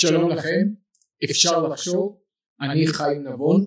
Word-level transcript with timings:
שלום 0.00 0.30
לכם, 0.30 0.68
אפשר 1.24 1.68
לחשוב, 1.68 2.18
אני 2.60 2.86
חיים 2.86 3.26
נבון 3.28 3.64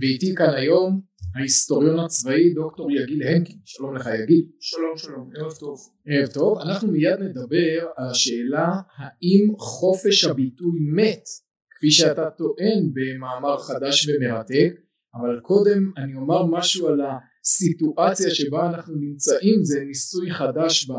ואיתי 0.00 0.34
כאן 0.36 0.54
היום 0.54 1.00
ההיסטוריון 1.36 1.98
הצבאי 1.98 2.54
דוקטור 2.54 2.90
יגיל 2.90 3.22
הנקין, 3.22 3.58
שלום 3.64 3.96
לך 3.96 4.08
יגיל. 4.22 4.46
שלום 4.60 4.96
שלום, 4.96 5.30
ערב 5.36 5.52
טוב. 5.52 5.78
ערב 6.06 6.28
טוב, 6.28 6.58
אנחנו 6.58 6.92
מיד 6.92 7.18
נדבר 7.20 7.86
על 7.96 8.10
השאלה 8.10 8.68
האם 8.96 9.58
חופש 9.58 10.24
הביטוי 10.24 10.80
מת? 10.94 11.24
כפי 11.70 11.90
שאתה 11.90 12.30
טוען 12.38 12.92
במאמר 12.94 13.58
חדש 13.58 14.08
ומרתק 14.08 14.72
אבל 15.14 15.40
קודם 15.42 15.92
אני 15.96 16.14
אומר 16.14 16.46
משהו 16.46 16.88
על 16.88 17.00
הסיטואציה 17.00 18.30
שבה 18.30 18.70
אנחנו 18.70 18.94
נמצאים. 18.94 19.64
זה 19.64 19.80
ניסוי 19.84 20.30
חדש 20.30 20.90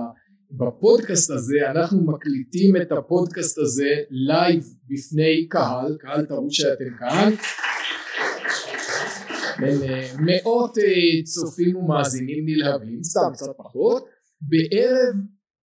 בפודקאסט 0.51 1.31
הזה 1.31 1.71
אנחנו 1.71 2.01
מקליטים 2.01 2.75
את 2.81 2.91
הפודקאסט 2.91 3.57
הזה 3.57 3.95
לייב 4.09 4.63
בפני 4.89 5.47
קהל 5.49 5.97
קהל 5.99 6.25
תראו 6.25 6.51
שאתם 6.51 6.97
כאן. 6.99 7.33
מאות 10.19 10.77
אה, 10.77 11.23
צופים 11.23 11.75
ומאזינים 11.75 12.45
נלהבים 12.45 13.03
סתם 13.03 13.33
קצת 13.33 13.45
פחות 13.57 14.05
בערב 14.41 15.15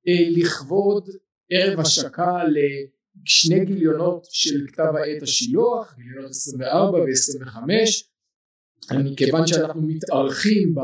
אה, 0.09 0.29
לכבוד 0.31 1.09
ערב 1.51 1.81
השקה 1.81 2.39
לשני 2.45 3.65
גיליונות 3.65 4.27
של 4.31 4.67
כתב 4.73 4.93
העת 4.97 5.23
השילוח 5.23 5.95
גיליונות 5.99 6.31
24 6.31 6.99
ו-25 6.99 7.59
כיוון 9.17 9.47
שאנחנו 9.47 9.83
מתארחים 9.83 10.75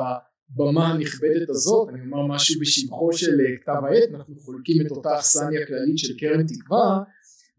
בבמה 0.56 0.92
הנכבדת 0.92 1.48
הזאת 1.48 1.88
אני 1.88 2.00
אומר 2.00 2.26
משהו 2.26 2.60
בשבחו 2.60 3.12
של 3.12 3.40
אה, 3.40 3.56
כתב 3.56 3.84
העת 3.84 4.14
אנחנו 4.14 4.34
חולקים 4.38 4.86
את 4.86 4.90
אותה 4.90 5.18
אכסניה 5.18 5.66
כללית 5.66 5.98
של 5.98 6.16
קרן 6.18 6.46
תקווה 6.46 7.02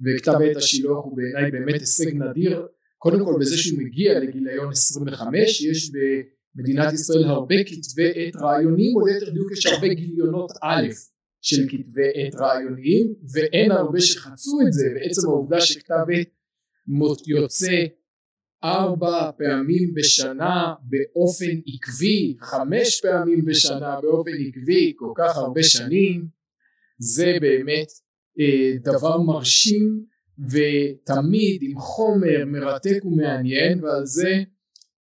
וכתב 0.03 0.41
העת 0.41 0.55
השילוח 0.55 1.05
הוא 1.05 1.17
בעיניי 1.17 1.51
באמת 1.51 1.79
הישג 1.79 2.15
נדיר. 2.15 2.67
קודם 2.97 3.25
כל 3.25 3.35
בזה 3.39 3.57
שהוא 3.57 3.79
מגיע 3.79 4.19
לגיליון 4.19 4.71
25 4.71 5.61
יש 5.61 5.91
במדינת 6.55 6.93
ישראל 6.93 7.23
הרבה 7.23 7.55
כתבי 7.63 8.11
עת 8.15 8.35
רעיוניים 8.35 8.95
או 8.95 9.05
ליתר 9.05 9.29
דיוק 9.29 9.51
יש 9.51 9.65
הרבה 9.65 9.87
גיליונות 9.87 10.51
א' 10.63 10.87
של 11.41 11.63
כתבי 11.69 12.09
עת 12.13 12.35
רעיוניים 12.35 13.13
ואין 13.33 13.71
הרבה 13.71 14.01
שחצו 14.01 14.59
את 14.67 14.73
זה 14.73 14.85
בעצם 14.95 15.27
העובדה 15.27 15.61
שכתב 15.61 16.05
עת 16.13 16.29
יוצא 17.27 17.85
ארבע 18.63 19.31
פעמים 19.37 19.93
בשנה 19.93 20.73
באופן 20.83 21.59
עקבי 21.67 22.35
חמש 22.41 23.01
פעמים 23.01 23.45
בשנה 23.45 24.01
באופן 24.01 24.31
עקבי 24.47 24.93
כל 24.95 25.11
כך 25.15 25.37
הרבה 25.37 25.63
שנים 25.63 26.27
זה 26.97 27.37
באמת 27.41 27.91
אה, 28.39 28.73
דבר 28.83 29.21
מרשים 29.21 30.05
ותמיד 30.39 31.61
עם 31.61 31.77
חומר 31.77 32.45
מרתק 32.45 33.05
ומעניין 33.05 33.83
ועל 33.83 34.05
זה 34.05 34.43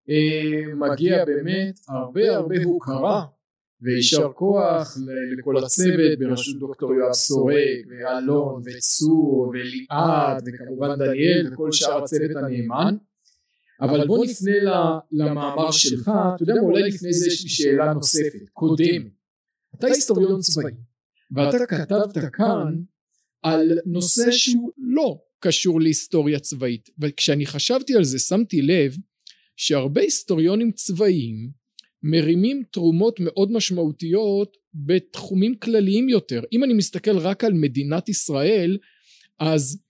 אה, 0.09 0.73
מגיע 0.75 1.25
באמת 1.25 1.79
הרבה 1.87 2.35
הרבה 2.35 2.55
הוקרה. 2.63 3.25
ויישר 3.85 4.31
כוח 4.33 4.97
לכל 5.37 5.57
הצוות 5.57 6.19
בראשות 6.19 6.59
דוקטור 6.59 6.93
יואב 6.93 7.13
סורק 7.13 7.85
ואלון 7.89 8.61
וצור 8.65 9.51
וליעד 9.53 10.43
וכמובן 10.45 10.95
דניאל 10.95 11.53
וכל 11.53 11.71
שאר 11.71 12.03
הצוות 12.03 12.31
הנאמן 12.35 12.95
אבל 13.81 14.07
בוא 14.07 14.25
נפנה 14.25 14.99
למאמר 15.11 15.71
שלך. 15.71 16.11
אתה 16.35 16.43
יודע 16.43 16.53
מה? 16.53 16.61
אולי 16.61 16.83
לפני 16.83 17.13
זה 17.13 17.27
יש 17.27 17.43
לי 17.43 17.49
שאלה 17.49 17.93
נוספת 17.93 18.49
קודמת. 18.53 19.11
אתה 19.75 19.87
היסטוריון 19.87 20.39
צבאי. 20.39 20.73
ואתה 21.31 21.57
כתבת 21.65 22.17
כאן 22.33 22.75
על 23.41 23.79
נושא 23.85 24.31
שהוא 24.31 24.71
לא 24.77 25.21
קשור 25.39 25.81
להיסטוריה 25.81 26.39
צבאית. 26.39 26.89
וכשאני 26.99 27.45
חשבתי 27.45 27.95
על 27.95 28.03
זה 28.03 28.19
שמתי 28.19 28.61
לב 28.61 28.97
שהרבה 29.55 30.01
היסטוריונים 30.01 30.71
צבאיים 30.71 31.51
מרימים 32.03 32.63
תרומות 32.71 33.19
מאוד 33.19 33.51
משמעותיות 33.51 34.57
בתחומים 34.73 35.55
כלליים 35.55 36.09
יותר. 36.09 36.41
אם 36.51 36.63
אני 36.63 36.73
מסתכל 36.73 37.17
רק 37.17 37.43
על 37.43 37.53
מדינת 37.53 38.09
ישראל 38.09 38.77
אז 39.39 39.82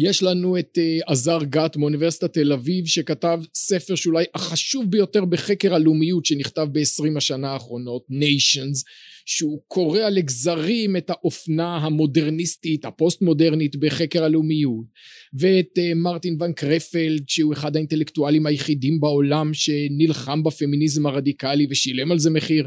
יש 0.00 0.22
לנו 0.22 0.58
את 0.58 0.78
אה, 0.78 0.98
עזר 1.06 1.38
גת 1.42 1.76
מאוניברסיטת 1.76 2.32
תל 2.32 2.52
אביב 2.52 2.86
שכתב 2.86 3.40
ספר 3.54 3.94
שאולי 3.94 4.24
החשוב 4.34 4.90
ביותר 4.90 5.24
בחקר 5.24 5.74
הלאומיות 5.74 6.26
שנכתב 6.26 6.66
בעשרים 6.72 7.16
השנה 7.16 7.52
האחרונות 7.52 8.04
Nations 8.08 8.84
שהוא 9.26 9.60
קורע 9.68 10.10
לגזרים 10.10 10.96
את 10.96 11.10
האופנה 11.10 11.76
המודרניסטית 11.76 12.84
הפוסט 12.84 13.22
מודרנית 13.22 13.76
בחקר 13.76 14.24
הלאומיות. 14.24 14.86
ואת 15.34 15.78
אה, 15.78 15.94
מרטין 15.94 16.36
ון 16.40 16.52
קרפלד 16.52 17.28
שהוא 17.28 17.52
אחד 17.52 17.76
האינטלקטואלים 17.76 18.46
היחידים 18.46 19.00
בעולם 19.00 19.54
שנלחם 19.54 20.42
בפמיניזם 20.42 21.06
הרדיקלי 21.06 21.66
ושילם 21.70 22.12
על 22.12 22.18
זה 22.18 22.30
מחיר. 22.30 22.66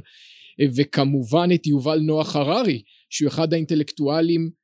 וכמובן 0.76 1.50
את 1.54 1.68
יובל 1.68 2.00
נוח 2.00 2.36
הררי 2.36 2.82
שהוא 3.10 3.28
אחד 3.30 3.54
האינטלקטואלים 3.54 4.61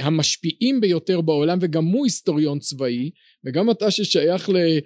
המשפיעים 0.00 0.80
ביותר 0.80 1.20
בעולם 1.20 1.58
וגם 1.60 1.84
הוא 1.84 2.06
היסטוריון 2.06 2.58
צבאי 2.58 3.10
וגם 3.44 3.70
אתה 3.70 3.90
ששייך 3.90 4.50
אה, 4.50 4.78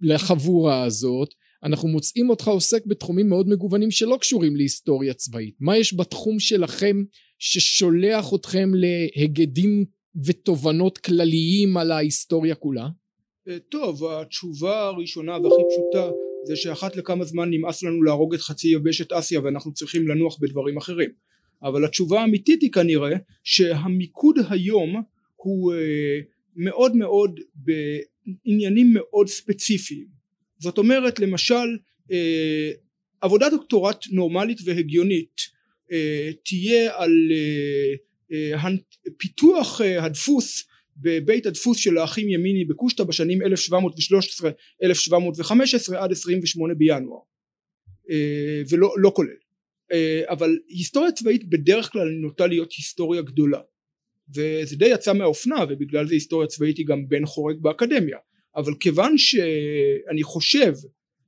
לחבורה 0.00 0.84
הזאת 0.84 1.28
אנחנו 1.64 1.88
מוצאים 1.88 2.30
אותך 2.30 2.48
עוסק 2.48 2.86
בתחומים 2.86 3.28
מאוד 3.28 3.48
מגוונים 3.48 3.90
שלא 3.90 4.16
קשורים 4.20 4.56
להיסטוריה 4.56 5.14
צבאית 5.14 5.54
מה 5.60 5.76
יש 5.76 5.94
בתחום 5.94 6.38
שלכם 6.38 6.96
ששולח 7.38 8.34
אתכם 8.34 8.70
להגדים 8.74 9.84
ותובנות 10.26 10.98
כלליים 10.98 11.76
על 11.76 11.90
ההיסטוריה 11.90 12.54
כולה? 12.54 12.88
אה, 13.48 13.58
טוב 13.58 14.04
התשובה 14.04 14.86
הראשונה 14.86 15.32
והכי 15.32 15.62
פשוטה 15.70 16.10
זה 16.44 16.56
שאחת 16.56 16.96
לכמה 16.96 17.24
זמן 17.24 17.50
נמאס 17.50 17.82
לנו 17.82 18.02
להרוג 18.02 18.34
את 18.34 18.40
חצי 18.40 18.68
יבשת 18.68 19.12
אסיה 19.12 19.40
ואנחנו 19.40 19.72
צריכים 19.72 20.08
לנוח 20.08 20.38
בדברים 20.40 20.76
אחרים 20.76 21.10
אבל 21.62 21.84
התשובה 21.84 22.20
האמיתית 22.20 22.62
היא 22.62 22.72
כנראה 22.72 23.16
שהמיקוד 23.44 24.36
היום 24.50 25.02
הוא 25.36 25.74
אה, 25.74 26.20
מאוד 26.56 26.96
מאוד 26.96 27.40
בעניינים 27.54 28.92
מאוד 28.94 29.28
ספציפיים. 29.28 30.06
זאת 30.58 30.78
אומרת 30.78 31.18
למשל 31.20 31.78
אה, 32.12 32.70
עבודת 33.20 33.52
דוקטורט 33.52 34.04
נורמלית 34.10 34.58
והגיונית 34.64 35.40
אה, 35.92 36.30
תהיה 36.44 36.98
על 36.98 37.12
פיתוח 39.16 39.80
הדפוס 39.80 40.64
בבית 40.96 41.46
הדפוס 41.46 41.78
של 41.78 41.98
האחים 41.98 42.28
ימיני 42.28 42.64
בקושטא 42.64 43.04
בשנים 43.04 43.42
1713 43.42 44.50
1715 44.82 46.04
עד 46.04 46.12
28 46.12 46.74
בינואר. 46.74 47.18
ולא 48.70 48.94
לא 48.96 49.12
כולל 49.16 49.41
אבל 50.28 50.58
היסטוריה 50.68 51.12
צבאית 51.12 51.48
בדרך 51.48 51.92
כלל 51.92 52.08
נוטה 52.08 52.46
להיות 52.46 52.72
היסטוריה 52.72 53.22
גדולה 53.22 53.60
וזה 54.34 54.76
די 54.76 54.88
יצא 54.88 55.12
מהאופנה 55.12 55.64
ובגלל 55.68 56.06
זה 56.06 56.14
היסטוריה 56.14 56.48
צבאית 56.48 56.78
היא 56.78 56.86
גם 56.86 57.08
בן 57.08 57.26
חורג 57.26 57.56
באקדמיה 57.60 58.18
אבל 58.56 58.72
כיוון 58.80 59.18
שאני 59.18 60.22
חושב 60.22 60.72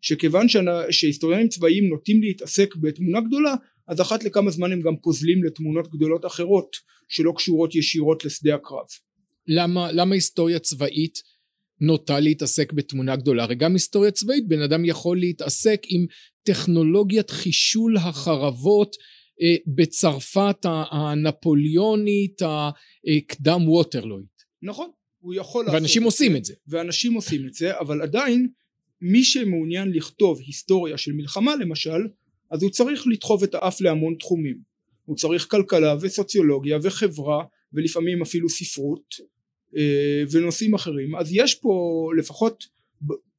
שכיוון 0.01 0.47
שהיסטוריונים 0.91 1.49
צבאיים 1.49 1.89
נוטים 1.89 2.23
להתעסק 2.23 2.77
בתמונה 2.77 3.21
גדולה 3.21 3.55
אז 3.89 4.01
אחת 4.01 4.25
לכמה 4.25 4.51
זמן 4.51 4.73
הם 4.73 4.81
גם 4.81 4.97
פוזלים 4.97 5.45
לתמונות 5.45 5.91
גדולות 5.91 6.27
אחרות 6.27 6.77
שלא 7.09 7.33
קשורות 7.37 7.75
ישירות 7.75 8.25
לשדה 8.25 8.55
הקרב. 8.55 8.87
למה, 9.47 9.93
למה 9.93 10.15
היסטוריה 10.15 10.59
צבאית 10.59 11.23
נוטה 11.81 12.21
להתעסק 12.21 12.73
בתמונה 12.73 13.17
גדולה. 13.17 13.43
הרי 13.43 13.55
גם 13.55 13.73
היסטוריה 13.73 14.11
צבאית 14.11 14.49
בן 14.49 14.63
אדם 14.63 14.85
יכול 14.85 15.19
להתעסק 15.19 15.81
עם 15.89 16.07
טכנולוגיית 16.43 17.31
חישול 17.31 17.97
החרבות 17.97 18.97
אה, 19.43 19.57
בצרפת 19.75 20.57
הנפוליונית 20.91 22.43
הקדם 22.43 23.69
ווטרלויד. 23.69 24.27
נכון 24.63 24.91
הוא 25.19 25.35
יכול 25.35 25.67
ואנשים 25.73 26.03
עושים 26.03 26.37
את 26.37 26.45
זה. 26.45 26.55
ואנשים 26.69 27.15
עושים 27.15 27.47
את 27.47 27.55
זה 27.55 27.79
אבל 27.79 28.03
עדיין 28.03 28.49
מי 29.01 29.25
שמעוניין 29.25 29.93
לכתוב 29.93 30.39
היסטוריה 30.47 30.99
של 30.99 31.13
מלחמה 31.13 31.57
למשל 31.57 32.09
אז 32.51 32.63
הוא 32.63 32.71
צריך 32.71 33.07
לדחוף 33.07 33.45
את 33.45 33.55
האף 33.55 33.81
להמון 33.81 34.15
תחומים. 34.21 34.59
הוא 35.05 35.17
צריך 35.17 35.47
כלכלה 35.51 35.95
וסוציולוגיה 36.01 36.79
וחברה 36.83 37.45
ולפעמים 37.73 38.23
אפילו 38.23 38.49
ספרות. 38.49 39.15
אה, 39.21 39.27
ונושאים 40.31 40.75
אחרים. 40.75 41.17
אז 41.17 41.33
יש 41.33 41.55
פה 41.55 42.09
לפחות 42.19 42.65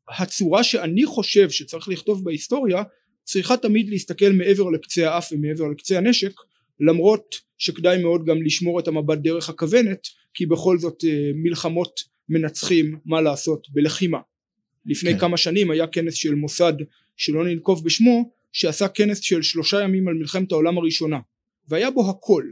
הצורה 0.10 0.64
שאני 0.64 1.06
חושב 1.06 1.50
שצריך 1.50 1.88
לכתוב 1.88 2.24
בהיסטוריה 2.24 2.84
צריכה 3.24 3.58
תמיד 3.58 3.90
להסתכל 3.90 4.32
מעבר 4.32 4.70
לקצה 4.70 5.12
האף 5.12 5.32
ומעבר 5.32 5.68
לקצה 5.68 5.98
הנשק 5.98 6.34
למרות 6.80 7.36
שכדאי 7.58 8.04
מאוד 8.04 8.26
גם 8.26 8.44
לשמור 8.44 8.80
את 8.80 8.88
המבט 8.88 9.18
דרך 9.18 9.50
הכוונת 9.50 10.08
כי 10.34 10.46
בכל 10.46 10.78
זאת 10.78 11.04
אה, 11.08 11.32
מלחמות 11.36 12.00
מנצחים 12.30 13.00
מה 13.06 13.22
לעשות 13.22 13.68
בלחימה. 13.70 14.20
לפני 14.86 15.14
כן. 15.14 15.20
כמה 15.20 15.38
שנים 15.38 15.72
היה 15.72 15.88
כנס 15.88 16.14
של 16.14 16.36
מוסד 16.36 16.74
שלא 17.18 17.46
ננקוב 17.46 17.86
בשמו 17.86 18.32
שעשה 18.52 18.88
כנס 18.88 19.20
של 19.20 19.42
שלושה 19.42 19.82
ימים 19.82 20.08
על 20.08 20.14
מלחמת 20.14 20.52
העולם 20.52 20.78
הראשונה. 20.78 21.20
והיה 21.68 21.92
בו 21.92 22.10
הכל. 22.10 22.44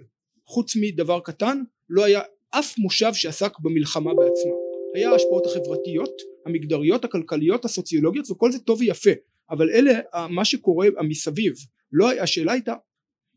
חוץ 0.45 0.75
מדבר 0.75 1.19
קטן 1.19 1.57
לא 1.89 2.03
היה 2.03 2.21
אף 2.59 2.77
מושב 2.77 3.13
שעסק 3.13 3.59
במלחמה 3.59 4.13
בעצמה. 4.13 4.53
היה 4.95 5.11
ההשפעות 5.11 5.45
החברתיות 5.45 6.21
המגדריות 6.45 7.05
הכלכליות 7.05 7.65
הסוציולוגיות 7.65 8.31
וכל 8.31 8.51
זה 8.51 8.59
טוב 8.59 8.79
ויפה. 8.79 9.11
אבל 9.49 9.69
אלה 9.69 9.99
מה 10.29 10.45
שקורה 10.45 10.87
מסביב 11.07 11.53
לא 11.91 12.11
השאלה 12.11 12.51
הייתה 12.51 12.73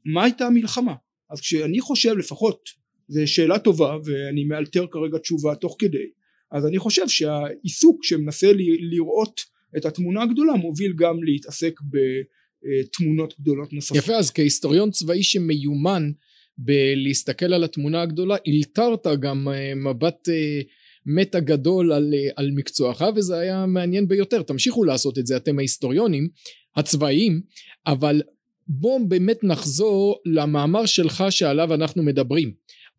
מה 0.04 0.24
הייתה 0.24 0.46
המלחמה? 0.46 0.94
אז 1.30 1.40
כשאני 1.40 1.80
חושב 1.80 2.16
לפחות 2.16 2.68
זו 3.08 3.20
שאלה 3.26 3.58
טובה 3.58 3.96
ואני 4.04 4.44
מאלתר 4.44 4.86
כרגע 4.90 5.18
תשובה 5.18 5.54
תוך 5.54 5.76
כדי 5.78 6.06
אז 6.52 6.66
אני 6.66 6.78
חושב 6.78 7.08
שהעיסוק 7.08 8.04
שמנסה 8.04 8.52
לראות 8.90 9.40
את 9.76 9.84
התמונה 9.84 10.22
הגדולה 10.22 10.52
מוביל 10.52 10.92
גם 10.96 11.22
להתעסק 11.22 11.80
בתמונות 11.82 13.40
גדולות 13.40 13.72
נוספות. 13.72 13.96
יפה 13.96 14.14
אז 14.14 14.30
כהיסטוריון 14.30 14.90
צבאי 14.90 15.22
שמיומן 15.22 16.10
בלהסתכל 16.58 17.54
על 17.54 17.64
התמונה 17.64 18.02
הגדולה 18.02 18.36
אלתרת 18.48 19.06
גם 19.20 19.48
אה, 19.48 19.74
מבט 19.74 20.28
אה, 20.28 20.60
מטה 21.06 21.40
גדול 21.40 21.92
על, 21.92 22.14
אה, 22.14 22.30
על 22.36 22.50
מקצועך 22.50 23.04
וזה 23.16 23.38
היה 23.38 23.66
מעניין 23.66 24.08
ביותר. 24.08 24.42
תמשיכו 24.42 24.84
לעשות 24.84 25.18
את 25.18 25.26
זה 25.26 25.36
אתם 25.36 25.58
ההיסטוריונים 25.58 26.28
הצבאיים 26.76 27.40
אבל 27.86 28.22
בואו 28.68 29.08
באמת 29.08 29.44
נחזור 29.44 30.18
למאמר 30.24 30.86
שלך 30.86 31.24
שעליו 31.30 31.74
אנחנו 31.74 32.02
מדברים. 32.02 32.52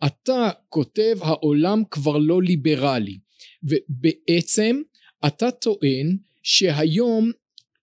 אתה 0.06 0.50
כותב 0.70 1.18
העולם 1.22 1.84
כבר 1.92 2.18
לא 2.18 2.42
ליברלי 2.42 3.18
ובעצם 3.64 4.82
אתה 5.28 5.52
טוען 5.52 6.18
שהיום 6.44 7.32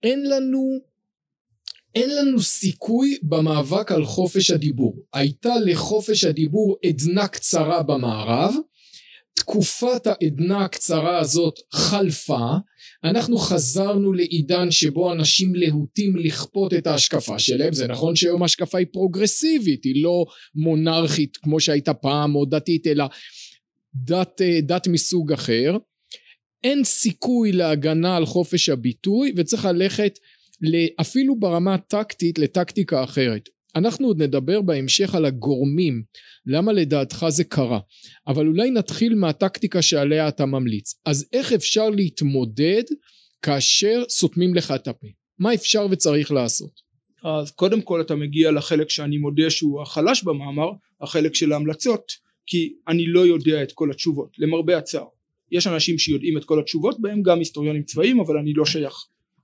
אין 0.03 0.31
לנו 0.31 0.81
אין 1.95 2.11
לנו 2.17 2.43
סיכוי 2.43 3.19
במאבק 3.23 3.93
על 3.93 4.05
חופש 4.05 4.51
הדיבור. 4.51 4.97
הייתה 5.13 5.55
לחופש 5.65 6.25
הדיבור 6.25 6.77
עדנה 6.85 7.29
קצרה 7.29 7.83
במערב. 7.83 8.55
תקופת 9.35 10.07
העדנה 10.07 10.65
הקצרה 10.65 11.19
הזאת 11.19 11.55
חלפה. 11.73 12.49
אנחנו 13.05 13.39
חזרנו 13.39 14.13
לעידן 14.13 14.71
שבו 14.71 15.13
אנשים 15.13 15.55
להוטים 15.55 16.17
לכפות 16.17 16.75
את 16.75 16.87
ההשקפה 16.87 17.39
שלהם. 17.39 17.73
זה 17.73 17.87
נכון 17.87 18.17
שהיום 18.17 18.43
ההשקפה 18.43 18.79
היא 18.79 18.87
פרוגרסיבית 18.93 19.85
היא 19.85 20.03
לא 20.03 20.25
מונרכית 20.55 21.37
כמו 21.37 21.61
שהייתה 21.61 21.95
פעם 21.95 22.35
או 22.35 22.45
דתית 22.45 22.87
אלא 22.87 23.05
דת, 23.95 24.41
דת 24.63 24.87
מסוג 24.87 25.33
אחר. 25.33 25.77
אין 26.65 26.85
סיכוי 26.85 27.53
להגנה 27.53 28.17
על 28.17 28.27
חופש 28.27 28.69
הביטוי 28.69 29.33
וצריך 29.37 29.65
ללכת 29.65 30.19
אפילו 31.01 31.39
ברמה 31.39 31.75
הטקטית 31.75 32.39
לטקטיקה 32.39 33.05
אחרת. 33.05 33.49
אנחנו 33.77 34.07
עוד 34.07 34.23
נדבר 34.23 34.61
בהמשך 34.61 35.15
על 35.15 35.25
הגורמים 35.25 36.03
למה 36.47 36.73
לדעתך 36.73 37.27
זה 37.29 37.45
קרה. 37.45 37.81
אבל 38.27 38.47
אולי 38.47 38.71
נתחיל 38.71 39.15
מהטקטיקה 39.15 39.83
שעליה 39.83 40.29
אתה 40.29 40.47
ממליץ. 40.47 40.95
אז 41.05 41.29
איך 41.33 41.53
אפשר 41.53 41.91
להתמודד 41.91 42.83
כאשר 43.43 44.03
סותמים 44.09 44.55
לך 44.55 44.71
את 44.75 44.89
הפה? 44.89 45.07
מה 45.39 45.55
אפשר 45.55 45.87
וצריך 45.91 46.33
לעשות? 46.33 46.81
אז 47.25 47.51
קודם 47.51 47.83
כל 47.83 48.01
אתה 48.01 48.15
מגיע 48.15 48.51
לחלק 48.51 48.91
שאני 48.91 49.19
מודה 49.19 49.51
שהוא 49.51 49.83
החלש 49.83 50.23
במאמר 50.23 50.71
החלק 51.01 51.35
של 51.35 51.53
ההמלצות 51.53 52.13
כי 52.47 52.75
אני 52.89 53.07
לא 53.07 53.27
יודע 53.27 53.63
את 53.63 53.73
כל 53.73 53.91
התשובות 53.91 54.29
למרבה 54.39 54.79
הצער. 54.79 55.07
יש 55.53 55.67
אנשים 55.67 55.99
שיודעים 55.99 56.39
את 56.39 56.45
כל 56.45 56.61
התשובות 56.61 57.01
בהם 57.01 57.23
גם 57.23 57.39
היסטוריונים 57.39 57.83
צבאיים 57.83 58.21
אבל 58.21 58.39
אני 58.39 58.53
לא 58.55 58.65
שייך. 58.65 58.95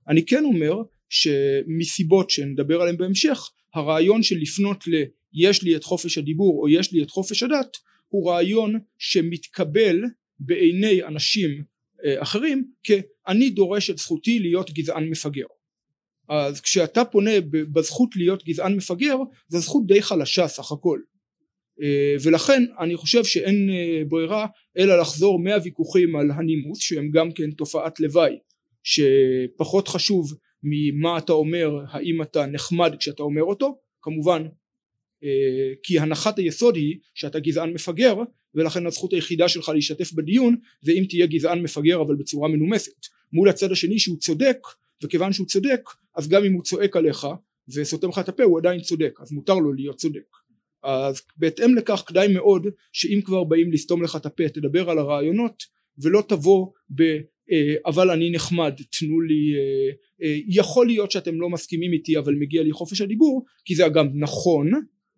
אני 0.07 0.25
כן 0.25 0.43
אומר 0.45 0.81
שמסיבות 1.11 2.29
שנדבר 2.29 2.81
עליהן 2.81 2.97
בהמשך 2.97 3.49
הרעיון 3.73 4.23
של 4.23 4.37
לפנות 4.37 4.87
ל 4.87 5.03
יש 5.33 5.63
לי 5.63 5.75
את 5.75 5.83
חופש 5.83 6.17
הדיבור 6.17 6.61
או 6.61 6.69
יש 6.69 6.91
לי 6.91 7.03
את 7.03 7.09
חופש 7.09 7.43
הדת 7.43 7.77
הוא 8.07 8.31
רעיון 8.31 8.79
שמתקבל 8.97 10.01
בעיני 10.39 11.03
אנשים 11.03 11.63
אה, 12.05 12.21
אחרים 12.21 12.67
כ"אני 12.83 13.49
דורש 13.49 13.89
את 13.89 13.97
זכותי 13.97 14.39
להיות 14.39 14.71
גזען 14.71 15.09
מפגר" 15.09 15.45
אז 16.29 16.61
כשאתה 16.61 17.05
פונה 17.05 17.41
בזכות 17.51 18.15
להיות 18.15 18.43
גזען 18.45 18.75
מפגר 18.75 19.17
זו 19.47 19.59
זכות 19.59 19.87
די 19.87 20.01
חלשה 20.01 20.47
סך 20.47 20.71
הכל. 20.71 20.99
אה, 21.81 22.15
ולכן 22.23 22.63
אני 22.79 22.97
חושב 22.97 23.23
שאין 23.23 23.69
אה, 23.69 24.01
ברירה 24.07 24.47
אלא 24.77 25.01
לחזור 25.01 25.39
מהוויכוחים 25.39 26.15
על 26.15 26.31
הנימוס 26.31 26.79
שהם 26.79 27.11
גם 27.11 27.31
כן 27.31 27.51
תופעת 27.51 27.99
לוואי 27.99 28.35
שפחות 28.83 29.87
חשוב 29.87 30.33
ממה 30.63 31.17
אתה 31.17 31.33
אומר 31.33 31.71
האם 31.89 32.21
אתה 32.21 32.45
נחמד 32.45 32.95
כשאתה 32.99 33.23
אומר 33.23 33.43
אותו? 33.43 33.77
כמובן 34.01 34.43
אה, 35.23 35.73
כי 35.83 35.99
הנחת 35.99 36.39
היסוד 36.39 36.75
היא 36.75 36.99
שאתה 37.13 37.39
גזען 37.39 37.73
מפגר 37.73 38.15
ולכן 38.55 38.85
הזכות 38.85 39.13
היחידה 39.13 39.47
שלך 39.47 39.69
להשתתף 39.69 40.13
בדיון 40.13 40.55
זה 40.81 40.91
אם 40.91 41.03
תהיה 41.09 41.25
גזען 41.25 41.61
מפגר 41.61 42.01
אבל 42.01 42.15
בצורה 42.15 42.49
מנומסת. 42.49 43.05
מול 43.33 43.49
הצד 43.49 43.71
השני 43.71 43.99
שהוא 43.99 44.17
צודק 44.17 44.57
וכיוון 45.03 45.33
שהוא 45.33 45.47
צודק 45.47 45.81
אז 46.15 46.29
גם 46.29 46.45
אם 46.45 46.53
הוא 46.53 46.63
צועק 46.63 46.97
עליך 46.97 47.27
וסותם 47.75 48.09
לך 48.09 48.19
את 48.19 48.29
הפה 48.29 48.43
הוא 48.43 48.59
עדיין 48.59 48.81
צודק 48.81 49.19
אז 49.21 49.31
מותר 49.31 49.55
לו 49.55 49.73
להיות 49.73 49.97
צודק. 49.97 50.35
אז 50.83 51.21
בהתאם 51.37 51.75
לכך 51.75 52.03
כדאי 52.07 52.33
מאוד 52.33 52.67
שאם 52.91 53.21
כבר 53.25 53.43
באים 53.43 53.71
לסתום 53.71 54.03
לך 54.03 54.15
את 54.15 54.25
הפה 54.25 54.49
תדבר 54.49 54.89
על 54.89 54.99
הרעיונות 54.99 55.63
ולא 55.97 56.23
תבוא 56.27 56.67
אבל 57.85 58.09
אני 58.09 58.31
נחמד 58.31 58.73
תנו 58.99 59.21
לי 59.21 59.53
אה, 59.55 59.91
אה, 60.23 60.37
יכול 60.47 60.87
להיות 60.87 61.11
שאתם 61.11 61.41
לא 61.41 61.49
מסכימים 61.49 61.93
איתי 61.93 62.17
אבל 62.17 62.35
מגיע 62.35 62.63
לי 62.63 62.71
חופש 62.71 63.01
הדיבור 63.01 63.45
כי 63.65 63.75
זה 63.75 63.85
אגב 63.85 64.05
נכון 64.13 64.71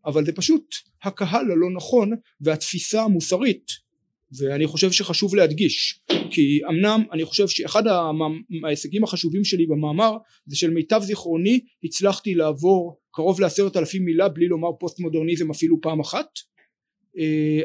אבל 0.05 0.25
זה 0.25 0.31
פשוט 0.31 0.75
הקהל 1.03 1.51
הלא 1.51 1.69
נכון 1.75 2.11
והתפיסה 2.41 3.03
המוסרית 3.03 3.83
ואני 4.37 4.67
חושב 4.67 4.91
שחשוב 4.91 5.35
להדגיש 5.35 5.99
כי 6.31 6.59
אמנם 6.69 7.03
אני 7.11 7.25
חושב 7.25 7.47
שאחד 7.47 7.83
ההישגים 8.63 9.03
החשובים 9.03 9.43
שלי 9.43 9.65
במאמר 9.65 10.17
זה 10.45 10.55
של 10.55 10.69
מיטב 10.69 11.01
זיכרוני 11.03 11.59
הצלחתי 11.83 12.35
לעבור 12.35 12.97
קרוב 13.11 13.41
לעשרת 13.41 13.77
אלפים 13.77 14.05
מילה 14.05 14.29
בלי 14.29 14.47
לומר 14.47 14.69
פוסט 14.79 14.99
מודרניזם 14.99 15.51
אפילו 15.51 15.81
פעם 15.81 15.99
אחת 15.99 16.27
אה, 16.27 16.52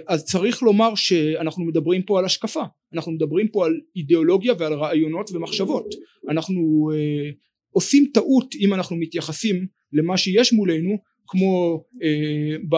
אז 0.06 0.25
צריך 0.25 0.62
לומר 0.62 0.95
שאנחנו 0.95 1.65
מדברים 1.65 2.03
פה 2.03 2.19
על 2.19 2.25
השקפה. 2.25 2.62
אנחנו 2.93 3.12
מדברים 3.12 3.49
פה 3.49 3.67
על 3.67 3.81
אידיאולוגיה 3.97 4.55
ועל 4.59 4.73
רעיונות 4.75 5.31
ומחשבות. 5.33 5.95
אנחנו 6.29 6.91
אה, 6.95 7.31
עושים 7.71 8.11
טעות 8.15 8.55
אם 8.61 8.75
אנחנו 8.75 8.97
מתייחסים 8.97 9.67
למה 9.93 10.17
שיש 10.17 10.53
מולנו 10.53 10.99
כמו, 11.27 11.85
אה, 12.03 12.56
ב, 12.69 12.75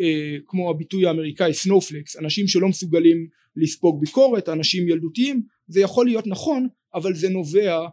אה, 0.00 0.36
כמו 0.46 0.70
הביטוי 0.70 1.06
האמריקאי 1.06 1.54
סנופלקס 1.54 2.16
אנשים 2.16 2.48
שלא 2.48 2.68
מסוגלים 2.68 3.26
לספוג 3.56 4.00
ביקורת 4.00 4.48
אנשים 4.48 4.88
ילדותיים 4.88 5.42
זה 5.68 5.80
יכול 5.80 6.06
להיות 6.06 6.26
נכון 6.26 6.68
אבל 6.94 7.14
זה 7.14 7.28
נובע 7.28 7.86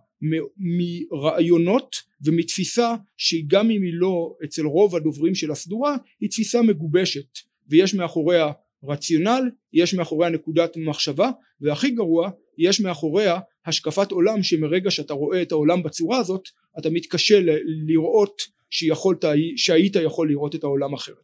מרעיונות 0.58 1.96
ומתפיסה 2.25 2.96
שהיא 3.18 3.44
גם 3.48 3.72
אם 3.72 3.82
היא 3.82 3.94
לא 3.94 4.36
אצל 4.44 4.65
רוב 4.65 4.96
הדוברים 4.96 5.36
של 5.36 5.51
הסדורה 5.51 5.98
היא 6.20 6.30
תפיסה 6.30 6.62
מגובשת 6.62 7.38
ויש 7.72 7.94
מאחוריה 7.94 8.51
רציונל 8.84 9.50
יש 9.74 9.94
מאחוריה 9.94 10.30
נקודת 10.30 10.78
מחשבה 10.78 11.30
והכי 11.62 11.92
גרוע 11.92 12.30
יש 12.58 12.82
מאחוריה 12.82 13.40
השקפת 13.66 14.12
עולם 14.12 14.44
שמרגע 14.44 14.92
שאתה 14.92 15.13
רואה 15.13 15.42
את 15.42 15.51
העולם 15.51 15.84
בצורה 15.84 16.18
הזאת 16.18 16.42
אתה 16.80 16.90
מתקשה 16.90 17.40
לראות 17.88 18.42
שיכולת, 18.70 19.25
שהיית 19.56 19.96
יכול 19.96 20.30
לראות 20.30 20.56
את 20.56 20.63
העולם 20.63 20.94
אחרת. 20.94 21.16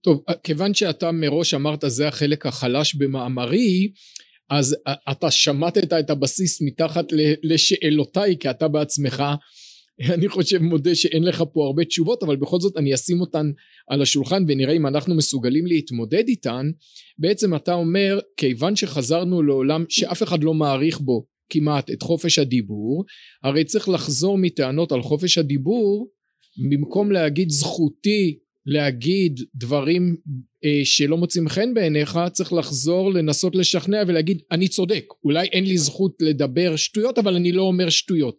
טוב, 0.00 0.22
כיוון 0.42 0.74
שאתה 0.74 1.12
מראש 1.12 1.54
אמרת 1.54 1.84
זה 1.86 2.08
החלק 2.08 2.46
החלש 2.46 2.94
במאמרי, 2.94 3.92
אז 4.50 4.76
אתה 5.10 5.30
שמטת 5.30 5.92
את 5.92 6.10
הבסיס 6.10 6.62
מתחת 6.62 7.04
לשאלותיי 7.42 8.36
כי 8.40 8.50
אתה 8.50 8.68
בעצמך 8.68 9.22
אני 10.14 10.28
חושב 10.28 10.62
מודה 10.62 10.94
שאין 10.94 11.24
לך 11.24 11.44
פה 11.52 11.66
הרבה 11.66 11.84
תשובות 11.84 12.22
אבל 12.22 12.36
בכל 12.36 12.60
זאת 12.60 12.76
אני 12.76 12.94
אשים 12.94 13.20
אותן 13.20 13.50
על 13.88 14.02
השולחן 14.02 14.44
ונראה 14.48 14.74
אם 14.74 14.86
אנחנו 14.86 15.14
מסוגלים 15.14 15.66
להתמודד 15.66 16.28
איתן. 16.28 16.70
בעצם 17.18 17.54
אתה 17.54 17.74
אומר 17.74 18.20
כיוון 18.36 18.76
שחזרנו 18.76 19.42
לעולם 19.42 19.84
שאף 19.88 20.22
אחד 20.22 20.44
לא 20.44 20.54
מעריך 20.54 21.00
בו 21.00 21.26
כמעט 21.50 21.90
את 21.90 22.02
חופש 22.02 22.38
הדיבור 22.38 23.04
הרי 23.42 23.64
צריך 23.64 23.88
לחזור 23.88 24.38
מטענות 24.38 24.92
על 24.92 25.02
חופש 25.02 25.38
הדיבור 25.38 26.08
במקום 26.70 27.12
להגיד 27.12 27.50
זכותי 27.50 28.38
להגיד 28.66 29.40
דברים 29.54 30.16
אה, 30.64 30.80
שלא 30.84 31.16
מוצאים 31.16 31.48
חן 31.48 31.74
בעיניך 31.74 32.18
צריך 32.32 32.52
לחזור 32.52 33.12
לנסות 33.12 33.56
לשכנע 33.56 34.02
ולהגיד 34.06 34.42
אני 34.50 34.68
צודק 34.68 35.04
אולי 35.24 35.46
אין 35.46 35.64
לי 35.64 35.78
זכות 35.78 36.16
לדבר 36.20 36.76
שטויות 36.76 37.18
אבל 37.18 37.34
אני 37.34 37.52
לא 37.52 37.62
אומר 37.62 37.88
שטויות 37.88 38.38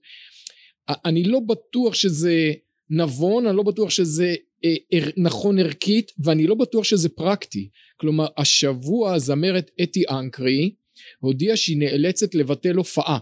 אני 0.90 1.24
לא 1.24 1.40
בטוח 1.40 1.94
שזה 1.94 2.54
נבון 2.90 3.48
אני 3.48 3.58
לא 3.58 3.64
בטוח 3.64 3.90
שזה 3.90 4.36
אה, 4.66 5.00
נכון 5.18 5.60
ערכית 5.60 6.12
ואני 6.20 6.48
לא 6.48 6.56
בטוח 6.56 6.84
שזה 6.84 7.10
פרקטי. 7.10 7.70
כלומר 7.98 8.28
השבוע 8.38 9.14
הזמרת 9.14 9.72
אתי 9.84 10.04
אנקרי 10.10 10.72
הודיעה 11.20 11.58
שהיא 11.58 11.78
נאלצת 11.78 12.36
לבטל 12.36 12.76
הופעה. 12.76 13.20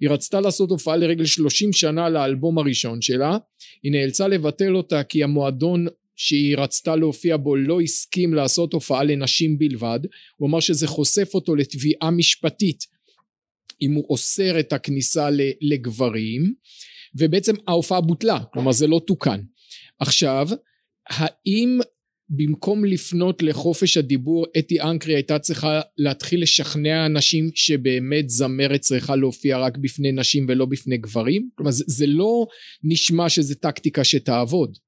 היא 0.00 0.10
רצתה 0.10 0.40
לעשות 0.40 0.70
הופעה 0.70 0.96
לרגל 0.96 1.24
30 1.26 1.72
שנה 1.72 2.08
לאלבום 2.08 2.58
הראשון 2.58 3.02
שלה. 3.02 3.38
היא 3.82 3.92
נאלצה 3.92 4.28
לבטל 4.28 4.76
אותה 4.76 5.02
כי 5.02 5.22
המועדון 5.22 5.86
שהיא 6.16 6.56
רצתה 6.56 6.96
להופיע 6.96 7.36
בו 7.36 7.56
לא 7.56 7.80
הסכים 7.80 8.34
לעשות 8.34 8.72
הופעה 8.72 9.04
לנשים 9.04 9.58
בלבד. 9.58 10.00
הוא 10.36 10.48
אמר 10.48 10.60
שזה 10.60 10.86
חושף 10.86 11.30
אותו 11.34 11.54
לתביעה 11.54 12.10
משפטית. 12.10 12.84
אם 13.82 13.92
הוא 13.92 14.06
אוסר 14.10 14.60
את 14.60 14.72
הכניסה 14.72 15.28
לגברים 15.60 16.54
ובעצם 17.18 17.54
ההופעה 17.68 18.00
בוטלה 18.00 18.40
כלומר 18.52 18.72
זה 18.72 18.86
לא 18.86 19.00
תוקן 19.06 19.40
עכשיו 20.00 20.48
האם 21.08 21.80
במקום 22.28 22.84
לפנות 22.84 23.42
לחופש 23.42 23.96
הדיבור 23.96 24.46
אתי 24.58 24.80
אנקרי 24.80 25.14
הייתה 25.14 25.38
צריכה 25.38 25.80
להתחיל 25.98 26.42
לשכנע 26.42 27.06
אנשים 27.06 27.50
שבאמת 27.54 28.30
זמרת 28.30 28.80
צריכה 28.80 29.16
להופיע 29.16 29.58
רק 29.58 29.78
בפני 29.78 30.12
נשים 30.12 30.46
ולא 30.48 30.66
בפני 30.66 30.96
גברים? 30.96 31.48
כלומר 31.54 31.70
זה, 31.70 31.84
זה 31.86 32.06
לא 32.06 32.46
נשמע 32.84 33.28
שזה 33.28 33.54
טקטיקה 33.54 34.04
שתעבוד. 34.04 34.78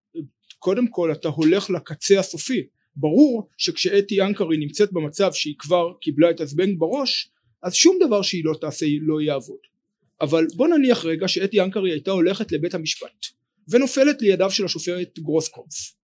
קודם 0.58 0.88
כל 0.88 1.12
אתה 1.12 1.28
הולך 1.28 1.70
לקצה 1.70 2.20
הסופי 2.20 2.62
ברור 2.96 3.48
שכשאתי 3.56 4.22
אנקרי 4.22 4.56
נמצאת 4.56 4.92
במצב 4.92 5.30
שהיא 5.32 5.54
כבר 5.58 5.92
קיבלה 6.00 6.30
את 6.30 6.40
הזבנג 6.40 6.78
בראש 6.78 7.30
אז 7.62 7.74
שום 7.74 7.98
דבר 8.06 8.22
שהיא 8.22 8.44
לא 8.44 8.54
תעשה 8.60 8.86
לא 9.00 9.20
יעבוד 9.20 9.58
אבל 10.20 10.46
בוא 10.56 10.68
נניח 10.68 11.04
רגע 11.04 11.28
שאתי 11.28 11.60
אנקרי 11.60 11.92
הייתה 11.92 12.10
הולכת 12.10 12.52
לבית 12.52 12.74
המשפט 12.74 13.26
ונופלת 13.68 14.22
לידיו 14.22 14.50
של 14.50 14.64
השופט 14.64 15.18
גרוסקופף. 15.18 15.96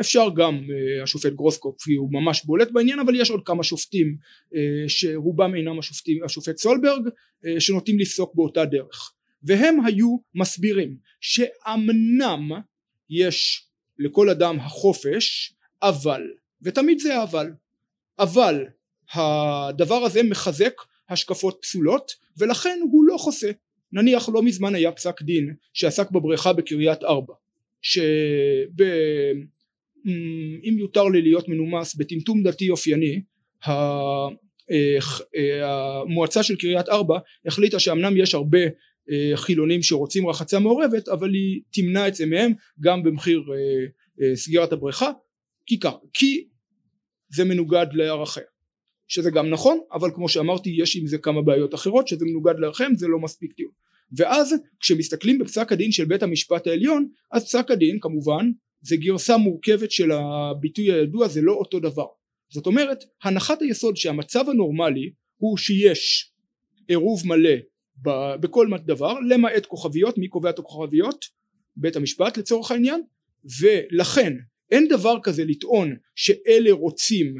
אפשר 0.00 0.28
גם 0.36 0.58
uh, 0.58 1.02
השופט 1.02 1.32
גרוסקופ 1.32 1.82
כי 1.82 1.94
הוא 1.94 2.12
ממש 2.12 2.44
בולט 2.44 2.70
בעניין 2.70 2.98
אבל 2.98 3.20
יש 3.20 3.30
עוד 3.30 3.40
כמה 3.44 3.64
שופטים 3.64 4.16
uh, 4.44 4.56
שרובם 4.88 5.54
אינם 5.54 5.78
השופטים 5.78 6.24
השופט 6.24 6.56
סולברג 6.56 7.06
uh, 7.06 7.60
שנוטים 7.60 7.98
לפסוק 7.98 8.34
באותה 8.34 8.64
דרך. 8.64 9.12
והם 9.42 9.84
היו 9.86 10.16
מסבירים 10.34 10.96
שאמנם 11.20 12.50
יש 13.10 13.66
לכל 13.98 14.30
אדם 14.30 14.60
החופש 14.60 15.54
אבל 15.82 16.22
ותמיד 16.62 16.98
זה 16.98 17.22
אבל 17.22 17.50
אבל 18.18 18.64
הדבר 19.12 20.04
הזה 20.04 20.22
מחזק 20.22 20.72
השקפות 21.08 21.58
פסולות 21.62 22.25
ולכן 22.38 22.78
הוא 22.82 23.04
לא 23.04 23.16
חוסה. 23.18 23.50
נניח 23.92 24.28
לא 24.28 24.42
מזמן 24.42 24.74
היה 24.74 24.92
פסק 24.92 25.22
דין 25.22 25.54
שעסק 25.72 26.10
בבריכה 26.10 26.52
בקריית 26.52 27.04
ארבע 27.04 27.34
שב... 27.82 28.82
אם 30.64 30.76
יותר 30.78 31.04
לי 31.04 31.22
להיות 31.22 31.48
מנומס 31.48 31.94
בטמטום 31.94 32.42
דתי 32.42 32.70
אופייני 32.70 33.22
אה, 33.68 34.28
המועצה 35.62 36.42
של 36.42 36.56
קריית 36.56 36.88
ארבע 36.88 37.18
החליטה 37.46 37.78
שאמנם 37.78 38.16
יש 38.16 38.34
הרבה 38.34 38.58
אה, 39.10 39.36
חילונים 39.36 39.82
שרוצים 39.82 40.28
רחצה 40.28 40.58
מעורבת 40.58 41.08
אבל 41.08 41.34
היא 41.34 41.60
תמנע 41.72 42.08
את 42.08 42.14
זה 42.14 42.26
מהם 42.26 42.52
גם 42.80 43.02
במחיר 43.02 43.44
אה, 44.22 44.36
סגירת 44.36 44.72
הבריכה 44.72 45.10
כי 45.66 45.80
כך 45.80 45.94
כי 46.12 46.46
זה 47.28 47.44
מנוגד 47.44 47.86
לערכיה 47.92 48.42
שזה 49.08 49.30
גם 49.30 49.50
נכון 49.50 49.78
אבל 49.92 50.10
כמו 50.14 50.28
שאמרתי 50.28 50.70
יש 50.78 50.96
עם 50.96 51.06
זה 51.06 51.18
כמה 51.18 51.42
בעיות 51.42 51.74
אחרות 51.74 52.08
שזה 52.08 52.24
מנוגד 52.24 52.54
לערכיהם 52.58 52.96
זה 52.96 53.08
לא 53.08 53.18
מספיק 53.18 53.52
טיעון 53.52 53.72
ואז 54.16 54.54
כשמסתכלים 54.80 55.38
בפסק 55.38 55.72
הדין 55.72 55.92
של 55.92 56.04
בית 56.04 56.22
המשפט 56.22 56.66
העליון 56.66 57.08
אז 57.32 57.44
פסק 57.44 57.70
הדין 57.70 57.98
כמובן 58.00 58.50
זה 58.80 58.96
גרסה 58.96 59.36
מורכבת 59.36 59.90
של 59.90 60.12
הביטוי 60.12 60.92
הידוע 60.92 61.28
זה 61.28 61.40
לא 61.42 61.52
אותו 61.52 61.80
דבר. 61.80 62.06
זאת 62.48 62.66
אומרת 62.66 63.04
הנחת 63.22 63.62
היסוד 63.62 63.96
שהמצב 63.96 64.48
הנורמלי 64.48 65.10
הוא 65.36 65.58
שיש 65.58 66.32
עירוב 66.88 67.26
מלא 67.26 67.54
בכל 68.40 68.68
דבר 68.86 69.14
למעט 69.28 69.66
כוכביות 69.66 70.18
מי 70.18 70.28
קובע 70.28 70.50
את 70.50 70.58
הכוכביות? 70.58 71.24
בית 71.76 71.96
המשפט 71.96 72.36
לצורך 72.36 72.70
העניין 72.70 73.02
ולכן 73.60 74.32
אין 74.70 74.88
דבר 74.88 75.16
כזה 75.22 75.44
לטעון 75.44 75.96
שאלה 76.14 76.72
רוצים 76.72 77.34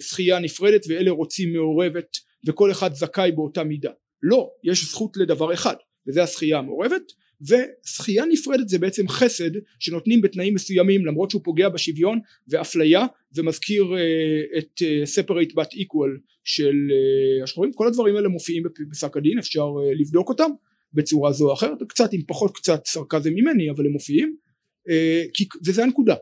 שחייה 0.00 0.38
נפרדת 0.38 0.84
ואלה 0.88 1.10
רוצים 1.10 1.52
מעורבת 1.52 2.16
וכל 2.46 2.70
אחד 2.70 2.94
זכאי 2.94 3.32
באותה 3.32 3.64
מידה. 3.64 3.90
לא 4.22 4.50
יש 4.64 4.84
זכות 4.84 5.16
לדבר 5.16 5.54
אחד 5.54 5.74
וזה 6.08 6.22
השחייה 6.22 6.58
המעורבת 6.58 7.02
ושחייה 7.42 8.24
נפרדת 8.24 8.68
זה 8.68 8.78
בעצם 8.78 9.08
חסד 9.08 9.50
שנותנים 9.78 10.20
בתנאים 10.20 10.54
מסוימים 10.54 11.06
למרות 11.06 11.30
שהוא 11.30 11.42
פוגע 11.44 11.68
בשוויון 11.68 12.18
ואפליה 12.48 13.06
ומזכיר 13.36 13.84
uh, 13.84 14.58
את 14.58 14.82
uh, 14.82 15.08
separate 15.18 15.52
but 15.52 15.74
equal 15.74 16.20
של 16.44 16.74
uh, 16.74 17.44
השחורים. 17.44 17.72
כל 17.72 17.86
הדברים 17.86 18.16
האלה 18.16 18.28
מופיעים 18.28 18.62
בפסק 18.62 19.16
הדין 19.16 19.38
אפשר 19.38 19.66
uh, 19.66 20.00
לבדוק 20.00 20.28
אותם 20.28 20.50
בצורה 20.92 21.32
זו 21.32 21.48
או 21.48 21.52
אחרת 21.52 21.78
קצת 21.88 22.12
עם 22.12 22.20
פחות 22.26 22.56
קצת 22.56 22.86
סרקזם 22.86 23.30
ממני 23.30 23.70
אבל 23.70 23.86
הם 23.86 23.92
מופיעים. 23.92 24.36
uh, 24.88 25.30
כי, 25.34 25.44
וזה 25.66 25.82
הנקודה 25.84 26.14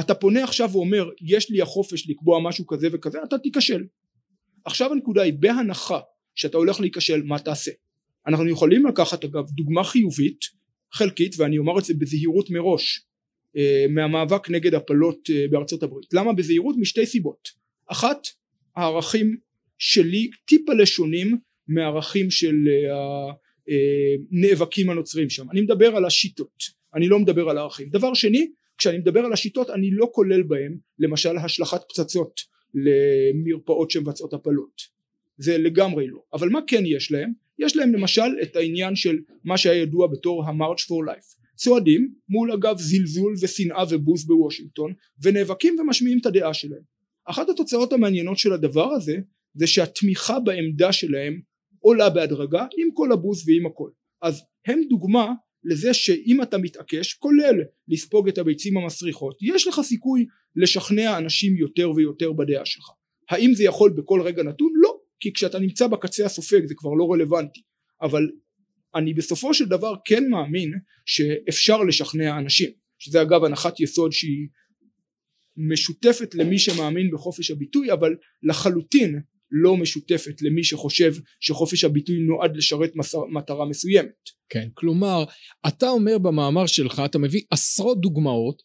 אתה 0.00 0.14
פונה 0.14 0.44
עכשיו 0.44 0.70
ואומר 0.72 1.10
יש 1.20 1.50
לי 1.50 1.62
החופש 1.62 2.10
לקבוע 2.10 2.40
משהו 2.42 2.66
כזה 2.66 2.88
וכזה 2.92 3.18
אתה 3.28 3.38
תיכשל. 3.38 3.84
עכשיו 4.64 4.92
הנקודה 4.92 5.22
היא 5.22 5.32
בהנחה 5.38 6.00
שאתה 6.34 6.56
הולך 6.56 6.80
להיכשל 6.80 7.22
מה 7.22 7.38
תעשה? 7.38 7.70
אנחנו 8.26 8.48
יכולים 8.48 8.86
לקחת 8.86 9.24
אגב 9.24 9.50
דוגמה 9.50 9.84
חיובית 9.84 10.40
חלקית 10.92 11.34
ואני 11.38 11.58
אומר 11.58 11.78
את 11.78 11.84
זה 11.84 11.94
בזהירות 11.98 12.50
מראש 12.50 13.06
אה, 13.56 13.86
מהמאבק 13.90 14.50
נגד 14.50 14.74
הפלות 14.74 15.30
אה, 15.30 15.44
בארצות 15.50 15.82
הברית. 15.82 16.14
למה? 16.14 16.32
בזהירות 16.32 16.76
משתי 16.78 17.06
סיבות. 17.06 17.48
אחת 17.86 18.26
הערכים 18.76 19.36
שלי 19.78 20.30
טיפה 20.46 20.74
לשונים 20.74 21.38
מהערכים 21.68 22.30
של 22.30 22.54
הנאבקים 24.32 24.88
אה, 24.88 24.92
הנוצרים 24.92 25.30
שם. 25.30 25.50
אני 25.50 25.60
מדבר 25.60 25.96
על 25.96 26.04
השיטות 26.04 26.84
אני 26.94 27.08
לא 27.08 27.18
מדבר 27.18 27.48
על 27.50 27.58
הערכים. 27.58 27.88
דבר 27.88 28.14
שני 28.14 28.50
כשאני 28.78 28.98
מדבר 28.98 29.20
על 29.20 29.32
השיטות 29.32 29.70
אני 29.70 29.90
לא 29.90 30.10
כולל 30.12 30.42
בהם 30.42 30.78
למשל 30.98 31.36
השלכת 31.36 31.80
פצצות 31.88 32.40
למרפאות 32.74 33.90
שמבצעות 33.90 34.32
הפלות. 34.32 34.94
זה 35.38 35.58
לגמרי 35.58 36.06
לא. 36.06 36.18
אבל 36.32 36.48
מה 36.48 36.60
כן 36.66 36.82
יש 36.86 37.12
להם? 37.12 37.32
יש 37.58 37.76
להם 37.76 37.94
למשל 37.94 38.36
את 38.42 38.56
העניין 38.56 38.96
של 38.96 39.18
מה 39.44 39.58
שהיה 39.58 39.82
ידוע 39.82 40.06
בתור 40.06 40.44
המרץ' 40.44 40.84
פור 40.84 41.04
לייף 41.04 41.24
צועדים 41.56 42.14
מול 42.28 42.52
אגב 42.52 42.78
זלזול 42.78 43.34
ושנאה 43.42 43.84
ובוז 43.90 44.26
בוושינגטון 44.26 44.92
ונאבקים 45.22 45.76
ומשמיעים 45.80 46.18
את 46.18 46.26
הדעה 46.26 46.54
שלהם. 46.54 46.82
אחת 47.24 47.48
התוצאות 47.48 47.92
המעניינות 47.92 48.38
של 48.38 48.52
הדבר 48.52 48.92
הזה 48.92 49.16
זה 49.54 49.66
שהתמיכה 49.66 50.40
בעמדה 50.40 50.92
שלהם 50.92 51.40
עולה 51.78 52.10
בהדרגה 52.10 52.66
עם 52.78 52.88
כל 52.94 53.12
הבוז 53.12 53.48
ועם 53.48 53.66
הכל. 53.66 53.90
אז 54.22 54.42
הם 54.66 54.80
דוגמה 54.88 55.32
לזה 55.64 55.94
שאם 55.94 56.42
אתה 56.42 56.58
מתעקש 56.58 57.14
כולל 57.14 57.62
לספוג 57.88 58.28
את 58.28 58.38
הביצים 58.38 58.78
המסריחות 58.78 59.38
יש 59.42 59.66
לך 59.66 59.80
סיכוי 59.82 60.26
לשכנע 60.56 61.18
אנשים 61.18 61.56
יותר 61.56 61.90
ויותר 61.90 62.32
בדעה 62.32 62.66
שלך 62.66 62.84
האם 63.30 63.54
זה 63.54 63.64
יכול 63.64 63.90
בכל 63.96 64.22
רגע 64.22 64.42
נתון? 64.42 64.72
לא 64.74 64.98
כי 65.20 65.32
כשאתה 65.32 65.58
נמצא 65.58 65.86
בקצה 65.86 66.24
הסופג 66.26 66.66
זה 66.66 66.74
כבר 66.76 66.90
לא 66.94 67.12
רלוונטי 67.12 67.60
אבל 68.02 68.30
אני 68.94 69.14
בסופו 69.14 69.54
של 69.54 69.64
דבר 69.64 69.94
כן 70.04 70.28
מאמין 70.30 70.72
שאפשר 71.06 71.82
לשכנע 71.82 72.38
אנשים 72.38 72.70
שזה 72.98 73.22
אגב 73.22 73.44
הנחת 73.44 73.80
יסוד 73.80 74.12
שהיא 74.12 74.48
משותפת 75.56 76.34
למי 76.34 76.58
שמאמין 76.58 77.10
בחופש 77.10 77.50
הביטוי 77.50 77.92
אבל 77.92 78.16
לחלוטין 78.42 79.20
לא 79.62 79.76
משותפת 79.76 80.42
למי 80.42 80.64
שחושב 80.64 81.14
שחופש 81.40 81.84
הביטוי 81.84 82.18
נועד 82.18 82.56
לשרת 82.56 82.92
מטרה 83.30 83.66
מסוימת. 83.66 84.30
כן, 84.48 84.68
כלומר 84.74 85.24
אתה 85.68 85.88
אומר 85.88 86.18
במאמר 86.18 86.66
שלך 86.66 87.02
אתה 87.04 87.18
מביא 87.18 87.40
עשרות 87.50 88.00
דוגמאות 88.00 88.62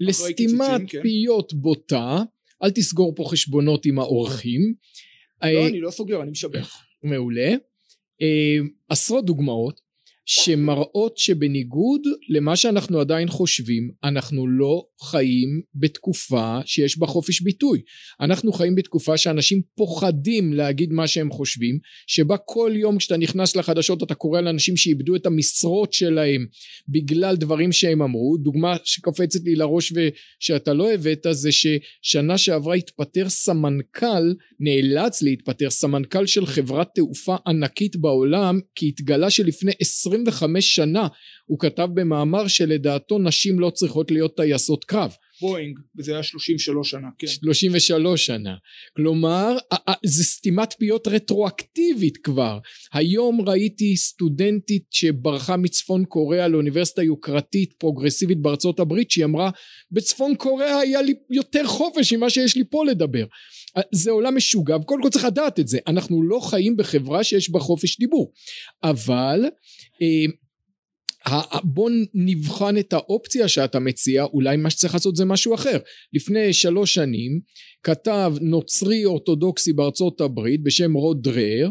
לסתימת 0.00 0.80
כן. 0.88 1.02
פיות 1.02 1.54
בוטה 1.54 2.22
אל 2.62 2.70
תסגור 2.70 3.14
פה 3.16 3.24
חשבונות 3.28 3.86
עם 3.86 3.98
האורחים 3.98 4.74
לא 5.42 5.48
אה, 5.48 5.66
אני 5.66 5.80
לא 5.80 5.90
סוגר 5.90 6.22
אני 6.22 6.30
משבח 6.30 6.84
מעולה 7.02 7.54
אה, 8.22 8.58
עשרות 8.88 9.24
דוגמאות 9.24 9.80
שמראות 10.26 11.18
שבניגוד 11.18 12.00
למה 12.28 12.56
שאנחנו 12.56 13.00
עדיין 13.00 13.28
חושבים 13.28 13.90
אנחנו 14.04 14.46
לא 14.46 14.84
חיים 15.02 15.60
בתקופה 15.74 16.58
שיש 16.64 16.98
בה 16.98 17.06
חופש 17.06 17.40
ביטוי. 17.40 17.82
אנחנו 18.20 18.52
חיים 18.52 18.74
בתקופה 18.74 19.16
שאנשים 19.16 19.62
פוחדים 19.76 20.52
להגיד 20.52 20.92
מה 20.92 21.06
שהם 21.06 21.30
חושבים 21.30 21.78
שבה 22.06 22.36
כל 22.36 22.72
יום 22.74 22.98
כשאתה 22.98 23.16
נכנס 23.16 23.56
לחדשות 23.56 24.02
אתה 24.02 24.14
קורא 24.14 24.40
לאנשים 24.40 24.76
שאיבדו 24.76 25.16
את 25.16 25.26
המשרות 25.26 25.92
שלהם 25.92 26.46
בגלל 26.88 27.36
דברים 27.36 27.72
שהם 27.72 28.02
אמרו. 28.02 28.36
דוגמה 28.36 28.76
שקופצת 28.84 29.40
לי 29.44 29.54
לראש 29.54 29.92
ושאתה 29.92 30.72
לא 30.72 30.92
הבאת 30.92 31.26
זה 31.30 31.50
ששנה 31.52 32.38
שעברה 32.38 32.74
התפטר 32.74 33.28
סמנכ"ל 33.28 34.34
נאלץ 34.60 35.22
להתפטר 35.22 35.70
סמנכ"ל 35.70 36.26
של 36.26 36.46
חברת 36.46 36.88
תעופה 36.94 37.36
ענקית 37.46 37.96
בעולם 37.96 38.60
כי 38.74 38.88
התגלה 38.88 39.30
שלפני 39.30 39.72
עשרים 39.80 40.15
וחמש 40.26 40.74
שנה 40.74 41.08
הוא 41.46 41.58
כתב 41.58 41.88
במאמר 41.94 42.48
שלדעתו 42.48 43.18
נשים 43.18 43.60
לא 43.60 43.70
צריכות 43.70 44.10
להיות 44.10 44.36
טייסות 44.36 44.84
קרב. 44.84 45.14
בואינג 45.40 45.78
וזה 45.98 46.12
היה 46.12 46.22
33 46.22 46.90
שנה 46.90 47.08
כן. 47.18 47.26
33 47.26 48.26
שנה. 48.26 48.54
כלומר 48.96 49.56
זה 50.04 50.24
סתימת 50.24 50.74
פיות 50.78 51.08
רטרואקטיבית 51.08 52.16
כבר. 52.16 52.58
היום 52.92 53.40
ראיתי 53.48 53.96
סטודנטית 53.96 54.84
שברחה 54.90 55.56
מצפון 55.56 56.04
קוריאה 56.04 56.48
לאוניברסיטה 56.48 57.02
יוקרתית 57.02 57.72
פרוגרסיבית 57.78 58.38
בארצות 58.38 58.80
הברית 58.80 59.10
שהיא 59.10 59.24
אמרה 59.24 59.50
בצפון 59.90 60.34
קוריאה 60.34 60.78
היה 60.78 61.02
לי 61.02 61.14
יותר 61.30 61.66
חופש 61.66 62.12
ממה 62.12 62.30
שיש 62.30 62.56
לי 62.56 62.62
פה 62.70 62.84
לדבר. 62.84 63.24
זה 63.92 64.10
עולם 64.10 64.36
משוגע 64.36 64.76
וקודם 64.76 65.02
כל 65.02 65.08
צריך 65.08 65.24
לדעת 65.24 65.60
את 65.60 65.68
זה. 65.68 65.78
אנחנו 65.86 66.22
לא 66.22 66.40
חיים 66.40 66.76
בחברה 66.76 67.24
שיש 67.24 67.50
בה 67.50 67.60
חופש 67.60 67.98
דיבור. 67.98 68.32
אבל 68.82 69.44
בוא 71.64 71.90
נבחן 72.14 72.78
את 72.78 72.92
האופציה 72.92 73.48
שאתה 73.48 73.78
מציע 73.78 74.24
אולי 74.24 74.56
מה 74.56 74.70
שצריך 74.70 74.94
לעשות 74.94 75.16
זה 75.16 75.24
משהו 75.24 75.54
אחר. 75.54 75.78
לפני 76.12 76.52
שלוש 76.52 76.94
שנים 76.94 77.40
כתב 77.82 78.34
נוצרי 78.40 79.04
אורתודוקסי 79.04 79.72
בארצות 79.72 80.20
הברית 80.20 80.62
בשם 80.62 80.92
רוד 80.92 81.22
דרייר 81.22 81.70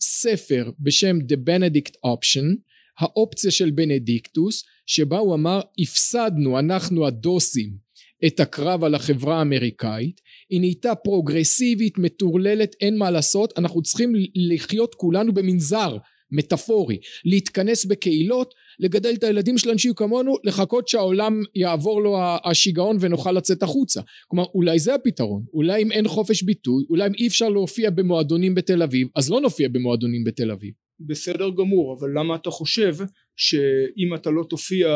ספר 0.00 0.70
בשם 0.80 1.18
The 1.18 1.36
Benedict 1.48 1.92
Option 2.06 2.56
האופציה 2.98 3.50
של 3.50 3.70
בנדיקטוס 3.70 4.64
שבה 4.86 5.18
הוא 5.18 5.34
אמר 5.34 5.60
הפסדנו 5.78 6.58
אנחנו 6.58 7.06
הדוסים 7.06 7.86
את 8.26 8.40
הקרב 8.40 8.84
על 8.84 8.94
החברה 8.94 9.38
האמריקאית 9.38 10.20
היא 10.50 10.60
נהייתה 10.60 10.94
פרוגרסיבית 10.94 11.98
מטורללת 11.98 12.76
אין 12.80 12.98
מה 12.98 13.10
לעשות 13.10 13.58
אנחנו 13.58 13.82
צריכים 13.82 14.12
לחיות 14.34 14.94
כולנו 14.94 15.32
במנזר 15.32 15.96
מטאפורי 16.30 16.98
להתכנס 17.24 17.84
בקהילות 17.84 18.54
לגדל 18.78 19.14
את 19.14 19.24
הילדים 19.24 19.58
שלנו 19.58 19.78
שיהיו 19.78 19.94
כמונו 19.94 20.36
לחכות 20.44 20.88
שהעולם 20.88 21.42
יעבור 21.54 22.02
לו 22.02 22.18
השיגעון 22.44 22.96
ונוכל 23.00 23.32
לצאת 23.32 23.62
החוצה. 23.62 24.00
כלומר 24.28 24.44
אולי 24.54 24.78
זה 24.78 24.94
הפתרון. 24.94 25.44
אולי 25.52 25.82
אם 25.82 25.92
אין 25.92 26.08
חופש 26.08 26.42
ביטוי 26.42 26.84
אולי 26.90 27.06
אם 27.06 27.14
אי 27.14 27.26
אפשר 27.26 27.48
להופיע 27.48 27.90
במועדונים 27.90 28.54
בתל 28.54 28.82
אביב 28.82 29.08
אז 29.16 29.30
לא 29.30 29.40
נופיע 29.40 29.68
במועדונים 29.68 30.24
בתל 30.24 30.50
אביב. 30.50 30.72
בסדר 31.00 31.50
גמור 31.50 31.96
אבל 31.98 32.08
למה 32.18 32.34
אתה 32.34 32.50
חושב 32.50 32.94
שאם 33.36 34.14
אתה 34.14 34.30
לא 34.30 34.44
תופיע 34.50 34.88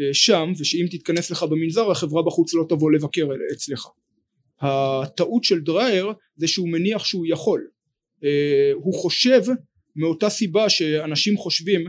אה, 0.00 0.14
שם 0.14 0.52
ושאם 0.58 0.86
תתכנס 0.90 1.30
לך 1.30 1.42
במנזר 1.42 1.90
החברה 1.90 2.22
בחוץ 2.22 2.54
לא 2.54 2.64
תבוא 2.68 2.92
לבקר 2.92 3.28
אצלך? 3.52 3.86
הטעות 4.60 5.44
של 5.44 5.60
דרייר 5.60 6.12
זה 6.36 6.48
שהוא 6.48 6.68
מניח 6.68 7.04
שהוא 7.04 7.26
יכול. 7.28 7.66
אה, 8.24 8.70
הוא 8.74 8.94
חושב 8.94 9.42
מאותה 9.96 10.30
סיבה 10.30 10.68
שאנשים 10.68 11.36
חושבים 11.36 11.84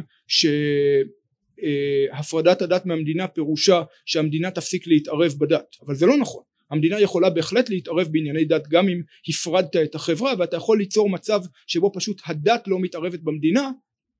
שהפרדת 1.57 2.61
הדת 2.61 2.85
מהמדינה 2.85 3.27
פירושה 3.27 3.83
שהמדינה 4.05 4.51
תפסיק 4.51 4.87
להתערב 4.87 5.33
בדת 5.37 5.75
אבל 5.85 5.95
זה 5.95 6.05
לא 6.05 6.17
נכון 6.17 6.43
המדינה 6.71 7.01
יכולה 7.01 7.29
בהחלט 7.29 7.69
להתערב 7.69 8.07
בענייני 8.11 8.45
דת 8.45 8.67
גם 8.67 8.87
אם 8.89 9.01
הפרדת 9.29 9.75
את 9.75 9.95
החברה 9.95 10.33
ואתה 10.39 10.57
יכול 10.57 10.77
ליצור 10.77 11.09
מצב 11.09 11.41
שבו 11.67 11.91
פשוט 11.95 12.21
הדת 12.25 12.67
לא 12.67 12.79
מתערבת 12.79 13.19
במדינה 13.19 13.71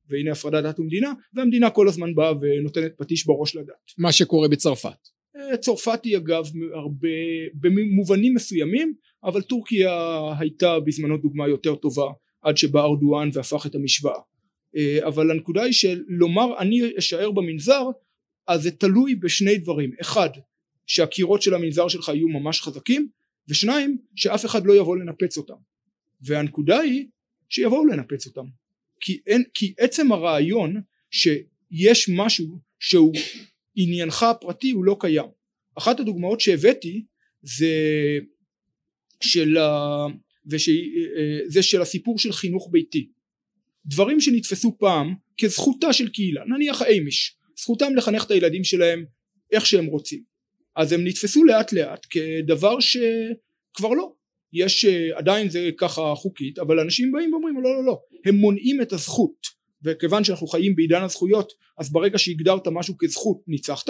והנה 0.09 0.31
הפרדת 0.31 0.63
דת 0.63 0.79
ומדינה 0.79 1.13
והמדינה 1.33 1.69
כל 1.69 1.87
הזמן 1.87 2.15
באה 2.15 2.33
ונותנת 2.41 2.91
פטיש 2.97 3.25
בראש 3.25 3.55
לדת. 3.55 3.91
מה 3.97 4.11
שקורה 4.11 4.47
בצרפת. 4.47 5.09
אה, 5.35 5.57
צרפת 5.57 5.99
היא 6.03 6.17
אגב 6.17 6.45
הרבה 6.73 7.09
במובנים 7.53 8.33
מסוימים 8.33 8.93
אבל 9.23 9.41
טורקיה 9.41 9.91
הייתה 10.39 10.79
בזמנו 10.79 11.17
דוגמה 11.17 11.47
יותר 11.47 11.75
טובה 11.75 12.05
עד 12.41 12.57
שבא 12.57 12.81
ארדואן 12.81 13.29
והפך 13.33 13.65
את 13.65 13.75
המשוואה. 13.75 14.19
אה, 14.75 15.07
אבל 15.07 15.31
הנקודה 15.31 15.63
היא 15.63 15.73
שלומר 15.73 16.59
אני 16.59 16.81
אשאר 16.99 17.31
במנזר 17.31 17.83
אז 18.47 18.61
זה 18.61 18.71
תלוי 18.71 19.15
בשני 19.15 19.57
דברים. 19.57 19.91
אחד 20.01 20.29
שהקירות 20.87 21.41
של 21.41 21.53
המנזר 21.53 21.87
שלך 21.87 22.07
יהיו 22.07 22.27
ממש 22.27 22.61
חזקים 22.61 23.09
ושניים 23.47 23.97
שאף 24.15 24.45
אחד 24.45 24.65
לא 24.65 24.73
יבוא 24.73 24.97
לנפץ 24.97 25.37
אותם. 25.37 25.53
והנקודה 26.21 26.79
היא 26.79 27.07
שיבואו 27.49 27.85
לנפץ 27.85 28.25
אותם. 28.27 28.45
כי, 28.99 29.19
אין, 29.27 29.43
כי 29.53 29.73
עצם 29.79 30.11
הרעיון 30.11 30.81
שיש 31.11 32.09
משהו 32.09 32.59
שהוא 32.79 33.13
עניינך 33.75 34.23
הפרטי 34.23 34.71
הוא 34.71 34.85
לא 34.85 34.97
קיים. 34.99 35.29
אחת 35.77 35.99
הדוגמאות 35.99 36.39
שהבאתי 36.39 37.05
זה 37.41 37.67
של. 39.21 39.57
וזה 40.45 41.59
אה, 41.59 41.63
של 41.63 41.81
הסיפור 41.81 42.19
של 42.19 42.31
חינוך 42.31 42.69
ביתי. 42.71 43.07
דברים 43.85 44.21
שנתפסו 44.21 44.77
פעם 44.79 45.15
כזכותה 45.37 45.93
של 45.93 46.09
קהילה 46.09 46.41
נניח 46.45 46.81
האמיש 46.81 47.35
זכותם 47.57 47.95
לחנך 47.95 48.25
את 48.25 48.31
הילדים 48.31 48.63
שלהם 48.63 49.05
איך 49.51 49.65
שהם 49.65 49.85
רוצים. 49.85 50.23
אז 50.75 50.91
הם 50.91 51.07
נתפסו 51.07 51.43
לאט 51.43 51.73
לאט 51.73 52.07
כדבר 52.09 52.79
שכבר 52.79 53.89
לא. 53.89 54.13
יש 54.53 54.85
אה, 54.85 55.17
עדיין 55.17 55.49
זה 55.49 55.69
ככה 55.77 56.13
חוקית 56.15 56.59
אבל 56.59 56.79
אנשים 56.79 57.11
באים 57.11 57.33
ואומרים 57.33 57.55
לא 57.55 57.73
לא 57.73 57.85
לא 57.85 57.99
הם 58.25 58.35
מונעים 58.35 58.81
את 58.81 58.93
הזכות. 58.93 59.61
וכיוון 59.83 60.23
שאנחנו 60.23 60.47
חיים 60.47 60.75
בעידן 60.75 61.01
הזכויות 61.01 61.53
אז 61.77 61.91
ברגע 61.91 62.17
שהגדרת 62.17 62.67
משהו 62.67 62.95
כזכות 62.97 63.41
ניצחת. 63.47 63.89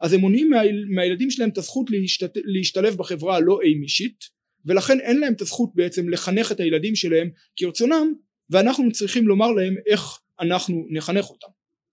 אז 0.00 0.12
הם 0.12 0.20
מונעים 0.20 0.50
מה, 0.50 0.60
מהילדים 0.94 1.30
שלהם 1.30 1.48
את 1.48 1.58
הזכות 1.58 1.90
להשתת, 1.90 2.32
להשתלב 2.44 2.94
בחברה 2.94 3.36
הלא 3.36 3.58
אימישית 3.62 4.35
ולכן 4.66 5.00
אין 5.00 5.20
להם 5.20 5.32
את 5.32 5.40
הזכות 5.40 5.70
בעצם 5.74 6.08
לחנך 6.08 6.52
את 6.52 6.60
הילדים 6.60 6.94
שלהם 6.96 7.30
כרצונם 7.56 8.12
ואנחנו 8.50 8.92
צריכים 8.92 9.28
לומר 9.28 9.52
להם 9.52 9.74
איך 9.86 10.18
אנחנו 10.40 10.86
נחנך 10.90 11.30
אותם. 11.30 11.48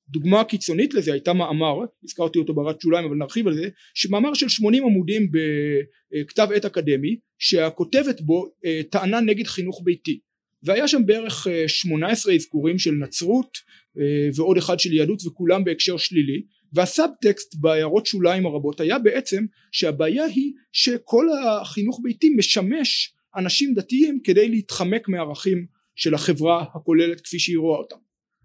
דוגמה 0.10 0.44
קיצונית 0.44 0.94
לזה 0.94 1.14
הייתה 1.14 1.34
מאמר 1.34 1.76
הזכרתי 2.04 2.40
אותו 2.40 2.54
ברת 2.54 2.82
שוליים 2.82 3.06
אבל 3.06 3.16
נרחיב 3.16 3.48
על 3.48 3.56
זה 3.56 3.70
שמאמר 3.94 4.34
של 4.34 4.50
80 4.50 4.84
עמודים 4.84 5.32
בכתב 5.32 6.48
עת 6.56 6.66
אקדמי 6.66 7.18
שהכותבת 7.40 8.22
בו 8.22 8.48
אה, 8.66 8.82
טענה 8.90 9.20
נגד 9.20 9.48
חינוך 9.48 9.82
ביתי. 9.84 10.20
והיה 10.64 10.88
שם 10.88 11.06
בערך 11.06 11.48
18 11.68 12.32
אה, 12.32 12.38
אזכורים 12.38 12.80
של 12.80 12.92
נצרות 12.92 13.58
אה, 14.00 14.30
ועוד 14.36 14.58
אחד 14.58 14.80
של 14.80 14.94
יהדות 14.94 15.26
וכולם 15.26 15.64
בהקשר 15.64 15.98
שלילי 15.98 16.44
והסאבטקסט 16.74 17.56
בהערות 17.56 18.06
שוליים 18.06 18.46
הרבות 18.46 18.80
היה 18.80 19.00
בעצם 19.00 19.46
שהבעיה 19.72 20.26
היא 20.26 20.54
שכל 20.72 21.28
החינוך 21.46 22.00
ביתי 22.04 22.30
משמש 22.38 23.14
אנשים 23.36 23.74
דתיים 23.74 24.20
כדי 24.24 24.50
להתחמק 24.50 25.10
מערכים 25.10 25.66
של 25.96 26.14
החברה 26.14 26.66
הכוללת 26.76 27.22
כפי 27.22 27.40
שהיא 27.40 27.58
רואה 27.58 27.78
אותם. 27.78 27.96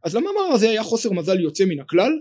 אז 0.05 0.17
למאמר 0.17 0.53
הזה 0.53 0.71
היה 0.71 0.83
חוסר 0.83 1.13
מזל 1.13 1.41
יוצא 1.41 1.65
מן 1.65 1.81
הכלל? 1.81 2.13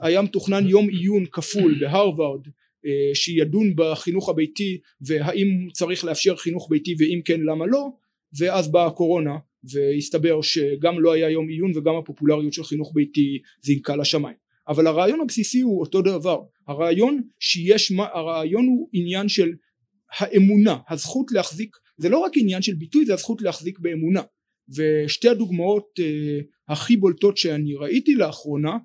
היה 0.00 0.22
מתוכנן 0.22 0.68
יום 0.68 0.88
עיון 0.88 1.26
כפול 1.32 1.78
בהרווארד 1.80 2.46
אה, 2.86 3.14
שידון 3.14 3.72
בחינוך 3.76 4.28
הביתי 4.28 4.78
והאם 5.00 5.68
צריך 5.72 6.04
לאפשר 6.04 6.36
חינוך 6.36 6.66
ביתי 6.70 6.94
ואם 6.98 7.20
כן 7.24 7.40
למה 7.40 7.66
לא? 7.66 7.88
ואז 8.38 8.72
באה 8.72 8.86
הקורונה 8.86 9.36
והסתבר 9.64 10.42
שגם 10.42 11.00
לא 11.00 11.12
היה 11.12 11.30
יום 11.30 11.48
עיון 11.48 11.72
וגם 11.76 11.96
הפופולריות 11.96 12.52
של 12.52 12.64
חינוך 12.64 12.92
ביתי 12.94 13.38
זינקה 13.62 13.96
לשמיים 13.96 14.47
אבל 14.68 14.86
הרעיון 14.86 15.20
הבסיסי 15.20 15.60
הוא 15.60 15.80
אותו 15.80 16.02
דבר. 16.02 16.40
הרעיון 16.68 17.22
שיש 17.40 17.92
הרעיון 17.98 18.66
הוא 18.66 18.88
עניין 18.92 19.28
של 19.28 19.52
האמונה 20.18 20.76
הזכות 20.88 21.26
להחזיק 21.32 21.76
זה 21.96 22.08
לא 22.08 22.18
רק 22.18 22.32
עניין 22.36 22.62
של 22.62 22.74
ביטוי 22.74 23.06
זה 23.06 23.14
הזכות 23.14 23.42
להחזיק 23.42 23.78
באמונה. 23.78 24.22
ושתי 24.76 25.28
הדוגמאות 25.28 25.88
אה, 26.00 26.44
הכי 26.68 26.96
בולטות 26.96 27.36
שאני 27.36 27.74
ראיתי 27.74 28.14
לאחרונה 28.14 28.76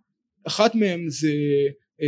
אחת 0.48 0.76
מהן 0.76 1.10
זה 1.10 1.34
אה, 2.02 2.06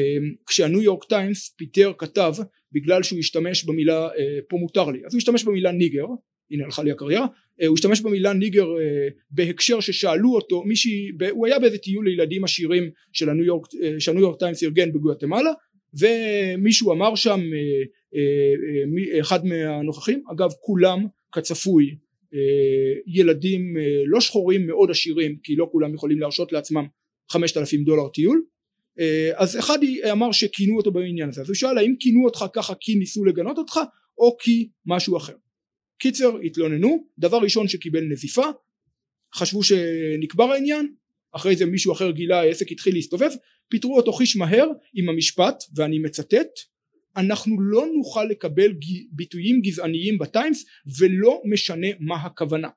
כשהניו 0.48 0.82
יורק 0.82 1.04
טיימס 1.04 1.50
פיטר 1.50 1.94
כתב 1.98 2.34
בגלל 2.72 3.04
שהוא 3.04 3.20
השתמש 3.20 3.66
במילה 3.66 4.08
אה, 4.08 4.12
פה 4.50 4.58
מותר 4.58 4.92
לי 4.92 5.06
אז 5.06 5.14
הוא 5.14 5.18
השתמש 5.18 5.44
במילה 5.44 5.72
nigger 5.72 6.06
הנה 6.52 6.66
הלכה 6.66 6.84
לי 6.84 6.92
הקריירה 6.92 7.28
הוא 7.68 7.74
השתמש 7.74 8.02
במילה 8.02 8.34
nigger 8.34 8.66
אה, 8.66 9.14
בהקשר 9.32 9.80
ששאלו 9.80 10.36
אותו 10.36 10.64
מישהי 10.64 11.12
הוא 11.32 11.46
היה 11.48 11.60
באיזה 11.60 11.78
טיול 11.78 12.06
לילדים 12.06 12.44
עשירים 12.44 12.90
של 13.14 13.30
הניו 13.30 13.46
יורק 13.46 13.66
אה, 13.66 13.78
שהניו 14.00 14.22
יורק 14.22 14.40
טיימס 14.40 14.64
ארגן 14.64 14.94
בגואטמלה 14.94 15.52
ומישהו 16.00 16.94
אמר 16.94 17.16
שם 17.16 17.42
אחד 19.22 19.46
מהנוכחים 19.46 20.24
אגב 20.32 20.50
כולם 20.62 21.06
כצפוי 21.32 21.96
אה, 22.36 23.00
ילדים 23.08 23.78
אה, 23.78 23.84
לא 24.06 24.22
שחורים 24.22 24.68
מאוד 24.68 24.92
עשירים 24.92 25.38
כי 25.44 25.56
לא 25.56 25.68
כולם 25.72 25.94
יכולים 25.94 26.20
להרשות 26.20 26.52
לעצמם 26.52 26.88
חמשת 27.32 27.58
אלפים 27.58 27.84
דולר 27.84 28.10
טיול. 28.14 28.44
אה, 29.00 29.32
אז 29.36 29.60
אחד 29.60 29.78
אמר 30.12 30.32
שכינו 30.32 30.78
אותו 30.78 30.92
בעניין 30.92 31.30
הזה. 31.30 31.42
אז 31.42 31.48
הוא 31.48 31.56
שאל 31.56 31.78
האם 31.78 31.96
כינו 32.00 32.26
אותך 32.26 32.46
ככה 32.54 32.74
כי 32.80 32.96
ניסו 32.96 33.26
לגנות 33.26 33.58
אותך 33.58 33.80
או 34.18 34.38
כי 34.40 34.70
משהו 34.86 35.18
אחר 35.18 35.34
קיצר 35.98 36.38
התלוננו. 36.38 37.08
דבר 37.20 37.38
ראשון 37.38 37.68
שקיבל 37.68 38.04
נזיפה 38.04 38.46
חשבו 39.36 39.64
שנקבר 39.64 40.52
העניין 40.52 40.94
אחרי 41.32 41.56
זה 41.56 41.66
מישהו 41.66 41.94
אחר 41.94 42.12
גילה 42.12 42.40
העסק 42.40 42.72
התחיל 42.72 42.94
להסתובב 42.94 43.30
פיטרו 43.70 43.98
אותו 43.98 44.14
חיש 44.14 44.36
מהר 44.36 44.68
עם 44.94 45.10
המשפט 45.10 45.64
ואני 45.76 46.00
מצטט 46.00 46.48
אנחנו 47.18 47.62
לא 47.62 47.86
נוכל 47.98 48.24
לקבל 48.24 48.74
ביטויים 49.12 49.62
גזעניים 49.62 50.18
בטיימס 50.18 50.66
ולא 51.00 51.42
משנה 51.46 51.88
מה 52.00 52.16
הכוונה. 52.16 52.70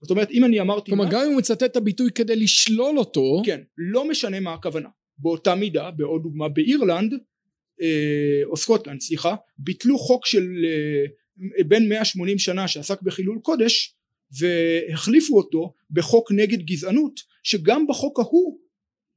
זאת 0.00 0.10
אומרת 0.10 0.30
אם 0.30 0.44
אני 0.44 0.60
אמרתי 0.60 0.90
כלומר 0.90 1.10
גם 1.10 1.20
אם 1.20 1.26
הוא 1.26 1.38
מצטט 1.38 1.62
את 1.62 1.76
הביטוי 1.76 2.10
כדי 2.14 2.36
לשלול 2.36 2.98
אותו 2.98 3.42
כן 3.46 3.60
לא 3.78 4.08
משנה 4.08 4.40
מה 4.40 4.54
הכוונה. 4.54 4.88
באותה 5.18 5.54
מידה 5.54 5.90
בעוד 5.90 6.22
דוגמה 6.22 6.48
באירלנד 6.48 7.14
או 8.44 8.56
סקוטלנד 8.56 9.00
סליחה 9.00 9.34
ביטלו 9.58 9.98
חוק 9.98 10.26
של 10.26 10.48
בן 11.68 11.88
180 11.88 12.38
שנה 12.38 12.68
שעסק 12.68 13.02
בחילול 13.02 13.38
קודש 13.42 13.94
והחליפו 14.38 15.36
אותו 15.36 15.74
בחוק 15.90 16.32
נגד 16.32 16.62
גזענות 16.62 17.20
שגם 17.42 17.86
בחוק 17.86 18.18
ההוא 18.18 18.58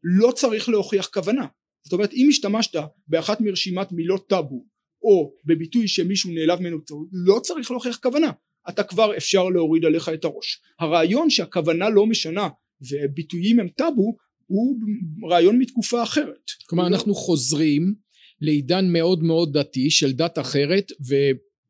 לא 0.04 0.32
צריך 0.32 0.70
להוכיח 0.70 1.10
כוונה. 1.14 1.46
זאת 1.84 1.94
אומרת 1.94 2.14
אם 2.14 2.28
השתמשת 2.30 2.80
באחת 3.08 3.42
מרשימת 3.42 3.92
מילות 3.92 4.30
טאבו 4.30 4.66
או 5.02 5.34
בביטוי 5.46 5.88
שמישהו 5.88 6.32
נעלב 6.32 6.60
ממנו 6.60 6.78
לא 7.12 7.40
צריך 7.44 7.72
להוכיח 7.72 8.00
כוונה. 8.04 8.32
אתה 8.70 8.84
כבר 8.84 9.18
אפשר 9.18 9.50
להוריד 9.50 9.86
עליך 9.86 10.10
את 10.10 10.26
הראש. 10.26 10.62
הרעיון 10.80 11.30
שהכוונה 11.30 11.90
לא 11.90 12.06
משנה 12.06 12.50
וביטויים 12.82 13.60
הם 13.60 13.68
טאבו 13.68 14.16
הוא 14.46 14.80
רעיון 15.30 15.60
מתקופה 15.60 16.04
אחרת. 16.04 16.52
כלומר 16.70 16.88
אנחנו 16.88 17.16
חוזרים 17.16 17.96
לעידן 18.42 18.86
מאוד 18.94 19.24
מאוד 19.24 19.58
דתי 19.58 19.90
של 19.90 20.12
דת 20.12 20.40
אחרת 20.40 20.92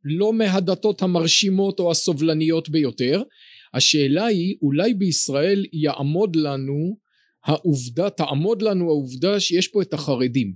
ולא 0.08 0.34
מהדתות 0.34 1.02
המרשימות 1.02 1.80
או 1.80 1.91
הסובלניות 1.91 2.70
ביותר. 2.70 3.24
השאלה 3.74 4.26
היא 4.26 4.56
אולי 4.62 4.93
בישראל 4.93 5.65
יעמוד 5.74 6.36
לנו 6.36 6.98
העובדה 7.46 8.10
תעמוד 8.10 8.62
לנו 8.62 8.89
העובדה 8.89 9.39
שיש 9.39 9.67
פה 9.67 9.82
את 9.82 9.93
החרדים. 9.93 10.54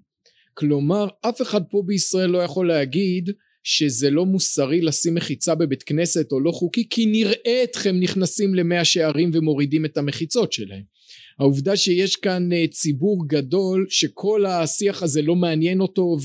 כלומר 0.53 1.07
אף 1.21 1.41
אחד 1.41 1.61
פה 1.69 1.83
בישראל 1.85 2.29
לא 2.29 2.37
יכול 2.37 2.67
להגיד 2.67 3.29
שזה 3.63 4.09
לא 4.09 4.25
מוסרי 4.25 4.81
לשים 4.81 5.15
מחיצה 5.15 5.55
בבית 5.55 5.83
כנסת 5.83 6.31
או 6.31 6.39
לא 6.39 6.51
חוקי 6.51 6.89
כי 6.89 7.05
נראה 7.05 7.63
אתכם 7.63 7.95
נכנסים 7.99 8.55
למאה 8.55 8.85
שערים 8.85 9.31
ומורידים 9.33 9.85
את 9.85 9.97
המחיצות 9.97 10.53
שלהם 10.53 10.83
העובדה 11.41 11.77
שיש 11.77 12.15
כאן 12.15 12.53
אה, 12.53 12.67
ציבור 12.67 13.27
גדול 13.27 13.85
שכל 13.89 14.45
השיח 14.45 15.03
הזה 15.03 15.21
לא 15.21 15.35
מעניין 15.35 15.81
אותו 15.81 16.17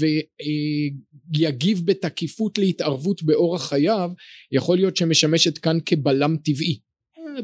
ויגיב 1.35 1.83
בתקיפות 1.85 2.59
להתערבות 2.59 3.23
באורח 3.23 3.69
חייו 3.69 4.11
יכול 4.53 4.77
להיות 4.77 4.97
שמשמשת 4.97 5.59
כאן 5.59 5.79
כבלם 5.87 6.37
טבעי. 6.45 6.79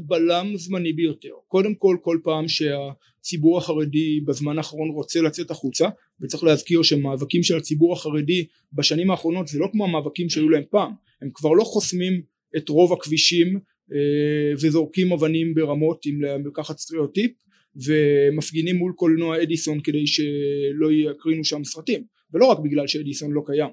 בלם 0.06 0.52
זמני 0.56 0.92
ביותר. 0.92 1.28
קודם 1.48 1.74
כל 1.74 1.96
כל 2.02 2.18
פעם 2.22 2.44
שהציבור 2.48 3.58
החרדי 3.58 4.20
בזמן 4.20 4.58
האחרון 4.58 4.90
רוצה 4.90 5.20
לצאת 5.20 5.50
החוצה 5.50 5.88
וצריך 6.20 6.44
להזכיר 6.44 6.82
שמאבקים 6.82 7.42
של 7.42 7.56
הציבור 7.56 7.92
החרדי 7.92 8.46
בשנים 8.72 9.10
האחרונות 9.10 9.48
זה 9.48 9.58
לא 9.58 9.68
כמו 9.72 9.84
המאבקים 9.84 10.28
שהיו 10.28 10.48
להם 10.48 10.64
פעם. 10.70 10.92
הם 11.22 11.30
כבר 11.34 11.52
לא 11.52 11.64
חוסמים 11.64 12.22
את 12.56 12.68
רוב 12.68 12.92
הכבישים 12.92 13.58
אה, 13.92 14.52
וזורקים 14.60 15.12
אבנים 15.12 15.54
ברמות 15.54 16.06
אם 16.06 16.46
לקחת 16.46 16.78
סטריאוטיפ 16.78 17.32
ומפגינים 17.76 18.76
מול 18.76 18.92
קולנוע 18.96 19.42
אדיסון 19.42 19.80
כדי 19.80 20.06
שלא 20.06 20.92
יקרינו 20.92 21.44
שם 21.44 21.64
סרטים. 21.64 22.04
ולא 22.34 22.46
רק 22.46 22.58
בגלל 22.58 22.86
שאדיסון 22.86 23.32
לא 23.32 23.42
קיים. 23.46 23.70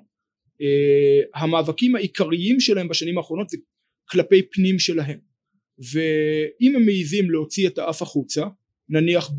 uh, 0.59 1.39
המאבקים 1.39 1.95
העיקריים 1.95 2.59
שלהם 2.59 2.87
בשנים 2.87 3.17
האחרונות 3.17 3.49
זה 3.49 3.57
כלפי 4.09 4.41
פנים 4.41 4.79
שלהם. 4.79 5.19
ואם 5.79 6.75
הם 6.75 6.85
מעיזים 6.85 7.31
להוציא 7.31 7.67
את 7.67 7.77
האף 7.77 8.01
החוצה 8.01 8.45
נניח 8.89 9.31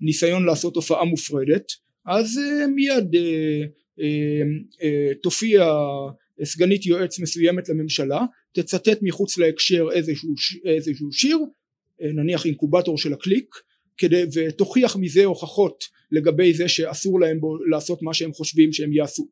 בניסיון 0.00 0.46
לעשות 0.46 0.76
הופעה 0.76 1.04
מופרדת 1.04 1.72
אז 2.06 2.38
uh, 2.38 2.66
מיד 2.66 3.14
uh, 3.14 4.04
תופיע 5.22 5.64
סגנית 6.44 6.86
יועץ 6.86 7.18
מסוימת 7.18 7.68
לממשלה 7.68 8.20
תצטט 8.52 8.98
מחוץ 9.02 9.38
להקשר 9.38 9.86
איזשהו, 9.92 10.34
איזשהו 10.64 11.12
שיר 11.12 11.38
נניח 12.00 12.46
אינקובטור 12.46 12.98
של 12.98 13.12
הקליק 13.12 13.54
כדי 13.98 14.22
ותוכיח 14.34 14.96
מזה 14.96 15.24
הוכחות 15.24 15.84
לגבי 16.10 16.54
זה 16.54 16.68
שאסור 16.68 17.20
להם 17.20 17.40
בו 17.40 17.56
לעשות 17.70 18.02
מה 18.02 18.14
שהם 18.14 18.32
חושבים 18.32 18.72
שהם 18.72 18.92
יעשו. 18.92 19.28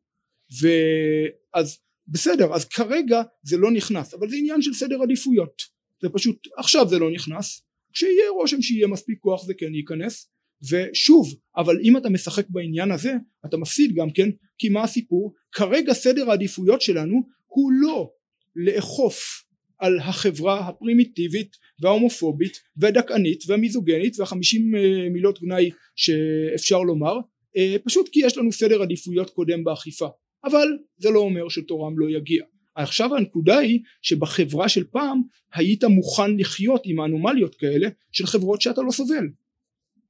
ואז 0.61 1.79
בסדר 2.07 2.53
אז 2.53 2.65
כרגע 2.65 3.21
זה 3.43 3.57
לא 3.57 3.71
נכנס 3.71 4.13
אבל 4.13 4.29
זה 4.29 4.35
עניין 4.35 4.61
של 4.61 4.73
סדר 4.73 5.01
עדיפויות. 5.01 5.61
זה 6.01 6.09
פשוט 6.13 6.47
עכשיו 6.57 6.89
זה 6.89 6.99
לא 6.99 7.11
נכנס 7.11 7.61
כשיהיה 7.93 8.29
רושם 8.29 8.61
שיהיה 8.61 8.87
מספיק 8.87 9.19
כוח 9.19 9.45
זה 9.45 9.53
כן 9.53 9.75
ייכנס 9.75 10.31
ושוב 10.71 11.35
אבל 11.57 11.79
אם 11.83 11.97
אתה 11.97 12.09
משחק 12.09 12.45
בעניין 12.49 12.91
הזה 12.91 13.13
אתה 13.45 13.57
מפסיד 13.57 13.95
גם 13.95 14.11
כן 14.11 14.29
כי 14.57 14.69
מה 14.69 14.83
הסיפור? 14.83 15.33
כרגע 15.51 15.93
סדר 15.93 16.29
העדיפויות 16.29 16.81
שלנו 16.81 17.21
הוא 17.45 17.71
לא 17.71 18.11
לאכוף 18.55 19.44
על 19.79 19.99
החברה 19.99 20.67
הפרימיטיבית 20.67 21.57
וההומופובית 21.79 22.59
והדכאנית 22.77 23.43
והמיזוגנית 23.47 24.19
והחמישים 24.19 24.75
אה, 24.75 25.09
מילות 25.09 25.41
גנאי 25.41 25.69
שאפשר 25.95 26.79
לומר 26.79 27.13
אה, 27.57 27.75
פשוט 27.83 28.09
כי 28.11 28.19
יש 28.25 28.37
לנו 28.37 28.51
סדר 28.51 28.81
עדיפויות 28.81 29.29
קודם 29.29 29.63
באכיפה. 29.63 30.07
אבל 30.43 30.67
זה 30.97 31.09
לא 31.09 31.19
אומר 31.19 31.49
שתורם 31.49 31.99
לא 31.99 32.09
יגיע. 32.09 32.43
עכשיו 32.75 33.15
הנקודה 33.15 33.57
היא 33.57 33.79
שבחברה 34.01 34.69
של 34.69 34.83
פעם 34.83 35.21
היית 35.53 35.83
מוכן 35.83 36.37
לחיות 36.37 36.81
עם 36.85 36.99
האנומליות 36.99 37.55
כאלה 37.55 37.89
של 38.11 38.25
חברות 38.25 38.61
שאתה 38.61 38.81
לא 38.81 38.91
סובל. 38.91 39.27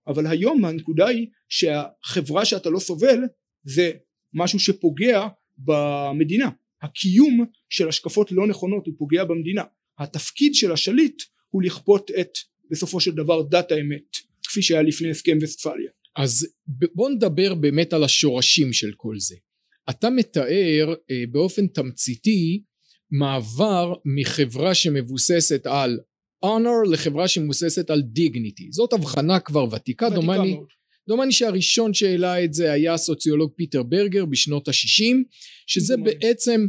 אבל 0.08 0.28
היום 0.28 0.65
הנקודה 0.65 1.08
היא 1.08 1.28
שהחברה 1.49 2.45
שאתה 2.45 2.69
לא 2.69 2.80
סובל 2.80 3.19
זה 3.63 3.91
משהו 4.34 4.60
שפוגע 4.60 5.28
במדינה 5.58 6.49
הקיום 6.86 7.45
של 7.69 7.88
השקפות 7.88 8.32
לא 8.32 8.48
נכונות 8.48 8.86
הוא 8.86 8.93
פוגע 8.98 9.24
במדינה. 9.24 9.63
התפקיד 10.00 10.56
של 10.56 10.71
השליט 10.71 11.24
הוא 11.50 11.63
לכפות 11.63 12.12
את 12.19 12.32
בסופו 12.71 13.00
של 13.00 13.12
דבר 13.12 13.41
דת 13.41 13.71
האמת 13.71 14.17
כפי 14.43 14.62
שהיה 14.62 14.82
לפני 14.82 15.10
הסכם 15.10 15.38
וסטפליה 15.41 15.91
אז 16.15 16.48
בוא 16.67 17.10
נדבר 17.10 17.54
באמת 17.54 17.93
על 17.93 18.04
השורשים 18.04 18.74
של 18.74 18.91
כל 18.98 19.15
זה. 19.19 19.36
אתה 19.89 20.10
מתאר 20.10 20.93
אה, 21.12 21.24
באופן 21.32 21.67
תמציתי 21.67 22.63
מעבר 23.12 23.93
מחברה 24.06 24.76
שמבוססת 24.76 25.65
על 25.65 26.00
honor 26.45 26.91
לחברה 26.91 27.28
שמבוססת 27.28 27.89
על 27.89 28.04
dignity. 28.15 28.67
זאת 28.71 28.93
הבחנה 28.93 29.39
כבר 29.39 29.65
ותיקה 29.71 30.10
דומני 30.10 30.58
דומני 31.08 31.32
שהראשון 31.32 31.94
שהעלה 31.94 32.44
את 32.44 32.54
זה 32.54 32.72
היה 32.72 32.94
הסוציולוג 32.94 33.52
פיטר 33.56 33.84
ברגר 33.84 34.26
בשנות 34.26 34.68
השישים 34.68 35.24
שזה 35.68 35.98
בעצם 35.98 36.68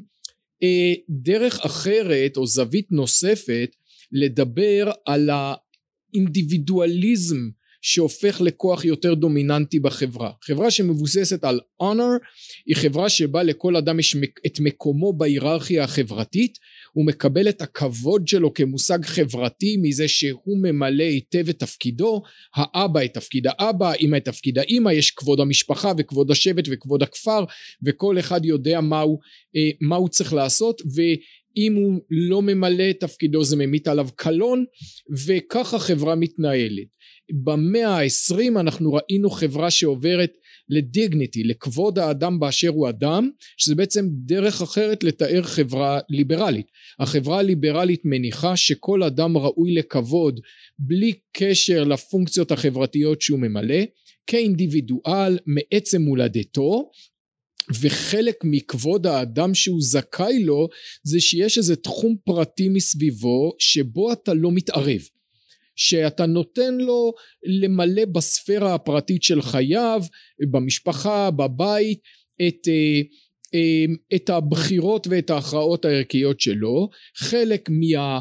אה, 0.62 0.94
דרך 1.08 1.60
אחרת 1.60 2.36
או 2.36 2.46
זווית 2.46 2.86
נוספת 2.90 3.70
לדבר 4.12 4.90
על 5.06 5.30
האינדיבידואליזם 5.32 7.48
שהופך 7.82 8.40
לכוח 8.40 8.84
יותר 8.84 9.14
דומיננטי 9.14 9.80
בחברה. 9.80 10.30
חברה 10.42 10.70
שמבוססת 10.70 11.44
על 11.44 11.60
honor 11.82 12.18
היא 12.66 12.76
חברה 12.76 13.08
שבה 13.08 13.42
לכל 13.42 13.76
אדם 13.76 14.00
יש 14.00 14.16
את 14.46 14.60
מקומו 14.60 15.12
בהיררכיה 15.12 15.84
החברתית 15.84 16.58
הוא 16.96 17.06
מקבל 17.06 17.48
את 17.48 17.62
הכבוד 17.62 18.28
שלו 18.28 18.54
כמושג 18.54 19.04
חברתי 19.04 19.76
מזה 19.82 20.08
שהוא 20.08 20.58
ממלא 20.62 21.04
היטב 21.04 21.48
את 21.48 21.58
תפקידו 21.58 22.22
האבא 22.54 23.04
את 23.04 23.14
תפקיד 23.14 23.46
האבא 23.46 23.90
האמא 23.90 24.16
את 24.16 24.24
תפקיד 24.24 24.58
האמא 24.58 24.90
יש 24.90 25.10
כבוד 25.10 25.40
המשפחה 25.40 25.92
וכבוד 25.98 26.30
השבט 26.30 26.64
וכבוד 26.70 27.02
הכפר 27.02 27.44
וכל 27.86 28.18
אחד 28.18 28.44
יודע 28.44 28.80
מה 28.80 29.00
הוא, 29.00 29.18
אה, 29.56 29.70
מה 29.80 29.96
הוא 29.96 30.08
צריך 30.08 30.32
לעשות 30.32 30.82
ואם 30.94 31.74
הוא 31.74 32.00
לא 32.10 32.42
ממלא 32.42 32.90
את 32.90 33.00
תפקידו 33.00 33.44
זה 33.44 33.56
ממית 33.56 33.88
עליו 33.88 34.08
קלון 34.16 34.64
וככה 35.26 35.78
חברה 35.78 36.14
מתנהלת. 36.14 36.88
במאה 37.44 37.88
העשרים 37.88 38.58
אנחנו 38.58 38.92
ראינו 38.92 39.30
חברה 39.30 39.70
שעוברת 39.70 40.32
לדיגניטי 40.68 41.44
לכבוד 41.44 41.98
האדם 41.98 42.40
באשר 42.40 42.68
הוא 42.68 42.88
אדם 42.88 43.30
שזה 43.56 43.74
בעצם 43.74 44.06
דרך 44.10 44.62
אחרת 44.62 45.04
לתאר 45.04 45.42
חברה 45.42 45.98
ליברלית. 46.08 46.66
החברה 46.98 47.38
הליברלית 47.38 48.00
מניחה 48.04 48.56
שכל 48.56 49.02
אדם 49.02 49.36
ראוי 49.36 49.74
לכבוד 49.74 50.40
בלי 50.78 51.12
קשר 51.32 51.84
לפונקציות 51.84 52.52
החברתיות 52.52 53.20
שהוא 53.22 53.38
ממלא 53.38 53.84
כאינדיבידואל 54.26 55.38
מעצם 55.46 56.02
הולדתו 56.02 56.90
וחלק 57.80 58.36
מכבוד 58.44 59.06
האדם 59.06 59.54
שהוא 59.54 59.82
זכאי 59.82 60.44
לו 60.44 60.68
זה 61.02 61.20
שיש 61.20 61.58
איזה 61.58 61.76
תחום 61.76 62.16
פרטי 62.24 62.68
מסביבו 62.68 63.52
שבו 63.58 64.12
אתה 64.12 64.34
לא 64.34 64.52
מתערב 64.52 65.00
שאתה 65.76 66.26
נותן 66.26 66.74
לו 66.74 67.12
למלא 67.60 68.04
בספירה 68.04 68.74
הפרטית 68.74 69.22
של 69.22 69.42
חייו 69.42 70.02
במשפחה 70.50 71.30
בבית 71.30 72.00
את 72.46 72.68
אה, 72.68 73.00
אה, 73.54 73.84
את 74.14 74.30
הבחירות 74.30 75.06
ואת 75.06 75.30
ההכרעות 75.30 75.84
הערכיות 75.84 76.40
שלו. 76.40 76.88
חלק 77.16 77.68
מה 77.70 78.18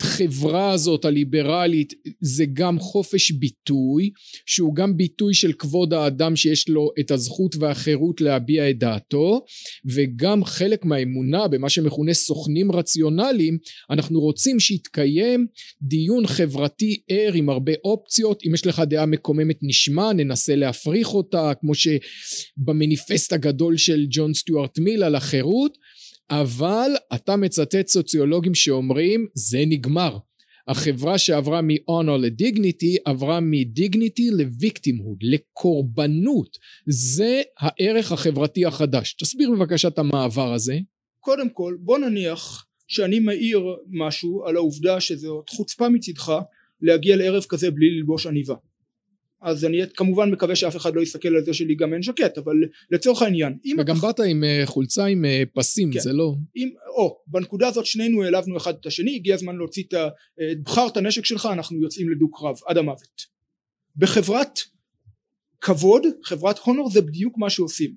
החברה 0.00 0.72
הזאת 0.72 1.04
הליברלית 1.04 1.92
זה 2.20 2.44
גם 2.52 2.78
חופש 2.78 3.30
ביטוי 3.30 4.10
שהוא 4.46 4.74
גם 4.74 4.96
ביטוי 4.96 5.34
של 5.34 5.52
כבוד 5.52 5.94
האדם 5.94 6.36
שיש 6.36 6.68
לו 6.68 6.90
את 7.00 7.10
הזכות 7.10 7.56
והחירות 7.58 8.20
להביע 8.20 8.70
את 8.70 8.78
דעתו 8.78 9.44
וגם 9.86 10.44
חלק 10.44 10.84
מהאמונה 10.84 11.48
במה 11.48 11.68
שמכונה 11.68 12.14
סוכנים 12.14 12.72
רציונליים 12.72 13.58
אנחנו 13.90 14.20
רוצים 14.20 14.60
שיתקיים 14.60 15.46
דיון 15.82 16.26
חברתי 16.26 17.00
ער 17.08 17.32
עם 17.34 17.48
הרבה 17.48 17.72
אופציות. 17.84 18.42
אם 18.46 18.54
יש 18.54 18.66
לך 18.66 18.82
דעה 18.86 19.06
מקוממת 19.06 19.58
נשמע 19.62 20.12
ננסה 20.12 20.56
להפריך 20.56 21.14
אותה 21.14 21.52
כמו 21.60 21.72
שבמניפסט 21.74 23.32
הגדול 23.32 23.76
של 23.76 24.06
ג'ון 24.10 24.34
סטיוארט 24.34 24.78
מיל 24.78 25.02
על 25.02 25.14
החירות 25.14 25.78
אבל 26.30 26.90
אתה 27.14 27.36
מצטט 27.36 27.86
סוציולוגים 27.86 28.54
שאומרים 28.54 29.26
זה 29.34 29.62
נגמר. 29.66 30.18
החברה 30.68 31.18
שעברה 31.18 31.62
מ-honor 31.62 32.18
לדיגניטי 32.20 32.96
עברה 33.04 33.40
מדיגניטי 33.40 34.30
לוויקטימהוד 34.30 35.18
לקורבנות. 35.22 36.58
זה 36.86 37.42
הערך 37.58 38.12
החברתי 38.12 38.66
החדש. 38.66 39.14
תסביר 39.14 39.50
בבקשה 39.50 39.88
את 39.88 39.98
המעבר 39.98 40.52
הזה. 40.52 40.78
קודם 41.20 41.48
כל 41.48 41.76
בוא 41.80 41.98
נניח 41.98 42.66
שאני 42.88 43.18
מעיר 43.18 43.62
משהו 43.90 44.44
על 44.46 44.56
העובדה 44.56 45.00
שזאת 45.00 45.50
חוצפה 45.50 45.88
מצדך 45.88 46.32
להגיע 46.82 47.16
לערב 47.16 47.42
כזה 47.48 47.70
בלי 47.70 47.90
ללבוש 47.90 48.26
עניבה 48.26 48.54
אז 49.42 49.64
אני 49.64 49.82
כמובן 49.94 50.30
מקווה 50.30 50.56
שאף 50.56 50.76
אחד 50.76 50.94
לא 50.94 51.00
יסתכל 51.00 51.28
על 51.28 51.44
זה 51.44 51.54
שלי 51.54 51.74
גם 51.74 51.92
אין 51.92 52.02
ז'קט 52.02 52.38
אבל 52.38 52.54
לצורך 52.90 53.22
העניין 53.22 53.58
וגם 53.78 53.96
באת 53.96 54.20
עם 54.20 54.44
אה, 54.44 54.62
חולצה 54.64 55.04
עם 55.04 55.24
אה, 55.24 55.42
פסים 55.54 55.92
כן. 55.92 56.00
זה 56.00 56.12
לא 56.12 56.34
אם, 56.56 56.70
או 56.96 57.18
בנקודה 57.26 57.68
הזאת 57.68 57.86
שנינו 57.86 58.22
העלבנו 58.22 58.56
אחד 58.56 58.74
את 58.80 58.86
השני 58.86 59.14
הגיע 59.14 59.34
הזמן 59.34 59.56
להוציא 59.56 59.82
את 59.88 59.94
ה... 59.94 60.08
אה, 60.40 60.52
בחר 60.62 60.86
את 60.86 60.96
הנשק 60.96 61.24
שלך 61.24 61.48
אנחנו 61.52 61.82
יוצאים 61.82 62.10
לדו 62.10 62.30
קרב 62.30 62.56
עד 62.66 62.78
המוות. 62.78 63.22
בחברת 63.96 64.58
כבוד 65.60 66.02
חברת 66.24 66.58
הונור 66.58 66.90
זה 66.90 67.00
בדיוק 67.00 67.38
מה 67.38 67.50
שעושים. 67.50 67.94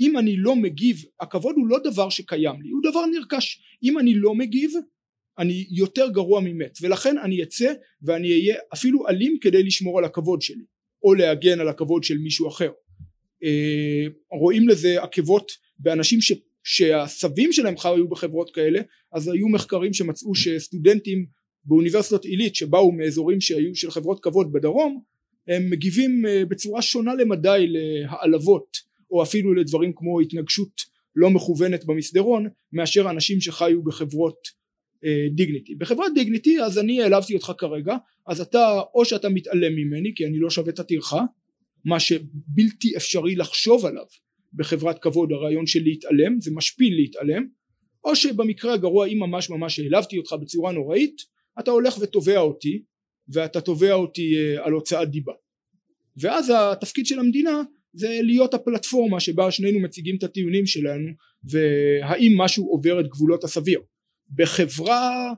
אם 0.00 0.18
אני 0.18 0.36
לא 0.36 0.56
מגיב 0.56 1.04
הכבוד 1.20 1.54
הוא 1.56 1.66
לא 1.66 1.78
דבר 1.84 2.08
שקיים 2.08 2.62
לי 2.62 2.70
הוא 2.70 2.82
דבר 2.90 3.06
נרכש. 3.06 3.60
אם 3.82 3.98
אני 3.98 4.14
לא 4.14 4.34
מגיב 4.34 4.72
אני 5.38 5.66
יותר 5.70 6.08
גרוע 6.08 6.40
ממת 6.44 6.78
ולכן 6.82 7.18
אני 7.18 7.42
אצא 7.42 7.72
ואני 8.02 8.32
אהיה 8.32 8.56
אפילו 8.72 9.08
אלים 9.08 9.38
כדי 9.40 9.62
לשמור 9.62 9.98
על 9.98 10.04
הכבוד 10.04 10.42
שלי 10.42 10.64
או 11.02 11.14
להגן 11.14 11.60
על 11.60 11.68
הכבוד 11.68 12.04
של 12.04 12.18
מישהו 12.18 12.48
אחר. 12.48 12.70
אה, 13.44 14.06
רואים 14.30 14.68
לזה 14.68 15.02
עקבות 15.02 15.52
באנשים 15.78 16.20
ש, 16.20 16.32
שהסבים 16.64 17.52
שלהם 17.52 17.76
חיו 17.76 18.08
בחברות 18.08 18.54
כאלה 18.54 18.80
אז 19.12 19.28
היו 19.28 19.48
מחקרים 19.48 19.92
שמצאו 19.92 20.34
שסטודנטים 20.34 21.26
באוניברסיטת 21.64 22.24
עילית 22.24 22.54
שבאו 22.54 22.92
מאזורים 22.92 23.40
שהיו 23.40 23.74
של 23.74 23.90
חברות 23.90 24.20
כבוד 24.22 24.52
בדרום 24.52 25.02
הם 25.48 25.70
מגיבים 25.70 26.26
אה, 26.26 26.44
בצורה 26.44 26.82
שונה 26.82 27.14
למדי 27.14 27.66
להעלבות 27.68 28.76
או 29.10 29.22
אפילו 29.22 29.54
לדברים 29.54 29.92
כמו 29.96 30.20
התנגשות 30.20 30.98
לא 31.16 31.30
מכוונת 31.30 31.84
במסדרון 31.84 32.46
מאשר 32.72 33.10
אנשים 33.10 33.40
שחיו 33.40 33.82
בחברות 33.82 34.57
דיגניטי 35.34 35.72
אה, 35.72 35.76
בחברת 35.78 36.14
דיגניטי 36.14 36.60
אז 36.62 36.78
אני 36.78 37.02
העלבתי 37.02 37.34
אותך 37.34 37.52
כרגע 37.58 37.96
אז 38.26 38.40
אתה 38.40 38.80
או 38.94 39.04
שאתה 39.04 39.28
מתעלם 39.28 39.76
ממני 39.76 40.12
כי 40.16 40.26
אני 40.26 40.38
לא 40.38 40.50
שווה 40.50 40.72
את 40.72 40.78
הטרחה 40.78 41.22
מה 41.84 42.00
שבלתי 42.00 42.96
אפשרי 42.96 43.36
לחשוב 43.36 43.86
עליו 43.86 44.04
בחברת 44.54 44.98
כבוד 44.98 45.32
הרעיון 45.32 45.66
של 45.66 45.82
להתעלם 45.82 46.40
זה 46.40 46.50
משפיל 46.54 46.94
להתעלם 46.94 47.46
או 48.04 48.16
שבמקרה 48.16 48.74
הגרוע 48.74 49.06
אם 49.06 49.18
ממש 49.18 49.50
ממש 49.50 49.78
העלבתי 49.78 50.18
אותך 50.18 50.32
בצורה 50.32 50.72
נוראית 50.72 51.16
אתה 51.60 51.70
הולך 51.70 51.98
ותובע 52.00 52.38
אותי 52.38 52.82
ואתה 53.28 53.60
תובע 53.60 53.92
אותי 53.92 54.36
אה, 54.36 54.64
על 54.64 54.72
הוצאת 54.72 55.10
דיבה. 55.10 55.32
ואז 56.16 56.52
התפקיד 56.54 57.06
של 57.06 57.18
המדינה 57.18 57.62
זה 57.92 58.20
להיות 58.22 58.54
הפלטפורמה 58.54 59.20
שבה 59.20 59.50
שנינו 59.50 59.80
מציגים 59.80 60.16
את 60.16 60.22
הטיעונים 60.22 60.66
שלנו 60.66 61.08
והאם 61.44 62.32
משהו 62.38 62.66
עובר 62.66 63.00
את 63.00 63.08
גבולות 63.08 63.44
הסביר 63.44 63.80
בחברה 64.34 65.32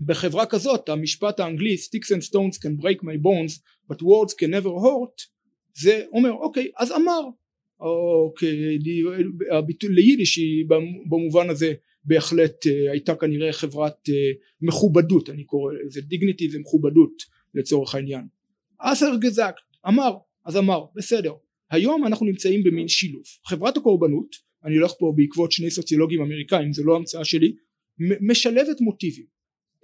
בחברה 0.00 0.46
כזאת 0.46 0.88
המשפט 0.88 1.40
האנגלי 1.40 1.74
sticks 1.74 2.16
and 2.16 2.22
stones 2.28 2.58
can 2.58 2.82
break 2.82 3.02
my 3.02 3.16
bones 3.22 3.60
but 3.92 3.96
words 3.96 4.32
can 4.32 4.48
never 4.48 4.68
hurt 4.68 5.26
זה 5.74 6.04
אומר 6.12 6.32
אוקיי 6.32 6.70
אז 6.76 6.92
אמר 6.92 7.20
אוקיי 7.80 8.78
הביטוי 9.52 9.94
ליידיש 9.94 10.36
היא 10.36 10.64
במובן 11.08 11.50
הזה 11.50 11.72
בהחלט 12.04 12.66
אה, 12.66 12.92
הייתה 12.92 13.14
כנראה 13.14 13.52
חברת 13.52 14.08
אה, 14.08 14.14
מכובדות 14.60 15.30
אני 15.30 15.44
קורא 15.44 15.72
לזה 15.86 16.00
דיגניטי 16.00 16.50
זה 16.50 16.58
מכובדות 16.58 17.22
לצורך 17.54 17.94
העניין. 17.94 18.26
אסר 18.78 19.16
גזקט 19.20 19.62
אמר 19.88 20.16
אז 20.44 20.56
אמר 20.56 20.84
בסדר 20.96 21.32
היום 21.70 22.06
אנחנו 22.06 22.26
נמצאים 22.26 22.62
במין 22.64 22.88
שילוב 22.88 23.24
חברת 23.46 23.76
הקורבנות 23.76 24.36
אני 24.64 24.76
הולך 24.76 24.92
פה 24.98 25.12
בעקבות 25.16 25.52
שני 25.52 25.70
סוציולוגים 25.70 26.22
אמריקאים 26.22 26.72
זה 26.72 26.82
לא 26.84 26.96
המצאה 26.96 27.24
שלי 27.24 27.52
משלבת 27.98 28.80
מוטיבים. 28.80 29.26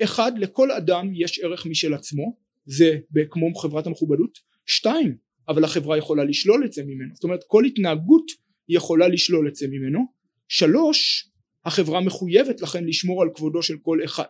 אחד 0.03 0.33
לכל 0.39 0.71
אדם 0.71 1.11
יש 1.15 1.39
ערך 1.39 1.67
משל 1.67 1.95
עצמו 1.95 2.37
זה 2.65 2.99
כמו 3.31 3.55
חברת 3.55 3.87
המכובדות. 3.87 4.39
שתיים 4.67 5.17
אבל 5.49 5.65
החברה 5.65 5.99
יכולה 5.99 6.25
לשלול 6.25 6.65
את 6.65 6.73
זה 6.73 6.83
ממנו. 6.85 7.15
זאת 7.15 7.25
אומרת 7.25 7.45
כל 7.47 7.65
התנהגות 7.65 8.31
יכולה 8.69 9.09
לשלול 9.09 9.49
את 9.49 9.55
זה 9.55 9.67
ממנו. 9.69 10.01
שלוש 10.49 11.29
החברה 11.65 12.01
מחויבת 12.01 12.61
לכן 12.61 12.85
לשמור 12.85 13.23
על 13.23 13.29
כבודו 13.35 13.63
של 13.63 13.77
כל 13.83 14.05
אחד. 14.05 14.27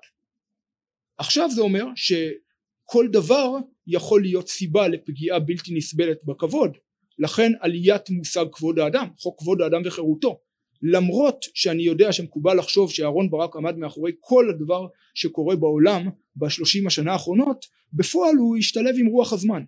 עכשיו 1.18 1.50
זה 1.50 1.60
אומר 1.60 1.84
שכל 1.96 3.08
דבר 3.12 3.50
יכול 3.86 4.22
להיות 4.22 4.48
סיבה 4.48 4.88
לפגיעה 4.88 5.38
בלתי 5.38 5.74
נסבלת 5.74 6.18
בכבוד. 6.24 6.76
לכן 7.18 7.52
עליית 7.60 8.10
מושג 8.10 8.44
כבוד 8.52 8.78
האדם 8.78 9.08
חוק 9.18 9.40
כבוד 9.40 9.60
האדם 9.60 9.82
וחירותו 9.84 10.40
למרות 10.82 11.44
שאני 11.54 11.82
יודע 11.82 12.12
שמקובל 12.12 12.58
לחשוב 12.58 12.90
שאהרון 12.90 13.30
ברק 13.30 13.56
עמד 13.56 13.76
מאחורי 13.76 14.12
כל 14.20 14.50
הדבר 14.50 14.86
שקורה 15.14 15.56
בעולם 15.56 16.08
בשלושים 16.36 16.86
השנה 16.86 17.12
האחרונות 17.12 17.66
בפועל 17.92 18.36
הוא 18.36 18.56
השתלב 18.56 18.94
עם 18.98 19.06
רוח 19.06 19.32
הזמן. 19.32 19.62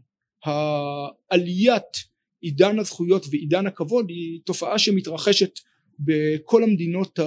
העליית 0.45 2.15
עידן 2.41 2.79
הזכויות 2.79 3.27
ועידן 3.31 3.67
הכבוד 3.67 4.09
היא 4.09 4.41
תופעה 4.45 4.79
שמתרחשת 4.79 5.61
בכל 5.99 6.63
המדינות 6.63 7.19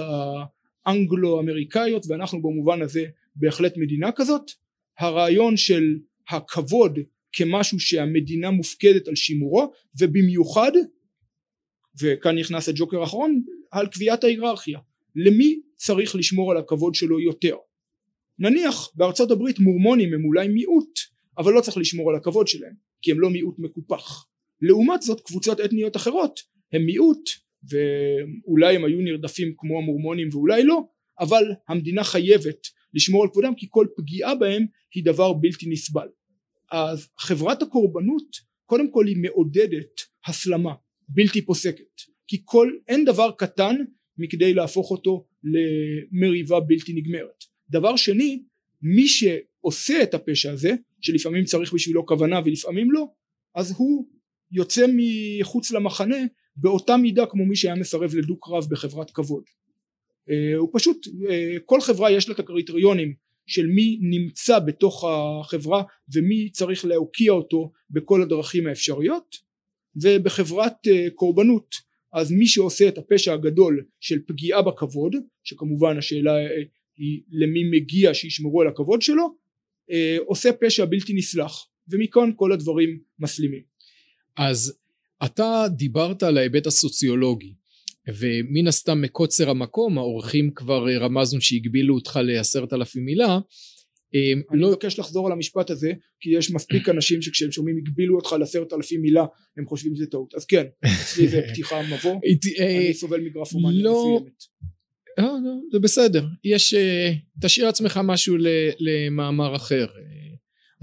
האנגלו 0.86 1.40
אמריקאיות 1.40 2.06
ואנחנו 2.08 2.42
במובן 2.42 2.82
הזה 2.82 3.04
בהחלט 3.36 3.76
מדינה 3.76 4.12
כזאת. 4.12 4.50
הרעיון 4.98 5.56
של 5.56 5.84
הכבוד 6.28 6.98
כמשהו 7.32 7.80
שהמדינה 7.80 8.50
מופקדת 8.50 9.08
על 9.08 9.14
שימורו 9.14 9.72
ובמיוחד 10.00 10.72
וכאן 12.02 12.38
נכנס 12.38 12.68
הג'וקר 12.68 13.00
האחרון 13.00 13.42
על 13.70 13.86
קביעת 13.86 14.24
ההיררכיה. 14.24 14.78
למי 15.16 15.60
צריך 15.76 16.16
לשמור 16.16 16.50
על 16.50 16.56
הכבוד 16.56 16.94
שלו 16.94 17.20
יותר? 17.20 17.56
נניח 18.38 18.90
בארצות 18.94 19.30
הברית 19.30 19.58
מורמונים 19.58 20.14
הם 20.14 20.24
אולי 20.24 20.48
מיעוט 20.48 20.98
אבל 21.38 21.52
לא 21.52 21.60
צריך 21.60 21.76
לשמור 21.76 22.10
על 22.10 22.16
הכבוד 22.16 22.48
שלהם 22.48 22.74
כי 23.02 23.10
הם 23.10 23.20
לא 23.20 23.30
מיעוט 23.30 23.58
מקופח. 23.58 24.26
לעומת 24.62 25.02
זאת 25.02 25.20
קבוצות 25.20 25.60
אתניות 25.60 25.96
אחרות 25.96 26.40
הם 26.72 26.82
מיעוט 26.82 27.30
ואולי 27.62 28.76
הם 28.76 28.84
היו 28.84 29.00
נרדפים 29.00 29.54
כמו 29.56 29.78
המורמונים 29.78 30.28
ואולי 30.32 30.64
לא 30.64 30.82
אבל 31.20 31.44
המדינה 31.68 32.04
חייבת 32.04 32.66
לשמור 32.94 33.22
על 33.22 33.28
כבודם 33.32 33.54
כי 33.54 33.66
כל 33.70 33.86
פגיעה 33.96 34.34
בהם 34.34 34.66
היא 34.94 35.04
דבר 35.04 35.32
בלתי 35.32 35.68
נסבל. 35.68 36.08
אז 36.72 37.08
חברת 37.18 37.62
הקורבנות 37.62 38.36
קודם 38.66 38.90
כל 38.90 39.06
היא 39.06 39.16
מעודדת 39.16 40.00
הסלמה 40.26 40.74
בלתי 41.08 41.42
פוסקת 41.42 42.02
כי 42.28 42.42
כל 42.44 42.70
אין 42.88 43.04
דבר 43.04 43.30
קטן 43.38 43.76
מכדי 44.18 44.54
להפוך 44.54 44.90
אותו 44.90 45.26
למריבה 45.44 46.60
בלתי 46.60 46.92
נגמרת. 46.92 47.44
דבר 47.70 47.96
שני 47.96 48.42
מי 48.82 49.06
שעושה 49.08 50.02
את 50.02 50.14
הפשע 50.14 50.52
הזה 50.52 50.74
שלפעמים 51.00 51.44
צריך 51.44 51.72
בשבילו 51.72 52.06
כוונה 52.06 52.40
ולפעמים 52.44 52.92
לא 52.92 53.08
אז 53.54 53.74
הוא 53.76 54.06
יוצא 54.52 54.86
מחוץ 54.96 55.70
למחנה 55.70 56.16
באותה 56.56 56.96
מידה 56.96 57.26
כמו 57.26 57.46
מי 57.46 57.56
שהיה 57.56 57.74
מסרב 57.74 58.14
לדו 58.14 58.40
קרב 58.40 58.66
בחברת 58.70 59.10
כבוד. 59.10 59.44
אה, 60.30 60.56
הוא 60.56 60.70
פשוט 60.72 61.06
אה, 61.30 61.56
כל 61.64 61.80
חברה 61.80 62.10
יש 62.10 62.28
לה 62.28 62.34
את 62.34 62.40
הקריטריונים 62.40 63.14
של 63.46 63.66
מי 63.66 63.98
נמצא 64.00 64.58
בתוך 64.58 65.04
החברה 65.04 65.82
ומי 66.14 66.50
צריך 66.50 66.84
להוקיע 66.84 67.32
אותו 67.32 67.72
בכל 67.90 68.22
הדרכים 68.22 68.66
האפשריות 68.66 69.36
ובחברת 70.02 70.86
אה, 70.86 71.06
קורבנות 71.14 71.87
אז 72.12 72.32
מי 72.32 72.46
שעושה 72.46 72.88
את 72.88 72.98
הפשע 72.98 73.32
הגדול 73.32 73.84
של 74.00 74.18
פגיעה 74.26 74.62
בכבוד 74.62 75.16
שכמובן 75.44 75.98
השאלה 75.98 76.32
היא 76.96 77.22
למי 77.30 77.64
מגיע 77.70 78.14
שישמרו 78.14 78.60
על 78.62 78.68
הכבוד 78.68 79.02
שלו 79.02 79.34
אה, 79.90 80.16
עושה 80.26 80.52
פשע 80.52 80.84
בלתי 80.84 81.12
נסלח 81.14 81.66
ומכאן 81.88 82.30
כל 82.36 82.52
הדברים 82.52 82.98
מסלימים. 83.18 83.62
אז 84.36 84.78
אתה 85.24 85.64
דיברת 85.76 86.22
על 86.22 86.38
ההיבט 86.38 86.66
הסוציולוגי 86.66 87.54
ומן 88.08 88.66
הסתם 88.66 89.02
מקוצר 89.02 89.50
המקום 89.50 89.98
האורחים 89.98 90.50
כבר 90.54 90.88
אה, 90.88 90.98
רמזנו 90.98 91.40
שהגבילו 91.40 91.94
אותך 91.94 92.18
לעשרת 92.22 92.72
אלפים 92.72 93.04
מילה 93.04 93.38
אני 94.14 94.60
לא... 94.60 94.68
מבקש 94.68 94.98
לחזור 94.98 95.26
על 95.26 95.32
המשפט 95.32 95.70
הזה 95.70 95.92
כי 96.20 96.30
יש 96.30 96.50
מספיק 96.50 96.88
אנשים 96.94 97.22
שכשהם 97.22 97.52
שומעים 97.52 97.76
הגבילו 97.76 98.16
אותך 98.16 98.32
לעשרת 98.32 98.72
אלפים 98.72 99.02
מילה 99.02 99.24
הם 99.56 99.66
חושבים 99.66 99.94
שזה 99.96 100.06
טעות. 100.06 100.34
אז 100.34 100.44
כן 100.44 100.64
אצלי 100.84 101.28
זה 101.28 101.40
פתיחה 101.52 101.82
מבוא. 101.82 102.20
אה, 102.58 102.76
אני 102.76 102.94
סובל 102.94 103.20
מגרפומניה 103.20 103.82
לא... 103.82 104.18
מסוימת. 104.18 104.42
לא, 105.18 105.24
לא, 105.24 105.52
זה 105.72 105.78
בסדר. 105.78 106.24
יש 106.44 106.74
תשאיר 107.42 107.68
עצמך 107.68 108.00
משהו 108.04 108.36
למאמר 108.78 109.56
אחר. 109.56 109.86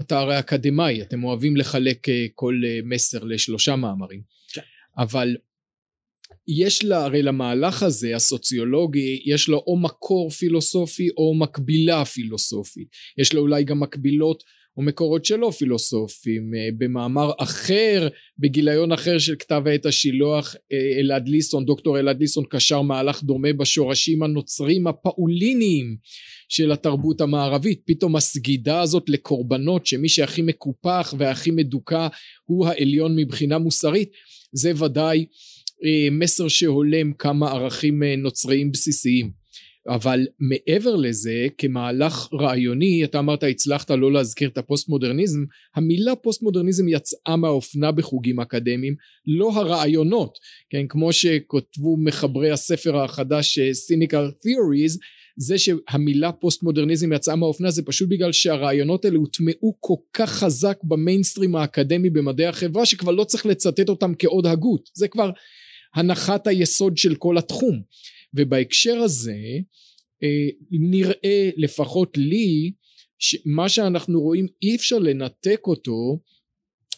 אתה 0.00 0.18
הרי 0.18 0.38
אקדמאי 0.38 1.02
אתם 1.02 1.24
אוהבים 1.24 1.56
לחלק 1.56 2.06
כל 2.34 2.60
מסר 2.84 3.24
לשלושה 3.24 3.76
מאמרים. 3.76 4.22
כן. 4.52 4.60
אבל 4.98 5.36
יש 6.48 6.84
לה 6.84 7.04
הרי 7.04 7.22
למהלך 7.22 7.82
הזה 7.82 8.16
הסוציולוגי 8.16 9.22
יש 9.26 9.48
לו 9.48 9.62
או 9.66 9.76
מקור 9.76 10.30
פילוסופי 10.30 11.08
או 11.16 11.34
מקבילה 11.34 12.04
פילוסופית. 12.04 12.88
יש 13.18 13.34
לו 13.34 13.40
אולי 13.40 13.64
גם 13.64 13.80
מקבילות 13.80 14.42
או 14.76 14.82
מקורות 14.82 15.24
שלא 15.24 15.50
פילוסופיים 15.58 16.54
אה, 16.54 16.68
במאמר 16.78 17.30
אחר 17.38 18.08
בגיליון 18.38 18.92
אחר 18.92 19.18
של 19.18 19.34
כתב 19.38 19.62
העת 19.66 19.86
השילוח 19.86 20.54
אה, 20.72 21.00
אלעד 21.00 21.28
ליסון 21.28 21.64
דוקטור 21.64 21.98
אלעד 21.98 22.20
ליסון 22.20 22.44
קשר 22.50 22.82
מהלך 22.82 23.22
דומה 23.22 23.52
בשורשים 23.52 24.22
הנוצרים 24.22 24.86
הפאוליניים 24.86 25.96
של 26.48 26.72
התרבות 26.72 27.20
המערבית. 27.20 27.82
פתאום 27.86 28.16
הסגידה 28.16 28.80
הזאת 28.80 29.08
לקורבנות 29.08 29.86
שמי 29.86 30.08
שהכי 30.08 30.42
מקופח 30.42 31.14
והכי 31.18 31.50
מדוכא 31.50 32.08
הוא 32.44 32.66
העליון 32.66 33.16
מבחינה 33.16 33.58
מוסרית 33.58 34.10
זה 34.52 34.72
ודאי 34.84 35.26
מסר 36.10 36.48
שהולם 36.48 37.12
כמה 37.12 37.50
ערכים 37.50 38.02
אה, 38.02 38.16
נוצריים 38.16 38.72
בסיסיים. 38.72 39.46
אבל 39.88 40.26
מעבר 40.38 40.96
לזה 40.96 41.46
כמהלך 41.58 42.28
רעיוני 42.32 43.04
אתה 43.04 43.18
אמרת 43.18 43.42
הצלחת 43.42 43.90
לא 43.90 44.12
להזכיר 44.12 44.48
את 44.48 44.58
הפוסט 44.58 44.88
מודרניזם 44.88 45.44
המילה 45.76 46.16
פוסט 46.16 46.42
מודרניזם 46.42 46.88
יצאה 46.88 47.36
מהאופנה 47.36 47.92
בחוגים 47.92 48.40
אקדמיים 48.40 48.94
לא 49.26 49.52
הרעיונות. 49.52 50.38
כן 50.70 50.86
כמו 50.88 51.12
שכותבו 51.12 51.96
מחברי 51.96 52.50
הספר 52.50 52.96
החדש 53.04 53.58
אה, 53.58 53.70
cynical 53.70 54.30
theories 54.46 54.98
זה 55.38 55.58
שהמילה 55.58 56.32
פוסט 56.32 56.62
מודרניזם 56.62 57.12
יצאה 57.12 57.36
מהאופנה 57.36 57.70
זה 57.70 57.82
פשוט 57.82 58.08
בגלל 58.08 58.32
שהרעיונות 58.32 59.04
האלה 59.04 59.16
הוטמעו 59.16 59.76
כל 59.80 59.94
כך 60.12 60.30
חזק 60.30 60.78
במיינסטרים 60.84 61.56
האקדמי 61.56 62.10
במדעי 62.10 62.46
החברה 62.46 62.86
שכבר 62.86 63.12
לא 63.12 63.24
צריך 63.24 63.46
לצטט 63.46 63.88
אותם 63.88 64.12
כעוד 64.18 64.46
הגות. 64.46 64.90
זה 64.94 65.08
כבר 65.08 65.30
הנחת 65.96 66.46
היסוד 66.46 66.96
של 66.96 67.14
כל 67.14 67.38
התחום. 67.38 67.82
ובהקשר 68.34 68.96
הזה 68.96 69.38
אה, 70.22 70.48
נראה 70.70 71.50
לפחות 71.56 72.18
לי 72.18 72.72
שמה 73.18 73.68
שאנחנו 73.68 74.20
רואים 74.20 74.46
אי 74.62 74.76
אפשר 74.76 74.98
לנתק 74.98 75.60
אותו 75.66 76.20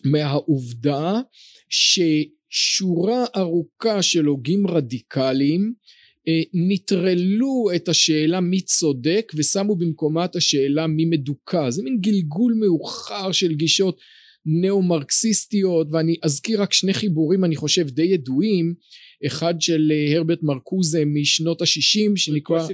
מהעובדה 0.05 1.21
ששורה 1.69 3.25
ארוכה 3.37 4.03
של 4.03 4.25
הוגים 4.25 4.67
רדיקליים 4.67 5.73
אה, 6.29 6.43
נטרלו 6.55 7.67
את 7.77 7.89
השאלה 7.89 8.41
מי 8.41 8.61
צודק 8.61 9.33
ושמו 9.37 9.77
במקומה 9.77 10.25
את 10.25 10.37
השאלה 10.37 10.87
מי 10.87 11.05
מדוכא. 11.05 11.71
זה 11.71 11.83
מין 11.83 11.99
גלגול 12.01 12.55
מאוחר 12.61 13.33
של 13.33 13.55
גישות 13.55 13.99
נאו-מרקסיסטיות 14.49 15.87
ואני 15.91 16.17
אזכיר 16.23 16.63
רק 16.63 16.73
שני 16.73 16.95
חיבורים 16.95 17.45
אני 17.45 17.57
חושב 17.57 17.89
די 17.89 18.03
ידועים. 18.03 18.75
אחד 19.27 19.55
של 19.61 19.93
אה, 19.95 20.17
הרברט 20.17 20.43
מרקוזה 20.43 21.03
משנות 21.07 21.63
השישים 21.63 22.17
שנקרא 22.17 22.67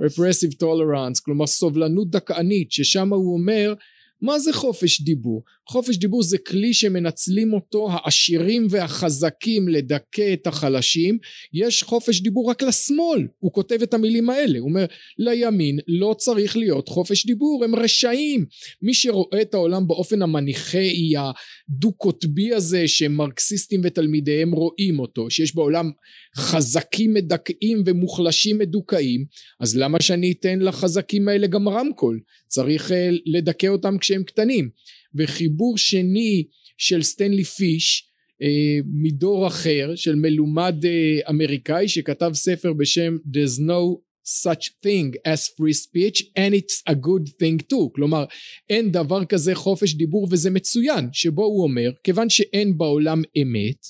Repressive 0.00 0.54
Tolerance. 0.62 1.22
כלומר 1.24 1.46
סובלנות 1.46 2.10
דכאנית 2.10 2.72
ששם 2.72 3.12
הוא 3.12 3.34
אומר 3.34 3.74
מה 4.22 4.38
זה 4.38 4.52
חופש 4.52 5.00
דיבור? 5.00 5.42
חופש 5.68 5.96
דיבור 5.96 6.22
זה 6.22 6.38
כלי 6.38 6.74
שמנצלים 6.74 7.52
אותו 7.52 7.88
העשירים 7.92 8.66
והחזקים 8.70 9.68
לדכא 9.68 10.32
את 10.32 10.46
החלשים. 10.46 11.18
יש 11.54 11.82
חופש 11.82 12.20
דיבור 12.20 12.50
רק 12.50 12.62
לשמאל 12.62 13.26
הוא 13.38 13.52
כותב 13.52 13.82
את 13.82 13.94
המילים 13.94 14.30
האלה 14.30 14.58
הוא 14.58 14.68
אומר 14.68 14.84
לימין 15.18 15.78
לא 15.88 16.14
צריך 16.18 16.56
להיות 16.56 16.88
חופש 16.88 17.26
דיבור 17.26 17.64
הם 17.64 17.74
רשעים. 17.74 18.46
מי 18.82 18.94
שרואה 18.94 19.42
את 19.42 19.54
העולם 19.54 19.86
באופן 19.86 20.22
המניחאי 20.22 21.12
הדו 21.16 21.92
קוטבי 21.92 22.54
הזה 22.54 22.88
שמרקסיסטים 22.88 23.80
ותלמידיהם 23.84 24.52
רואים 24.52 24.98
אותו 24.98 25.30
שיש 25.30 25.54
בעולם 25.54 25.90
חזקים 26.36 27.14
מדכאים 27.14 27.82
ומוחלשים 27.86 28.58
מדוכאים 28.58 29.24
אז 29.60 29.76
למה 29.76 30.00
שאני 30.00 30.32
אתן 30.32 30.58
לחזקים 30.58 31.28
האלה 31.28 31.46
גם 31.46 31.68
רמקול 31.68 32.20
צריך 32.50 32.92
אה, 32.92 33.10
לדכא 33.26 33.66
אותם 33.66 33.98
כשהם 33.98 34.22
קטנים. 34.22 34.70
וחיבור 35.14 35.78
שני 35.78 36.44
של 36.78 37.02
סטנלי 37.02 37.44
פיש 37.44 38.08
אה, 38.42 38.78
מדור 39.02 39.46
אחר 39.46 39.92
של 39.96 40.14
מלומד 40.14 40.84
אה, 40.84 41.30
אמריקאי 41.30 41.88
שכתב 41.88 42.30
ספר 42.34 42.72
בשם 42.72 43.16
there's 43.32 43.58
no 43.58 44.00
such 44.44 44.64
thing 44.84 45.14
as 45.26 45.40
free 45.48 45.74
speech 45.74 46.22
and 46.36 46.54
it's 46.54 46.92
a 46.92 46.94
good 46.94 47.28
thing 47.28 47.72
too 47.72 47.90
כלומר 47.94 48.24
אין 48.70 48.90
דבר 48.90 49.24
כזה 49.24 49.54
חופש 49.54 49.94
דיבור 49.94 50.28
וזה 50.30 50.50
מצוין 50.50 51.08
שבו 51.12 51.44
הוא 51.44 51.62
אומר 51.62 51.90
כיוון 52.04 52.30
שאין 52.30 52.78
בעולם 52.78 53.22
אמת 53.42 53.86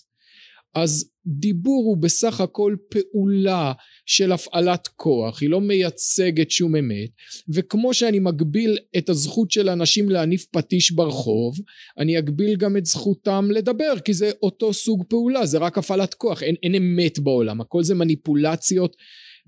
אז 0.74 1.10
דיבור 1.26 1.84
הוא 1.84 1.96
בסך 1.96 2.40
הכל 2.40 2.76
פעולה 2.90 3.72
של 4.06 4.32
הפעלת 4.32 4.88
כוח, 4.88 5.42
היא 5.42 5.50
לא 5.50 5.60
מייצגת 5.60 6.50
שום 6.50 6.76
אמת, 6.76 7.10
וכמו 7.54 7.94
שאני 7.94 8.18
מגביל 8.18 8.78
את 8.98 9.08
הזכות 9.08 9.50
של 9.50 9.68
אנשים 9.68 10.10
להניף 10.10 10.46
פטיש 10.52 10.90
ברחוב, 10.90 11.54
אני 11.98 12.18
אגביל 12.18 12.56
גם 12.56 12.76
את 12.76 12.86
זכותם 12.86 13.48
לדבר, 13.50 13.94
כי 14.04 14.14
זה 14.14 14.30
אותו 14.42 14.72
סוג 14.72 15.04
פעולה, 15.08 15.46
זה 15.46 15.58
רק 15.58 15.78
הפעלת 15.78 16.14
כוח, 16.14 16.42
אין, 16.42 16.54
אין 16.62 16.74
אמת 16.74 17.18
בעולם, 17.18 17.60
הכל 17.60 17.82
זה 17.82 17.94
מניפולציות 17.94 18.96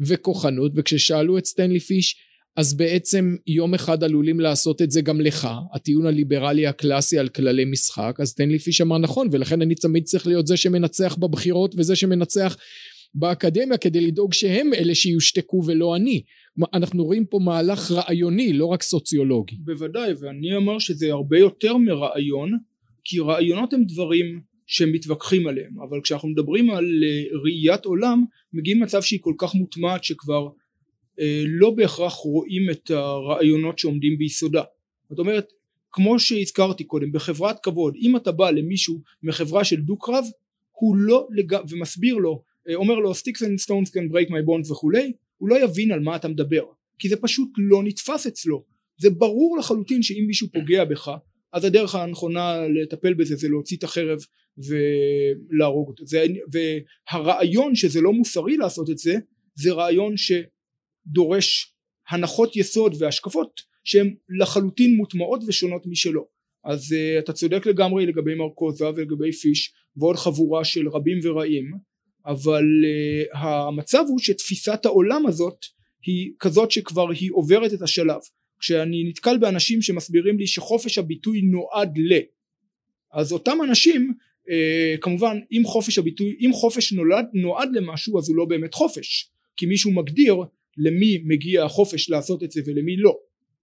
וכוחנות, 0.00 0.72
וכששאלו 0.76 1.38
את 1.38 1.44
סטנלי 1.44 1.80
פיש 1.80 2.16
אז 2.56 2.76
בעצם 2.76 3.36
יום 3.46 3.74
אחד 3.74 4.04
עלולים 4.04 4.40
לעשות 4.40 4.82
את 4.82 4.90
זה 4.90 5.00
גם 5.00 5.20
לך 5.20 5.48
הטיעון 5.74 6.06
הליברלי 6.06 6.66
הקלאסי 6.66 7.18
על 7.18 7.28
כללי 7.28 7.64
משחק 7.64 8.16
אז 8.20 8.28
סטנלי 8.28 8.58
פיש 8.58 8.80
אמר 8.80 8.98
נכון 8.98 9.28
ולכן 9.32 9.62
אני 9.62 9.74
תמיד 9.74 10.04
צריך 10.04 10.26
להיות 10.26 10.46
זה 10.46 10.56
שמנצח 10.56 11.16
בבחירות 11.16 11.74
וזה 11.78 11.96
שמנצח 11.96 12.56
באקדמיה 13.14 13.78
כדי 13.78 14.06
לדאוג 14.06 14.32
שהם 14.32 14.74
אלה 14.74 14.94
שיושתקו 14.94 15.62
ולא 15.66 15.96
אני. 15.96 16.22
אנחנו 16.74 17.04
רואים 17.04 17.26
פה 17.26 17.38
מהלך 17.38 17.90
רעיוני 17.90 18.52
לא 18.52 18.66
רק 18.66 18.82
סוציולוגי. 18.82 19.56
בוודאי 19.56 20.12
ואני 20.20 20.56
אמר 20.56 20.78
שזה 20.78 21.12
הרבה 21.12 21.38
יותר 21.38 21.76
מרעיון 21.76 22.58
כי 23.04 23.20
רעיונות 23.20 23.72
הם 23.72 23.84
דברים 23.84 24.40
שמתווכחים 24.66 25.46
עליהם 25.46 25.80
אבל 25.88 26.00
כשאנחנו 26.02 26.28
מדברים 26.28 26.70
על 26.70 26.84
אה, 27.04 27.38
ראיית 27.42 27.84
עולם 27.84 28.24
מגיעים 28.52 28.80
מצב 28.80 29.02
שהיא 29.02 29.20
כל 29.22 29.34
כך 29.38 29.54
מוטמעת 29.54 30.04
שכבר 30.04 30.48
לא 31.46 31.70
בהכרח 31.70 32.14
רואים 32.14 32.70
את 32.70 32.90
הרעיונות 32.90 33.78
שעומדים 33.78 34.18
ביסודה. 34.18 34.62
זאת 35.10 35.18
אומרת 35.18 35.52
כמו 35.92 36.18
שהזכרתי 36.18 36.84
קודם 36.84 37.12
בחברת 37.12 37.56
כבוד 37.62 37.96
אם 38.00 38.16
אתה 38.16 38.32
בא 38.32 38.50
למישהו 38.50 39.00
מחברה 39.22 39.64
של 39.64 39.80
דו 39.80 39.96
קרב 39.96 40.24
הוא 40.72 40.96
לא 40.96 41.28
לג... 41.30 41.56
ומסביר 41.68 42.16
לו 42.16 42.42
אה, 42.68 42.74
אומר 42.74 42.94
לו 42.94 43.12
sticks 43.12 43.40
and 43.40 43.64
stones 43.64 43.88
can 43.88 44.12
break 44.12 44.28
my 44.28 44.46
bones 44.48 44.72
וכולי 44.72 45.12
הוא 45.38 45.48
לא 45.48 45.64
יבין 45.64 45.92
על 45.92 46.00
מה 46.00 46.16
אתה 46.16 46.28
מדבר 46.28 46.64
כי 46.98 47.08
זה 47.08 47.16
פשוט 47.16 47.48
לא 47.56 47.82
נתפס 47.82 48.26
אצלו. 48.26 48.64
זה 48.98 49.10
ברור 49.10 49.58
לחלוטין 49.58 50.02
שאם 50.02 50.24
מישהו 50.26 50.48
פוגע 50.52 50.84
בך 50.84 51.10
אז 51.52 51.64
הדרך 51.64 51.94
הנכונה 51.94 52.68
לטפל 52.68 53.14
בזה 53.14 53.36
זה 53.36 53.48
להוציא 53.48 53.76
את 53.76 53.84
החרב 53.84 54.18
ולהרוג 54.58 55.88
אותו. 55.88 56.06
זה, 56.06 56.24
והרעיון 56.52 57.74
שזה 57.74 58.00
לא 58.00 58.12
מוסרי 58.12 58.56
לעשות 58.56 58.90
את 58.90 58.98
זה 58.98 59.14
זה 59.54 59.72
רעיון 59.72 60.16
שדורש 61.06 61.74
הנחות 62.08 62.56
יסוד 62.56 62.94
והשקפות 62.98 63.60
שהן 63.84 64.14
לחלוטין 64.40 64.96
מוטמעות 64.96 65.40
ושונות 65.46 65.86
משלו. 65.86 66.26
אז 66.64 66.92
uh, 66.92 67.18
אתה 67.18 67.32
צודק 67.32 67.66
לגמרי 67.66 68.06
לגבי 68.06 68.34
מרקוזה 68.34 68.88
ולגבי 68.88 69.32
פיש 69.32 69.72
ועוד 69.96 70.16
חבורה 70.16 70.64
של 70.64 70.88
רבים 70.88 71.18
ורעים 71.22 71.72
אבל 72.26 72.64
uh, 72.64 73.38
המצב 73.38 74.04
הוא 74.08 74.18
שתפיסת 74.18 74.84
העולם 74.84 75.26
הזאת 75.26 75.66
היא 76.06 76.32
כזאת 76.38 76.70
שכבר 76.70 77.10
היא 77.10 77.30
עוברת 77.32 77.74
את 77.74 77.82
השלב. 77.82 78.20
כשאני 78.60 79.04
נתקל 79.08 79.38
באנשים 79.38 79.82
שמסבירים 79.82 80.38
לי 80.38 80.46
שחופש 80.46 80.98
הביטוי 80.98 81.42
נועד 81.42 81.98
ל 81.98 82.18
אז 83.12 83.32
אותם 83.32 83.58
אנשים 83.64 84.12
uh, 84.48 85.00
כמובן 85.00 85.38
אם 85.52 85.62
חופש 85.64 85.98
הביטוי 85.98 86.36
אם 86.40 86.50
חופש 86.52 86.92
נולד 86.92 87.26
נועד 87.34 87.68
למשהו 87.72 88.18
אז 88.18 88.28
הוא 88.28 88.36
לא 88.36 88.44
באמת 88.44 88.74
חופש. 88.74 89.28
כי 89.56 89.66
מישהו 89.66 89.92
מגדיר 89.92 90.34
למי 90.78 91.22
מגיע 91.24 91.64
החופש 91.64 92.10
לעשות 92.10 92.42
את 92.42 92.50
זה 92.50 92.60
ולמי 92.66 92.96
לא. 92.96 93.18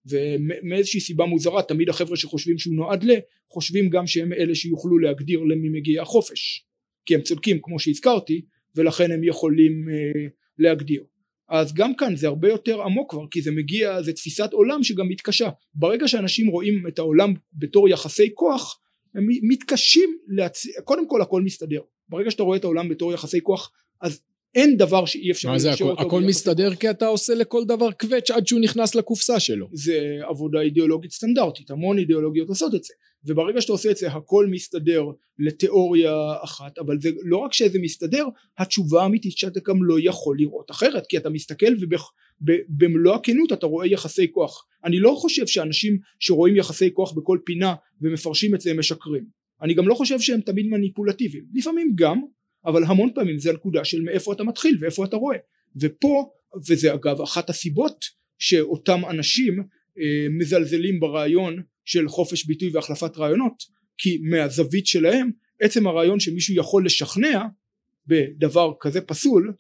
ומאיזושהי 0.06 1.00
סיבה 1.00 1.26
מוזרה 1.26 1.64
תמיד 1.64 1.90
החבר'ה 1.90 2.18
שחושבים 2.18 2.58
שהוא 2.58 2.76
נועד 2.76 3.04
ל 3.04 3.12
חושבים 3.50 3.90
גם 3.90 4.08
שהם 4.08 4.34
אלה 4.34 4.56
שיוכלו 4.56 5.00
להגדיר 5.00 5.40
למי 5.40 5.70
מגיע 5.70 6.02
החופש. 6.02 6.66
כי 7.06 7.16
הם 7.16 7.22
צודקים 7.22 7.60
כמו 7.62 7.80
שהזכרתי 7.80 8.42
ולכן 8.76 9.12
הם 9.12 9.24
יכולים 9.24 9.90
אה, 9.90 10.28
להגדיר. 10.58 11.04
אז 11.50 11.74
גם 11.74 11.96
כאן 11.96 12.16
זה 12.16 12.28
הרבה 12.28 12.50
יותר 12.50 12.82
עמוק 12.82 13.12
כבר 13.12 13.28
כי 13.32 13.42
זה 13.42 13.52
מגיע 13.52 14.02
זה 14.02 14.14
תפיסת 14.14 14.54
עולם 14.54 14.84
שגם 14.84 15.08
מתקשה. 15.08 15.50
ברגע 15.74 16.08
שאנשים 16.08 16.48
רואים 16.48 16.88
את 16.88 17.00
העולם 17.00 17.34
בתור 17.54 17.90
יחסי 17.90 18.30
כוח 18.34 18.80
הם 19.16 19.28
מתקשים 19.42 20.18
להצ... 20.28 20.66
קודם 20.84 21.08
כל 21.08 21.22
הכל 21.22 21.42
מסתדר. 21.42 21.82
ברגע 22.10 22.32
שאתה 22.32 22.44
רואה 22.44 22.58
את 22.58 22.64
העולם 22.64 22.90
בתור 22.90 23.14
יחסי 23.14 23.42
כוח 23.42 23.72
אז 24.02 24.22
אין 24.56 24.78
דבר 24.78 25.06
שאי 25.06 25.32
אפשר 25.32 25.50
מה 25.50 25.60
זה 25.60 25.72
הכל, 25.72 25.94
הכל 25.98 26.22
מסתדר 26.22 26.76
כי 26.76 26.90
אתה 26.90 27.08
עושה 27.08 27.34
לכל 27.36 27.66
דבר 27.66 27.92
קווץ' 27.92 28.32
עד 28.32 28.48
שהוא 28.48 28.62
נכנס 28.62 28.96
לקופסה 28.96 29.40
שלו. 29.40 29.68
זה 29.74 30.20
עבודה 30.30 30.62
אידיאולוגית 30.62 31.12
סטנדרטית 31.12 31.72
המון 31.72 31.98
אידיאולוגיות 32.00 32.50
עושות 32.50 32.76
את 32.76 32.84
זה. 32.84 32.94
וברגע 33.26 33.62
שאתה 33.62 33.72
עושה 33.72 33.92
את 33.92 33.98
זה 33.98 34.08
הכל 34.08 34.48
מסתדר 34.52 35.04
לתיאוריה 35.40 36.14
אחת 36.44 36.78
אבל 36.78 37.00
זה 37.00 37.10
לא 37.24 37.38
רק 37.38 37.54
שזה 37.54 37.80
מסתדר 37.82 38.26
התשובה 38.58 39.04
האמיתית 39.04 39.38
שאתה 39.38 39.60
גם 39.68 39.84
לא 39.84 39.96
יכול 40.02 40.38
לראות 40.40 40.72
אחרת 40.72 41.08
כי 41.08 41.18
אתה 41.18 41.30
מסתכל 41.30 41.74
ובמלוא 42.42 43.16
הכנות 43.16 43.54
אתה 43.54 43.66
רואה 43.66 43.88
יחסי 43.88 44.32
כוח. 44.32 44.66
אני 44.86 45.00
לא 45.00 45.16
חושב 45.18 45.48
שאנשים 45.48 45.98
שרואים 46.20 46.56
יחסי 46.56 46.94
כוח 46.94 47.12
בכל 47.12 47.38
פינה 47.46 47.76
ומפרשים 48.02 48.56
את 48.56 48.62
זה 48.62 48.72
הם 48.72 48.80
משקרים. 48.80 49.26
אני 49.62 49.74
גם 49.74 49.88
לא 49.88 49.96
חושב 49.96 50.20
שהם 50.20 50.42
תמיד 50.42 50.68
מניפולטיביים. 50.68 51.46
לפעמים 51.54 51.92
גם 51.96 52.22
אבל 52.66 52.84
המון 52.84 53.10
פעמים 53.16 53.40
זה 53.40 53.50
הנקודה 53.50 53.86
של 53.86 54.02
מאיפה 54.02 54.34
אתה 54.34 54.44
מתחיל 54.44 54.78
ואיפה 54.82 55.06
אתה 55.06 55.16
רואה. 55.16 55.38
ופה 55.82 56.30
וזה 56.70 56.94
אגב 56.94 57.22
אחת 57.22 57.50
הסיבות 57.50 58.06
שאותם 58.40 59.02
אנשים 59.10 59.60
אה, 60.00 60.28
מזלזלים 60.30 61.00
ברעיון 61.00 61.62
של 61.86 62.08
חופש 62.08 62.46
ביטוי 62.46 62.70
והחלפת 62.74 63.18
רעיונות 63.18 63.64
כי 63.98 64.18
מהזווית 64.24 64.88
שלהם 64.88 65.32
עצם 65.62 65.88
הרעיון 65.88 66.20
שמישהו 66.20 66.56
יכול 66.56 66.86
לשכנע 66.86 67.44
בדבר 68.08 68.74
כזה 68.80 69.02
פסול 69.02 69.54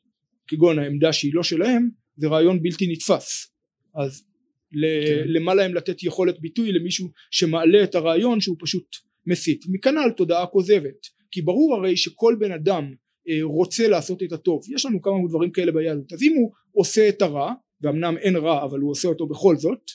כגון 0.47 0.79
העמדה 0.79 1.13
שהיא 1.13 1.31
לא 1.33 1.43
שלהם 1.43 1.89
זה 2.17 2.27
רעיון 2.27 2.63
בלתי 2.63 2.91
נתפס. 2.91 3.53
אז 3.95 4.23
כן. 4.71 5.23
למה 5.25 5.53
להם 5.53 5.75
לתת 5.75 6.03
יכולת 6.03 6.39
ביטוי 6.39 6.71
למישהו 6.71 7.11
שמעלה 7.31 7.83
את 7.83 7.95
הרעיון 7.95 8.41
שהוא 8.41 8.57
פשוט 8.59 8.95
מסית? 9.25 9.65
מכנ"ל 9.69 10.11
תודעה 10.17 10.45
כוזבת 10.45 11.18
כי 11.31 11.41
ברור 11.41 11.75
הרי 11.75 11.97
שכל 11.97 12.35
בן 12.39 12.51
אדם 12.51 12.93
אה, 13.29 13.39
רוצה 13.43 13.87
לעשות 13.87 14.23
את 14.23 14.31
הטוב. 14.31 14.61
יש 14.69 14.85
לנו 14.85 15.01
כמה 15.01 15.13
דברים 15.29 15.51
כאלה 15.51 15.71
ביהדות. 15.71 16.13
אז 16.13 16.23
אם 16.23 16.35
הוא 16.35 16.51
עושה 16.71 17.09
את 17.09 17.21
הרע 17.21 17.53
ואמנם 17.81 18.17
אין 18.17 18.35
רע 18.35 18.63
אבל 18.63 18.79
הוא 18.79 18.91
עושה 18.91 19.07
אותו 19.07 19.27
בכל 19.27 19.55
זאת 19.55 19.91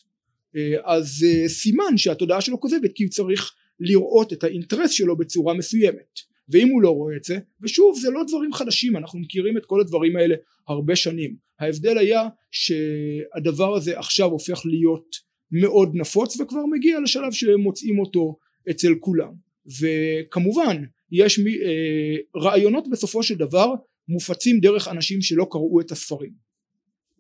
אה, 0.57 0.75
אז 0.85 1.27
אה, 1.29 1.49
סימן 1.49 1.97
שהתודעה 1.97 2.41
שלו 2.41 2.61
כוזבת 2.61 2.93
כי 2.95 3.05
הוא 3.05 3.11
צריך 3.11 3.53
לראות 3.81 4.33
את 4.33 4.45
האינטרס 4.45 4.91
שלו 4.91 5.17
בצורה 5.17 5.55
מסוימת. 5.55 6.21
ואם 6.49 6.69
הוא 6.69 6.83
לא 6.83 6.91
רואה 6.91 7.17
את 7.17 7.25
זה 7.25 7.39
ושוב 7.63 7.99
זה 7.99 8.11
לא 8.11 8.23
דברים 8.29 8.53
חדשים 8.53 8.97
אנחנו 8.97 9.19
מכירים 9.19 9.57
את 9.57 9.67
כל 9.67 9.81
הדברים 9.81 10.17
האלה 10.17 10.35
הרבה 10.69 10.97
שנים. 10.97 11.37
ההבדל 11.61 11.99
היה 11.99 12.29
שהדבר 12.51 13.75
הזה 13.75 13.99
עכשיו 13.99 14.31
הופך 14.31 14.63
להיות 14.65 15.17
מאוד 15.53 15.91
נפוץ 15.95 16.41
וכבר 16.41 16.67
מגיע 16.67 17.01
לשלב 17.01 17.33
שמוצאים 17.33 17.99
אותו 17.99 18.37
אצל 18.71 18.95
כולם. 19.01 19.33
וכמובן 19.81 20.85
יש 21.15 21.39
מי, 21.39 21.51
אה, 21.51 22.41
רעיונות 22.43 22.85
בסופו 22.91 23.23
של 23.23 23.35
דבר 23.35 23.67
מופצים 24.09 24.61
דרך 24.61 24.89
אנשים 24.89 25.23
שלא 25.23 25.47
קראו 25.51 25.81
את 25.81 25.91
הספרים. 25.91 26.33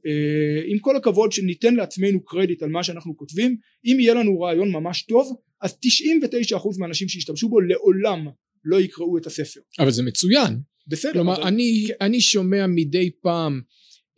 אה, 0.06 0.62
עם 0.66 0.78
כל 0.78 0.96
הכבוד 0.96 1.32
שניתן 1.32 1.74
לעצמנו 1.74 2.24
קרדיט 2.24 2.62
על 2.62 2.68
מה 2.68 2.84
שאנחנו 2.84 3.16
כותבים 3.16 3.56
אם 3.84 3.96
יהיה 4.00 4.14
לנו 4.14 4.40
רעיון 4.40 4.72
ממש 4.72 5.02
טוב 5.02 5.36
אז 5.62 5.78
99% 5.86 6.78
מהאנשים 6.78 7.08
שישתמשו 7.08 7.48
בו 7.48 7.60
לעולם 7.60 8.26
לא 8.64 8.80
יקראו 8.80 9.18
את 9.18 9.26
הספר. 9.26 9.60
אבל 9.78 9.90
זה 9.90 10.02
מצוין. 10.02 10.60
בסדר 10.86 11.12
כלומר 11.12 11.36
אבל... 11.36 11.42
אני, 11.42 11.86
אני 12.00 12.20
שומע 12.20 12.66
מדי 12.66 13.10
פעם 13.22 13.60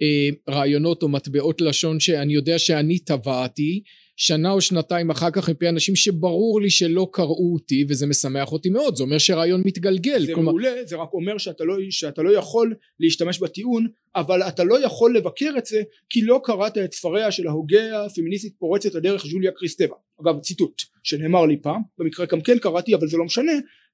אה, 0.03 0.55
רעיונות 0.55 1.03
או 1.03 1.09
מטבעות 1.09 1.61
לשון 1.61 2.01
שאני 2.01 2.35
יודע 2.35 2.59
שאני 2.59 2.99
טבעתי 2.99 3.83
שנה 4.17 4.51
או 4.51 4.61
שנתיים 4.61 5.11
אחר 5.11 5.31
כך 5.31 5.51
מפי 5.51 5.69
אנשים 5.69 5.97
שברור 5.97 6.61
לי 6.61 6.71
שלא 6.71 7.09
קראו 7.13 7.53
אותי 7.53 7.85
וזה 7.89 8.07
משמח 8.07 8.53
אותי 8.53 8.71
מאוד. 8.71 8.97
זה 8.97 9.03
אומר 9.03 9.19
שהרעיון 9.19 9.63
מתגלגל. 9.65 10.27
זה 10.27 10.35
כלומר... 10.35 10.53
מעולה 10.53 10.71
זה 10.85 10.97
רק 10.97 11.13
אומר 11.13 11.39
שאתה 11.39 11.65
לא, 11.65 11.77
שאתה 11.91 12.23
לא 12.23 12.31
יכול 12.31 12.75
להשתמש 13.01 13.39
בטיעון 13.39 13.87
אבל 14.17 14.43
אתה 14.43 14.65
לא 14.65 14.85
יכול 14.85 15.17
לבקר 15.17 15.55
את 15.59 15.67
זה 15.67 15.83
כי 16.11 16.23
לא 16.23 16.41
קראת 16.45 16.79
את 16.79 16.95
ספריה 16.95 17.31
של 17.31 17.47
ההוגה 17.47 18.05
הפמיניסטית 18.05 18.55
פורצת 18.59 18.95
הדרך 18.95 19.27
ג'וליה 19.27 19.51
קריסטבה. 19.51 19.95
אגב 20.23 20.41
ציטוט 20.41 20.83
שנאמר 21.03 21.47
לי 21.47 21.57
פעם 21.63 21.83
במקרה 21.99 22.27
גם 22.27 22.41
כן 22.41 22.59
קראתי 22.59 22.95
אבל 22.95 23.09
זה 23.09 23.17
לא 23.17 23.25
משנה. 23.25 23.53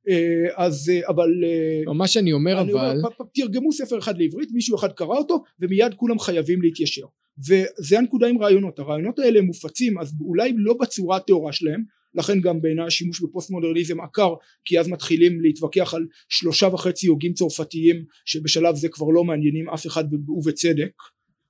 אה, 0.08 0.64
אז 0.64 0.90
אה, 0.94 1.08
אבל 1.08 1.30
אה, 1.44 1.92
מה 1.94 2.06
שאני 2.06 2.32
אומר 2.32 2.60
אני 2.60 2.72
אבל 2.72 2.96
אומר, 2.96 3.08
תרגמו 3.34 3.72
ספר 3.72 3.98
אחד 3.98 4.18
לעברית 4.18 4.48
מישהו 4.52 4.76
אחד 4.76 4.92
קרא 4.92 5.16
אותו 5.18 5.42
ומיד 5.60 5.94
כולם 5.94 6.18
חייבים 6.18 6.62
להתיישר 6.62 7.06
וזה 7.38 7.98
הנקודה 7.98 8.26
עם 8.26 8.42
רעיונות. 8.42 8.78
הרעיונות 8.78 9.18
האלה 9.18 9.42
מופצים 9.42 9.98
אז 9.98 10.14
אולי 10.20 10.52
לא 10.56 10.74
בצורה 10.80 11.16
הטהורה 11.16 11.52
שלהם 11.52 11.82
לכן 12.14 12.40
גם 12.40 12.60
בעיניי 12.60 12.86
השימוש 12.86 13.20
בפוסט 13.20 13.50
מודרניזם 13.50 14.00
עקר 14.00 14.34
כי 14.64 14.80
אז 14.80 14.88
מתחילים 14.88 15.40
להתווכח 15.40 15.94
על 15.94 16.06
שלושה 16.28 16.66
וחצי 16.66 17.06
הוגים 17.06 17.32
צרפתיים 17.32 18.04
שבשלב 18.24 18.74
זה 18.74 18.88
כבר 18.88 19.06
לא 19.06 19.24
מעניינים 19.24 19.68
אף 19.68 19.86
אחד 19.86 20.04
ובצדק. 20.28 20.92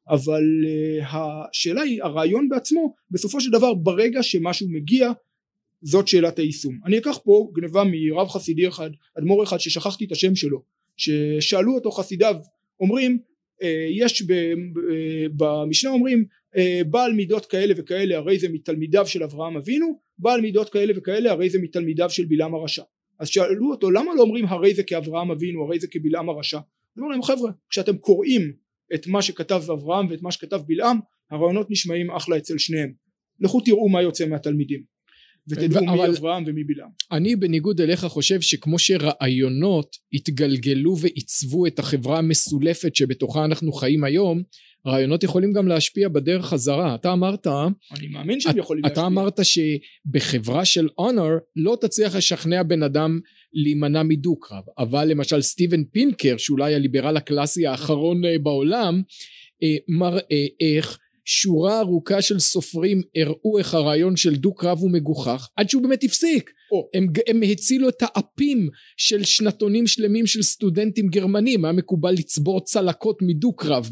אבל 0.08 0.42
uh, 0.64 1.04
השאלה 1.06 1.82
היא 1.82 2.02
הרעיון 2.02 2.48
בעצמו 2.48 2.94
בסופו 3.10 3.40
של 3.40 3.50
דבר 3.50 3.74
ברגע 3.74 4.22
שמשהו 4.22 4.68
מגיע 4.70 5.12
זאת 5.82 6.08
שאלת 6.08 6.38
היישום. 6.38 6.78
אני 6.86 6.98
אקח 6.98 7.18
פה 7.24 7.50
גניבה 7.54 7.82
מרב 7.84 8.28
חסידי 8.28 8.68
אחד 8.68 8.90
אדמו"ר 9.18 9.44
אחד 9.44 9.60
ששכחתי 9.60 10.04
את 10.04 10.12
השם 10.12 10.34
שלו 10.34 10.62
ששאלו 10.96 11.74
אותו 11.74 11.90
חסידיו 11.90 12.34
אומרים 12.80 13.18
יש 13.90 14.22
במשנה 15.36 15.90
אומרים 15.90 16.24
אה, 16.56 16.80
בעל 16.90 17.12
מידות 17.12 17.46
כאלה 17.46 17.74
וכאלה 17.76 18.16
הרי 18.16 18.38
זה 18.38 18.48
מתלמידיו 18.48 19.06
של 19.06 19.22
אברהם 19.22 19.56
אבינו 19.56 19.98
בעל 20.18 20.40
מידות 20.40 20.70
כאלה 20.70 20.92
וכאלה 20.96 21.30
הרי 21.30 21.50
זה 21.50 21.58
מתלמידיו 21.62 22.10
של 22.10 22.24
בלעם 22.24 22.54
הרשע. 22.54 22.82
אז 23.18 23.28
שאלו 23.28 23.70
אותו 23.70 23.90
למה 23.90 24.14
לא 24.14 24.22
אומרים 24.22 24.46
הרי 24.46 24.74
זה 24.74 24.82
כאברהם 24.82 25.30
אבינו 25.30 25.64
הרי 25.64 25.80
זה 25.80 25.86
כבלעם 25.90 26.28
הרשע? 26.28 26.58
אמרו 26.98 27.10
להם 27.10 27.22
חבר'ה 27.22 27.50
כשאתם 27.70 27.96
קוראים 27.96 28.52
את 28.94 29.06
מה 29.06 29.22
שכתב 29.22 29.62
אברהם 29.72 30.06
ואת 30.10 30.22
מה 30.22 30.32
שכתב 30.32 30.60
בלעם 30.66 30.98
הרעיונות 31.30 31.70
נשמעים 31.70 32.10
אחלה 32.10 32.36
אצל 32.36 32.58
שניהם. 32.58 32.92
לכו 33.40 33.60
תראו 33.60 33.88
מה 33.88 34.02
יוצא 34.02 34.26
מהתלמידים 34.26 34.91
ותדעו 35.48 35.84
מי 35.84 36.06
אברהם 36.06 36.44
ומי 36.46 36.64
בלעם. 36.64 36.88
אני 37.12 37.36
בניגוד 37.36 37.80
אליך 37.80 38.04
חושב 38.04 38.40
שכמו 38.40 38.78
שרעיונות 38.78 39.96
התגלגלו 40.12 40.96
ועיצבו 40.98 41.66
את 41.66 41.78
החברה 41.78 42.18
המסולפת 42.18 42.96
שבתוכה 42.96 43.44
אנחנו 43.44 43.72
חיים 43.72 44.04
היום 44.04 44.42
רעיונות 44.86 45.24
יכולים 45.24 45.52
גם 45.52 45.68
להשפיע 45.68 46.08
בדרך 46.08 46.46
חזרה. 46.46 46.94
אתה 46.94 47.12
אמרת 47.12 47.46
אני 47.98 48.08
מאמין 48.08 48.40
שהם 48.40 48.58
יכולים 48.58 48.82
להשפיע. 48.82 49.02
אתה 49.02 49.06
אמרת 49.06 49.40
שבחברה 49.42 50.64
של 50.64 50.88
אונר 50.98 51.30
לא 51.56 51.76
תצליח 51.80 52.16
לשכנע 52.16 52.62
בן 52.62 52.82
אדם 52.82 53.20
להימנע 53.52 54.02
מדו-קרב. 54.02 54.62
אבל 54.78 55.04
למשל 55.04 55.42
סטיבן 55.42 55.84
פינקר 55.84 56.36
שאולי 56.38 56.74
הליברל 56.74 57.16
הקלאסי 57.16 57.66
האחרון 57.66 58.24
אה, 58.24 58.38
בעולם 58.38 59.02
אה, 59.62 59.76
מראה 59.88 60.46
איך 60.60 60.98
שורה 61.24 61.80
ארוכה 61.80 62.22
של 62.22 62.38
סופרים 62.38 63.02
הראו 63.16 63.58
איך 63.58 63.74
הרעיון 63.74 64.16
של 64.16 64.36
דו 64.36 64.54
קרב 64.54 64.78
הוא 64.78 64.90
מגוחך 64.90 65.48
עד 65.56 65.70
שהוא 65.70 65.82
באמת 65.82 66.04
הפסיק 66.04 66.50
oh. 66.50 66.98
הם, 66.98 67.06
הם 67.28 67.40
הצילו 67.52 67.88
את 67.88 68.02
האפים 68.02 68.68
של 68.96 69.24
שנתונים 69.24 69.86
שלמים 69.86 70.26
של 70.26 70.42
סטודנטים 70.42 71.08
גרמנים 71.08 71.64
היה 71.64 71.72
מקובל 71.72 72.12
לצבור 72.12 72.64
צלקות 72.64 73.18
מדו 73.22 73.52
קרב 73.52 73.90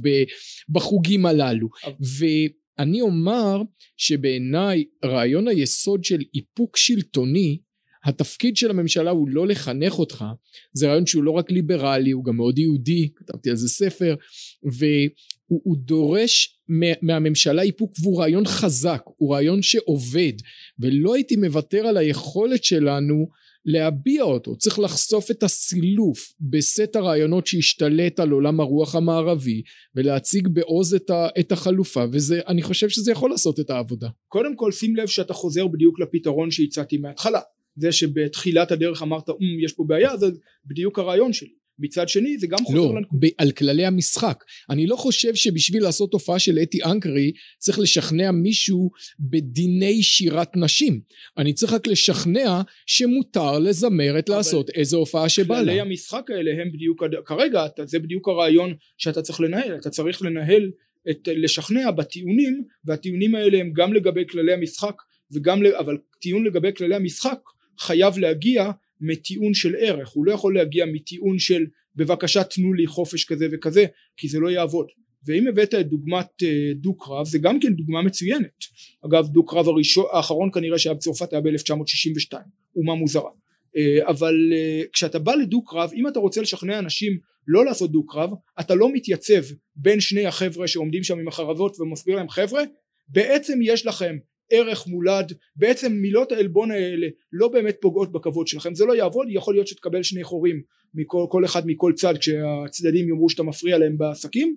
בחוגים 0.69 1.27
הללו 1.27 1.69
oh. 1.69 1.91
ואני 2.19 3.01
אומר 3.01 3.63
שבעיניי 3.97 4.85
רעיון 5.05 5.49
היסוד 5.49 6.05
של 6.05 6.19
איפוק 6.35 6.77
שלטוני 6.77 7.59
התפקיד 8.05 8.57
של 8.57 8.71
הממשלה 8.71 9.11
הוא 9.11 9.29
לא 9.29 9.47
לחנך 9.47 9.99
אותך 9.99 10.25
זה 10.73 10.89
רעיון 10.89 11.07
שהוא 11.07 11.25
לא 11.25 11.31
רק 11.31 11.51
ליברלי 11.51 12.11
הוא 12.11 12.25
גם 12.25 12.37
מאוד 12.37 12.59
יהודי 12.59 13.09
כתבתי 13.17 13.51
על 13.51 13.57
זה 13.57 13.69
ספר 13.69 14.15
והוא 14.63 15.77
דורש 15.77 16.60
מהממשלה 17.03 17.63
איפוק 17.63 17.93
והוא 18.03 18.21
רעיון 18.21 18.47
חזק 18.47 19.03
הוא 19.17 19.35
רעיון 19.35 19.63
שעובד 19.63 20.33
ולא 20.79 21.15
הייתי 21.15 21.37
מוותר 21.37 21.87
על 21.87 21.97
היכולת 21.97 22.65
שלנו 22.65 23.29
להביע 23.65 24.23
אותו. 24.23 24.57
צריך 24.57 24.79
לחשוף 24.79 25.31
את 25.31 25.43
הסילוף 25.43 26.33
בסט 26.41 26.97
הרעיונות 26.97 27.47
שהשתלט 27.47 28.21
על 28.21 28.31
עולם 28.31 28.61
הרוח 28.61 28.95
המערבי 28.95 29.63
ולהציג 29.95 30.49
בעוז 30.49 30.95
את, 30.95 31.11
ה, 31.11 31.29
את 31.41 31.53
החלופה 31.53 32.05
וזה 32.13 32.41
אני 32.49 32.63
חושב 32.63 32.89
שזה 32.89 33.13
יכול 33.13 33.31
לעשות 33.31 33.61
את 33.61 33.71
העבודה. 33.71 34.09
קודם 34.29 34.57
כל 34.57 34.73
שים 34.73 34.97
לב 34.97 35.07
שאתה 35.07 35.35
חוזר 35.35 35.67
בדיוק 35.67 36.01
לפתרון 36.01 36.51
שהצעתי 36.51 36.99
מההתחלה. 36.99 37.41
זה 37.77 37.93
שבתחילת 37.93 38.73
הדרך 38.73 39.03
אמרת 39.03 39.29
um, 39.29 39.35
יש 39.65 39.73
פה 39.73 39.85
בעיה 39.87 40.17
זה 40.17 40.27
בדיוק 40.67 40.99
הרעיון 40.99 41.33
שלי 41.33 41.60
מצד 41.81 42.09
שני 42.09 42.39
זה 42.39 42.47
גם 42.47 42.59
חוזר 42.65 42.79
לא, 42.79 42.95
לנקודה 42.97 43.27
ב- 43.27 43.31
על 43.39 43.51
כללי 43.51 43.85
המשחק. 43.85 44.45
אני 44.71 44.87
לא 44.87 44.97
חושב 44.97 45.35
שבשביל 45.35 45.83
לעשות 45.83 46.13
הופעה 46.13 46.39
של 46.39 46.59
אתי 46.59 46.85
אנקרי 46.85 47.33
צריך 47.59 47.79
לשכנע 47.79 48.31
מישהו 48.31 48.91
בדיני 49.21 50.03
שירת 50.03 50.57
נשים. 50.57 51.01
אני 51.39 51.53
צריך 51.53 51.73
רק 51.73 51.87
לשכנע 51.87 52.61
שמותר 52.87 53.59
לזמרת 53.59 54.29
לעשות 54.29 54.71
איזו 54.71 54.99
הופעה 54.99 55.29
שבא 55.29 55.55
כללי 55.55 55.77
לה. 55.77 55.83
המשחק 55.83 56.31
האלה 56.31 56.63
הם 56.63 56.73
בדיוק 56.73 57.03
כרגע 57.25 57.67
זה 57.85 57.99
בדיוק 57.99 58.29
הרעיון 58.29 58.75
שאתה 58.99 59.23
צריך 59.23 59.41
לנהל 59.41 59.77
אתה 59.77 59.91
צריך 59.91 60.23
לנהל 60.23 60.71
את 61.11 61.29
לשכנע 61.33 61.91
בטיעונים 61.91 62.65
והטיעונים 62.85 63.35
האלה 63.35 63.59
הם 63.59 63.73
גם 63.73 63.93
לגבי 63.93 64.25
כללי 64.31 64.53
המשחק 64.53 64.95
וגם 65.33 65.63
אבל 65.79 65.97
טיעון 66.21 66.47
לגבי 66.47 66.69
כללי 66.77 66.95
המשחק 66.95 67.39
חייב 67.79 68.19
להגיע 68.19 68.71
מטיעון 69.01 69.55
של 69.55 69.75
ערך. 69.79 70.09
הוא 70.09 70.27
לא 70.27 70.33
יכול 70.33 70.55
להגיע 70.55 70.87
מטיעון 70.87 71.39
של 71.39 71.67
בבקשה 71.97 72.45
תנו 72.45 72.73
לי 72.73 72.87
חופש 72.87 73.25
כזה 73.25 73.47
וכזה 73.53 73.85
כי 74.17 74.29
זה 74.29 74.39
לא 74.39 74.49
יעבוד. 74.49 74.87
ואם 75.27 75.49
הבאת 75.49 75.75
את 75.75 75.89
דוגמת 75.89 76.43
אה, 76.43 76.73
דו 76.75 76.95
קרב 76.95 77.27
זה 77.27 77.39
גם 77.39 77.61
כן 77.61 77.73
דוגמה 77.73 78.03
מצוינת. 78.03 78.65
אגב 79.07 79.27
דו 79.27 79.47
קרב 79.47 79.69
הראשון 79.69 80.05
האחרון 80.13 80.51
כנראה 80.53 80.79
שהיה 80.79 80.95
בצרפת 80.95 81.33
היה 81.33 81.41
ב-1962 81.41 82.35
אומה 82.77 82.95
מוזרה. 82.95 83.31
אה, 83.77 84.09
אבל 84.09 84.35
אה, 84.53 84.83
כשאתה 84.93 85.19
בא 85.19 85.35
לדו 85.35 85.65
קרב 85.65 85.91
אם 85.95 86.09
אתה 86.09 86.19
רוצה 86.19 86.41
לשכנע 86.41 86.79
אנשים 86.79 87.19
לא 87.47 87.65
לעשות 87.65 87.93
דו 87.93 88.07
קרב 88.07 88.31
אתה 88.61 88.75
לא 88.75 88.93
מתייצב 88.93 89.43
בין 89.77 90.01
שני 90.01 90.27
החבר'ה 90.27 90.69
שעומדים 90.69 91.03
שם 91.03 91.19
עם 91.19 91.29
החרבות 91.29 91.81
ומסביר 91.81 92.17
להם 92.17 92.29
חבר'ה 92.29 92.63
בעצם 93.09 93.59
יש 93.63 93.87
לכם 93.87 94.17
ערך 94.51 94.87
מולד. 94.87 95.33
בעצם 95.57 95.93
מילות 95.93 96.33
העלבון 96.33 96.71
האלה 96.71 97.07
לא 97.33 97.49
באמת 97.49 97.77
פוגעות 97.81 98.13
בכבוד 98.13 98.47
שלכם. 98.47 98.75
זה 98.75 98.85
לא 98.85 98.97
יעבוד 98.97 99.27
יכול 99.31 99.55
להיות 99.55 99.67
שתקבל 99.67 100.03
שני 100.03 100.25
חורים 100.25 100.63
מכל 100.95 101.27
כל 101.31 101.45
אחד 101.45 101.67
מכל 101.67 101.93
צד 101.97 102.15
כשהצדדים 102.19 103.09
יאמרו 103.09 103.31
שאתה 103.31 103.43
מפריע 103.43 103.79
להם 103.79 103.99
בעסקים. 103.99 104.57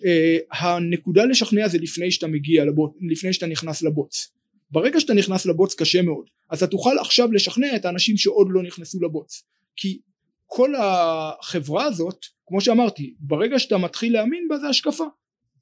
uh, 0.00 0.56
הנקודה 0.56 1.24
לשכנע 1.24 1.68
זה 1.68 1.78
לפני 1.78 2.10
שאתה 2.10 2.26
מגיע 2.26 2.64
לבוץ 2.64 2.96
לפני 3.10 3.32
שאתה 3.32 3.46
נכנס 3.46 3.82
לבוץ. 3.82 4.32
ברגע 4.70 5.00
שאתה 5.00 5.14
נכנס 5.14 5.46
לבוץ 5.46 5.74
קשה 5.74 6.02
מאוד 6.02 6.26
אז 6.50 6.62
אתה 6.62 6.70
תוכל 6.70 6.98
עכשיו 7.00 7.32
לשכנע 7.32 7.76
את 7.76 7.84
האנשים 7.84 8.16
שעוד 8.16 8.46
לא 8.50 8.62
נכנסו 8.62 8.98
לבוץ. 9.02 9.44
כי 9.76 10.00
כל 10.46 10.72
החברה 10.78 11.84
הזאת 11.84 12.26
כמו 12.46 12.60
שאמרתי 12.60 13.14
ברגע 13.20 13.58
שאתה 13.58 13.78
מתחיל 13.78 14.12
להאמין 14.12 14.48
בה 14.48 14.58
זה 14.58 14.68
השקפה. 14.68 15.04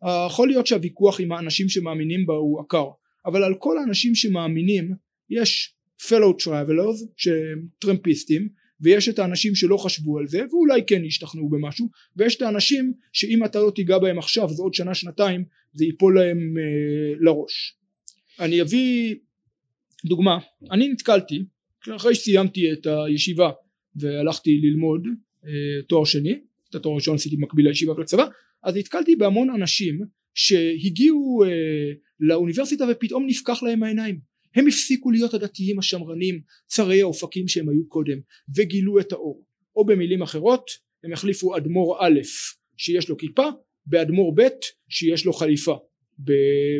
uh, 0.04 0.08
יכול 0.26 0.48
להיות 0.48 0.66
שהוויכוח 0.66 1.20
עם 1.20 1.32
האנשים 1.32 1.68
שמאמינים 1.68 2.26
בה 2.26 2.34
הוא 2.34 2.60
עקר 2.60 2.88
אבל 3.26 3.42
על 3.42 3.54
כל 3.58 3.78
האנשים 3.78 4.14
שמאמינים 4.14 4.94
יש 5.30 5.74
fellow 6.02 6.44
travelers 6.44 7.06
שהם 7.16 7.66
טרמפיסטים 7.78 8.48
ויש 8.80 9.08
את 9.08 9.18
האנשים 9.18 9.54
שלא 9.54 9.76
חשבו 9.76 10.18
על 10.18 10.26
זה 10.26 10.40
ואולי 10.50 10.80
כן 10.86 11.04
ישתכנעו 11.04 11.48
במשהו 11.48 11.88
ויש 12.16 12.36
את 12.36 12.42
האנשים 12.42 12.92
שאם 13.12 13.44
אתה 13.44 13.58
לא 13.58 13.72
תיגע 13.74 13.98
בהם 13.98 14.18
עכשיו 14.18 14.48
זה 14.48 14.62
עוד 14.62 14.74
שנה 14.74 14.94
שנתיים 14.94 15.44
זה 15.72 15.84
ייפול 15.84 16.18
להם 16.18 16.54
אה, 16.58 17.14
לראש. 17.20 17.76
אני 18.40 18.62
אביא 18.62 19.14
דוגמה. 20.04 20.38
אני 20.70 20.88
נתקלתי 20.88 21.44
אחרי 21.96 22.14
שסיימתי 22.14 22.72
את 22.72 22.86
הישיבה 22.86 23.50
והלכתי 23.96 24.60
ללמוד 24.62 25.06
אה, 25.46 25.82
תואר 25.88 26.04
שני 26.04 26.38
את 26.70 26.74
התואר 26.74 26.92
הראשון 26.92 27.14
עשיתי 27.14 27.36
מקביל 27.38 27.68
לישיבה 27.68 27.92
ולצבא 27.92 28.26
אז 28.62 28.76
נתקלתי 28.76 29.16
בהמון 29.16 29.50
אנשים 29.50 30.00
שהגיעו 30.34 31.44
אה, 31.44 31.92
לאוניברסיטה 32.20 32.84
ופתאום 32.90 33.26
נפקח 33.26 33.62
להם 33.62 33.82
העיניים. 33.82 34.20
הם 34.54 34.66
הפסיקו 34.66 35.10
להיות 35.10 35.34
הדתיים 35.34 35.78
השמרנים 35.78 36.40
צרי 36.66 37.02
האופקים 37.02 37.48
שהם 37.48 37.68
היו 37.68 37.88
קודם 37.88 38.18
וגילו 38.56 39.00
את 39.00 39.12
האור. 39.12 39.44
או 39.76 39.84
במילים 39.84 40.22
אחרות 40.22 40.70
הם 41.04 41.12
החליפו 41.12 41.56
אדמו"ר 41.56 41.96
א' 42.00 42.20
שיש 42.76 43.08
לו 43.08 43.16
כיפה 43.16 43.48
באדמו"ר 43.86 44.34
ב' 44.36 44.48
שיש 44.88 45.26
לו 45.26 45.32
חליפה. 45.32 45.78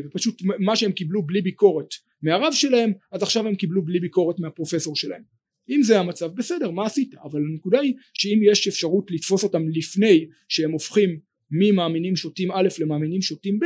ופשוט 0.06 0.42
מה 0.58 0.76
שהם 0.76 0.92
קיבלו 0.92 1.22
בלי 1.22 1.42
ביקורת 1.42 1.88
מהרב 2.22 2.52
שלהם 2.52 2.92
אז 3.12 3.22
עכשיו 3.22 3.46
הם 3.46 3.54
קיבלו 3.54 3.84
בלי 3.84 4.00
ביקורת 4.00 4.40
מהפרופסור 4.40 4.96
שלהם. 4.96 5.22
אם 5.70 5.82
זה 5.82 6.00
המצב 6.00 6.26
בסדר 6.26 6.70
מה 6.70 6.86
עשית? 6.86 7.14
אבל 7.14 7.40
הנקודה 7.52 7.80
היא 7.80 7.94
שאם 8.14 8.40
יש 8.52 8.68
אפשרות 8.68 9.10
לתפוס 9.10 9.44
אותם 9.44 9.68
לפני 9.68 10.26
שהם 10.48 10.70
הופכים 10.70 11.18
ממאמינים 11.50 12.16
שוטים 12.16 12.52
א' 12.52 12.68
למאמינים 12.78 13.22
שוטים 13.22 13.58
ב' 13.58 13.64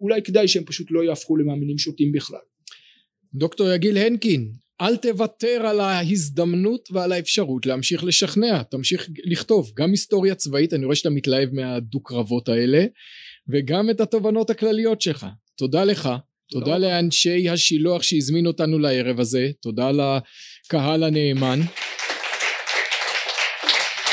אולי 0.00 0.22
כדאי 0.22 0.48
שהם 0.48 0.64
פשוט 0.64 0.86
לא 0.90 1.04
יהפכו 1.04 1.36
למאמינים 1.36 1.78
שוטים 1.78 2.12
בכלל. 2.12 2.40
דוקטור 3.34 3.70
יגיל 3.70 3.96
הנקין 3.96 4.52
אל 4.80 4.96
תוותר 4.96 5.66
על 5.66 5.80
ההזדמנות 5.80 6.88
ועל 6.92 7.12
האפשרות 7.12 7.66
להמשיך 7.66 8.04
לשכנע. 8.04 8.62
תמשיך 8.62 9.08
לכתוב 9.24 9.72
גם 9.76 9.90
היסטוריה 9.90 10.34
צבאית 10.34 10.74
אני 10.74 10.84
רואה 10.84 10.96
שאתה 10.96 11.10
מתלהב 11.10 11.48
מהדו 11.52 12.00
קרבות 12.00 12.48
האלה 12.48 12.84
וגם 13.48 13.90
את 13.90 14.00
התובנות 14.00 14.50
הכלליות 14.50 15.00
שלך. 15.00 15.26
תודה 15.56 15.84
לך 15.84 16.08
תודה, 16.50 16.64
תודה 16.64 16.78
לאנשי 16.78 17.48
השילוח 17.48 18.02
שהזמינו 18.02 18.50
אותנו 18.50 18.78
לערב 18.78 19.20
הזה 19.20 19.50
תודה 19.62 19.90
לקהל 19.90 21.04
הנאמן. 21.04 21.60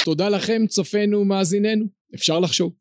תודה 0.05 0.29
לכם 0.29 0.67
צופינו 0.67 1.19
ומאזיננו 1.19 1.86
אפשר 2.15 2.39
לחשוב 2.39 2.73